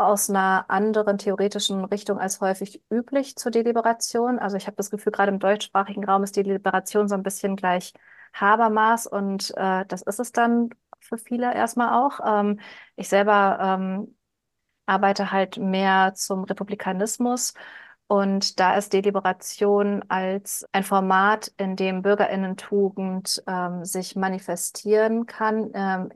aus 0.00 0.30
einer 0.30 0.66
anderen 0.68 1.18
theoretischen 1.18 1.84
Richtung 1.84 2.18
als 2.18 2.40
häufig 2.40 2.82
üblich 2.90 3.36
zur 3.36 3.52
Deliberation. 3.52 4.38
Also 4.38 4.56
ich 4.56 4.66
habe 4.66 4.76
das 4.76 4.90
Gefühl, 4.90 5.12
gerade 5.12 5.30
im 5.32 5.38
deutschsprachigen 5.38 6.04
Raum 6.04 6.22
ist 6.24 6.36
Deliberation 6.36 7.08
so 7.08 7.14
ein 7.14 7.22
bisschen 7.22 7.56
gleich 7.56 7.92
Habermaß 8.34 9.06
und 9.06 9.52
äh, 9.56 9.84
das 9.86 10.02
ist 10.02 10.20
es 10.20 10.32
dann 10.32 10.70
für 11.00 11.18
viele 11.18 11.54
erstmal 11.54 11.94
auch. 12.04 12.20
Ähm, 12.24 12.60
ich 12.96 13.08
selber 13.08 13.58
ähm, 13.60 14.16
arbeite 14.86 15.32
halt 15.32 15.58
mehr 15.58 16.14
zum 16.14 16.44
Republikanismus 16.44 17.54
und 18.06 18.58
da 18.58 18.74
ist 18.76 18.92
Deliberation 18.92 20.04
als 20.08 20.66
ein 20.72 20.82
Format, 20.82 21.52
in 21.58 21.76
dem 21.76 22.02
Bürgerinnentugend 22.02 23.42
ähm, 23.46 23.84
sich 23.84 24.16
manifestieren 24.16 25.26
kann, 25.26 25.70
ähm, 25.74 26.10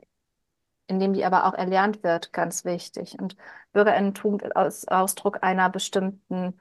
in 0.87 0.99
dem 0.99 1.13
die 1.13 1.25
aber 1.25 1.45
auch 1.45 1.53
erlernt 1.53 2.03
wird, 2.03 2.33
ganz 2.33 2.65
wichtig. 2.65 3.17
Und 3.19 3.35
Bürgerinnentugend 3.73 4.55
als 4.55 4.87
Ausdruck 4.87 5.39
einer 5.43 5.69
bestimmten 5.69 6.59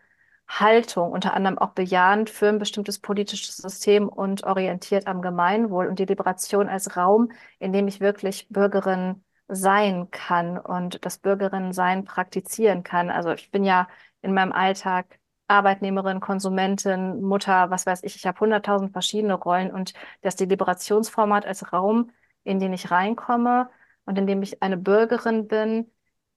Haltung, 0.49 1.12
unter 1.12 1.35
anderem 1.35 1.59
auch 1.59 1.70
bejahend 1.70 2.31
für 2.31 2.49
ein 2.49 2.59
bestimmtes 2.59 2.99
politisches 2.99 3.57
System 3.57 4.09
und 4.09 4.45
orientiert 4.45 5.07
am 5.07 5.22
Gemeinwohl 5.22 5.87
und 5.87 5.99
die 5.99 6.05
Liberation 6.05 6.68
als 6.68 6.97
Raum, 6.97 7.31
in 7.59 7.72
dem 7.72 7.89
ich 7.89 8.01
wirklich 8.01 8.49
Bürgerin 8.51 9.25
sein 9.49 10.11
kann 10.11 10.59
und 10.59 11.05
das 11.05 11.18
Bürgerinnensein 11.18 12.05
praktizieren 12.05 12.83
kann. 12.83 13.11
Also 13.11 13.33
ich 13.33 13.51
bin 13.51 13.64
ja 13.64 13.89
in 14.22 14.35
meinem 14.35 14.53
Alltag 14.53 15.18
Arbeitnehmerin, 15.49 16.20
Konsumentin, 16.20 17.20
Mutter, 17.22 17.70
was 17.70 17.87
weiß 17.87 18.03
ich, 18.05 18.16
ich 18.16 18.27
habe 18.27 18.41
hunderttausend 18.41 18.93
verschiedene 18.93 19.35
Rollen 19.35 19.70
und 19.70 19.93
das 20.22 20.37
Deliberationsformat 20.37 21.45
als 21.47 21.72
Raum, 21.72 22.11
in 22.45 22.59
den 22.59 22.72
ich 22.72 22.91
reinkomme, 22.91 23.68
und 24.07 24.18
indem 24.18 24.42
ich 24.42 24.62
eine 24.62 24.76
Bürgerin 24.76 25.48
bin, 25.48 25.90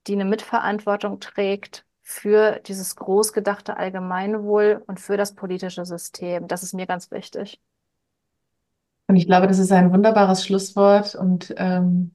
die 0.08 0.14
eine 0.14 0.26
Mitverantwortung 0.26 1.20
trägt 1.20 1.86
für 2.02 2.62
dieses 2.66 2.96
großgedachte 2.96 3.76
Allgemeinwohl 3.78 4.84
und 4.88 5.00
für 5.00 5.18
das 5.18 5.36
politische 5.36 5.86
System. 5.86 6.48
Das 6.48 6.64
ist 6.64 6.74
mir 6.74 6.88
ganz 6.88 7.12
wichtig. 7.12 7.60
Und 9.08 9.16
ich 9.16 9.26
glaube, 9.26 9.48
das 9.48 9.60
ist 9.60 9.72
ein 9.72 9.92
wunderbares 9.92 10.46
Schlusswort 10.46 11.16
und 11.16 11.54
ähm, 11.58 12.12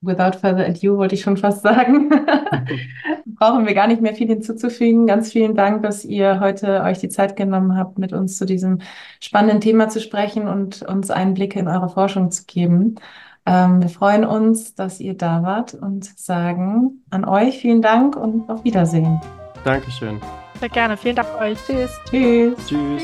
without 0.00 0.38
further 0.38 0.66
ado 0.66 0.96
wollte 0.96 1.14
ich 1.14 1.22
schon 1.22 1.36
fast 1.36 1.62
sagen, 1.62 2.10
brauchen 3.26 3.66
wir 3.66 3.74
gar 3.74 3.86
nicht 3.86 4.00
mehr 4.00 4.14
viel 4.14 4.28
hinzuzufügen. 4.28 5.06
Ganz 5.06 5.32
vielen 5.32 5.54
Dank, 5.54 5.82
dass 5.82 6.04
ihr 6.04 6.40
heute 6.40 6.82
euch 6.82 6.98
die 6.98 7.08
Zeit 7.08 7.36
genommen 7.36 7.76
habt, 7.76 7.98
mit 7.98 8.12
uns 8.12 8.38
zu 8.38 8.46
diesem 8.46 8.80
spannenden 9.20 9.60
Thema 9.60 9.88
zu 9.88 10.00
sprechen 10.00 10.48
und 10.48 10.82
uns 10.82 11.10
Einblicke 11.10 11.58
in 11.58 11.68
eure 11.68 11.88
Forschung 11.88 12.30
zu 12.30 12.44
geben. 12.46 12.96
Ähm, 13.46 13.80
wir 13.80 13.88
freuen 13.88 14.24
uns, 14.24 14.74
dass 14.74 15.00
ihr 15.00 15.16
da 15.16 15.42
wart 15.42 15.74
und 15.74 16.04
sagen 16.18 17.04
an 17.10 17.24
euch 17.24 17.58
vielen 17.58 17.80
Dank 17.80 18.16
und 18.16 18.48
auf 18.50 18.64
Wiedersehen. 18.64 19.20
Dankeschön. 19.64 20.20
Sehr 20.58 20.68
gerne. 20.68 20.96
Vielen 20.96 21.16
Dank 21.16 21.28
euch. 21.40 21.58
Tschüss. 21.64 21.90
Tschüss. 22.10 22.56
Tschüss. 22.66 23.02